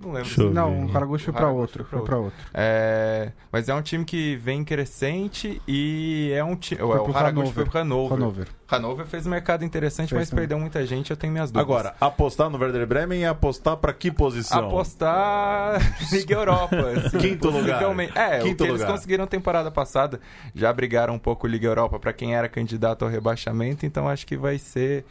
Não 0.00 0.12
lembro. 0.12 0.28
Deixa 0.28 0.50
Não, 0.50 0.86
ver. 0.86 0.92
o 0.92 0.96
Haraguchi 0.96 1.24
foi 1.26 1.34
Haraguchi 1.34 1.60
outro. 1.60 1.84
foi 1.84 2.02
pra 2.02 2.16
outro. 2.18 2.38
É, 2.54 3.32
mas 3.52 3.68
é 3.68 3.74
um 3.74 3.82
time 3.82 4.04
que 4.04 4.36
vem 4.36 4.64
crescente 4.64 5.60
e 5.66 6.32
é 6.34 6.42
um 6.44 6.54
time. 6.56 6.80
Foi 6.80 6.98
O 6.98 7.16
Haraguchi 7.16 7.52
foi 7.52 7.64
pro 7.64 7.78
Hanover. 7.80 8.16
Hanover. 8.16 8.48
Hanover 8.70 9.06
fez 9.06 9.26
um 9.26 9.30
mercado 9.30 9.64
interessante, 9.64 10.10
Fez 10.10 10.20
mas 10.20 10.30
também. 10.30 10.42
perdeu 10.42 10.58
muita 10.58 10.84
gente, 10.86 11.10
eu 11.10 11.16
tenho 11.16 11.32
minhas 11.32 11.50
dúvidas. 11.50 11.74
Agora, 11.74 11.96
apostar 12.00 12.50
no 12.50 12.58
Werder 12.58 12.86
Bremen 12.86 13.22
e 13.22 13.24
apostar 13.24 13.76
pra 13.78 13.92
que 13.94 14.10
posição? 14.10 14.66
apostar 14.66 15.80
Liga 16.12 16.34
Europa. 16.34 16.76
assim, 17.06 17.18
Quinto 17.18 17.48
lugar. 17.48 17.82
É, 18.14 18.40
Quinto 18.40 18.52
o 18.52 18.66
que 18.66 18.70
eles 18.70 18.80
lugar. 18.82 18.92
conseguiram 18.92 19.26
temporada 19.26 19.70
passada, 19.70 20.20
já 20.54 20.70
brigaram 20.72 21.14
um 21.14 21.18
pouco 21.18 21.46
Liga 21.46 21.66
Europa 21.66 21.98
para 21.98 22.12
quem 22.12 22.34
era 22.36 22.48
candidato 22.48 23.04
ao 23.04 23.10
rebaixamento, 23.10 23.86
então 23.86 24.06
acho 24.06 24.26
que 24.26 24.36
vai 24.36 24.58
ser 24.58 25.04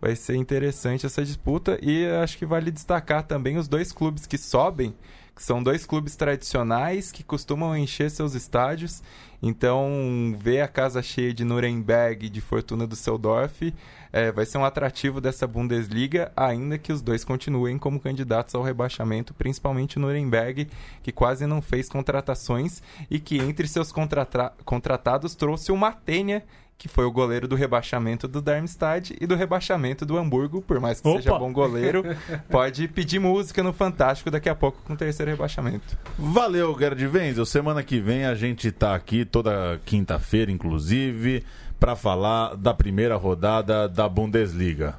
vai 0.00 0.16
ser 0.16 0.36
interessante 0.36 1.04
essa 1.04 1.22
disputa 1.22 1.78
e 1.82 2.06
acho 2.22 2.38
que 2.38 2.46
vale 2.46 2.70
destacar 2.70 3.22
também 3.24 3.58
os 3.58 3.68
dois 3.68 3.92
clubes 3.92 4.26
que 4.26 4.38
sobem, 4.38 4.94
que 5.34 5.42
são 5.42 5.62
dois 5.62 5.86
clubes 5.86 6.14
tradicionais 6.14 7.10
que 7.10 7.22
costumam 7.22 7.76
encher 7.76 8.10
seus 8.10 8.34
estádios. 8.34 9.02
Então, 9.44 10.36
ver 10.38 10.60
a 10.60 10.68
casa 10.68 11.02
cheia 11.02 11.34
de 11.34 11.44
Nuremberg 11.44 12.26
e 12.26 12.28
de 12.28 12.40
Fortuna 12.40 12.86
Düsseldorf 12.86 13.74
é, 14.12 14.30
vai 14.30 14.46
ser 14.46 14.58
um 14.58 14.64
atrativo 14.64 15.20
dessa 15.20 15.48
Bundesliga, 15.48 16.30
ainda 16.36 16.78
que 16.78 16.92
os 16.92 17.02
dois 17.02 17.24
continuem 17.24 17.76
como 17.76 17.98
candidatos 17.98 18.54
ao 18.54 18.62
rebaixamento, 18.62 19.34
principalmente 19.34 19.96
o 19.96 20.00
Nuremberg, 20.00 20.68
que 21.02 21.10
quase 21.10 21.44
não 21.44 21.60
fez 21.60 21.88
contratações 21.88 22.82
e 23.10 23.18
que 23.18 23.38
entre 23.38 23.66
seus 23.66 23.90
contratra- 23.90 24.52
contratados 24.64 25.34
trouxe 25.34 25.72
o 25.72 25.76
Matenia, 25.76 26.44
que 26.78 26.88
foi 26.88 27.04
o 27.04 27.12
goleiro 27.12 27.46
do 27.46 27.54
rebaixamento 27.54 28.26
do 28.26 28.42
Darmstadt 28.42 29.16
e 29.20 29.26
do 29.26 29.36
rebaixamento 29.36 30.04
do 30.04 30.18
Hamburgo, 30.18 30.60
por 30.60 30.80
mais 30.80 31.00
que 31.00 31.08
Opa! 31.08 31.22
seja 31.22 31.38
bom 31.38 31.52
goleiro, 31.52 32.02
pode 32.50 32.88
pedir 32.88 33.20
música 33.20 33.62
no 33.62 33.72
Fantástico 33.72 34.30
daqui 34.30 34.48
a 34.48 34.54
pouco 34.54 34.78
com 34.84 34.94
o 34.94 34.96
terceiro 34.96 35.30
rebaixamento. 35.30 35.96
Valeu, 36.18 36.76
Gerd 36.78 37.06
Wenzel. 37.06 37.46
Semana 37.46 37.82
que 37.82 38.00
vem 38.00 38.24
a 38.24 38.34
gente 38.34 38.70
tá 38.72 38.94
aqui 38.94 39.24
toda 39.24 39.80
quinta-feira, 39.84 40.50
inclusive, 40.50 41.44
pra 41.78 41.94
falar 41.94 42.56
da 42.56 42.74
primeira 42.74 43.16
rodada 43.16 43.88
da 43.88 44.08
Bundesliga. 44.08 44.96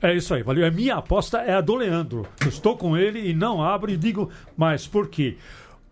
É 0.00 0.14
isso 0.14 0.34
aí, 0.34 0.42
valeu. 0.42 0.66
A 0.66 0.70
minha 0.70 0.96
aposta 0.96 1.38
é 1.38 1.54
a 1.54 1.60
do 1.60 1.74
Leandro. 1.74 2.26
Eu 2.42 2.48
estou 2.48 2.76
com 2.76 2.96
ele 2.96 3.30
e 3.30 3.34
não 3.34 3.62
abro 3.62 3.90
e 3.90 3.96
digo, 3.96 4.30
mas 4.56 4.86
por 4.86 5.08
quê? 5.08 5.36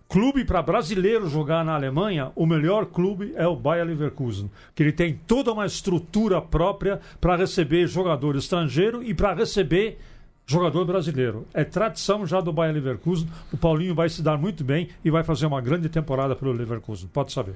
Clube 0.09 0.44
para 0.44 0.62
brasileiro 0.62 1.28
jogar 1.28 1.64
na 1.64 1.74
Alemanha, 1.74 2.30
o 2.36 2.46
melhor 2.46 2.86
clube 2.86 3.32
é 3.36 3.46
o 3.46 3.57
Bayer 3.57 3.86
Leverkusen, 3.86 4.50
que 4.74 4.82
ele 4.82 4.92
tem 4.92 5.18
toda 5.26 5.52
uma 5.52 5.66
estrutura 5.66 6.40
própria 6.40 7.00
para 7.20 7.36
receber 7.36 7.86
jogador 7.86 8.36
estrangeiro 8.36 9.02
e 9.02 9.12
para 9.14 9.34
receber 9.34 9.98
jogador 10.46 10.84
brasileiro. 10.84 11.46
É 11.52 11.64
tradição 11.64 12.26
já 12.26 12.40
do 12.40 12.52
Bayer 12.52 12.74
Leverkusen. 12.74 13.28
O 13.52 13.57
Paulinho 13.57 13.94
vai 13.94 14.09
se 14.09 14.22
dar 14.22 14.38
muito 14.38 14.62
bem 14.62 14.88
e 15.05 15.11
vai 15.11 15.24
fazer 15.24 15.46
uma 15.46 15.61
grande 15.61 15.88
temporada 15.88 16.36
pelo 16.36 16.52
Leverkusen. 16.52 17.09
Pode 17.12 17.32
saber. 17.32 17.55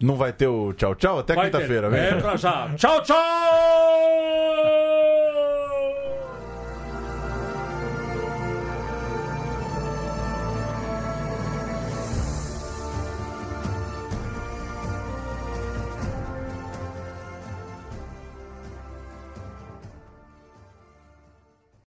Não 0.00 0.14
vai 0.14 0.32
ter 0.32 0.46
o 0.46 0.72
tchau, 0.72 0.94
tchau? 0.94 1.18
Até 1.18 1.34
quinta-feira. 1.34 1.88
É 1.96 2.14
pra 2.14 2.36
já. 2.36 2.72
Tchau, 2.76 3.02
tchau! 3.02 4.87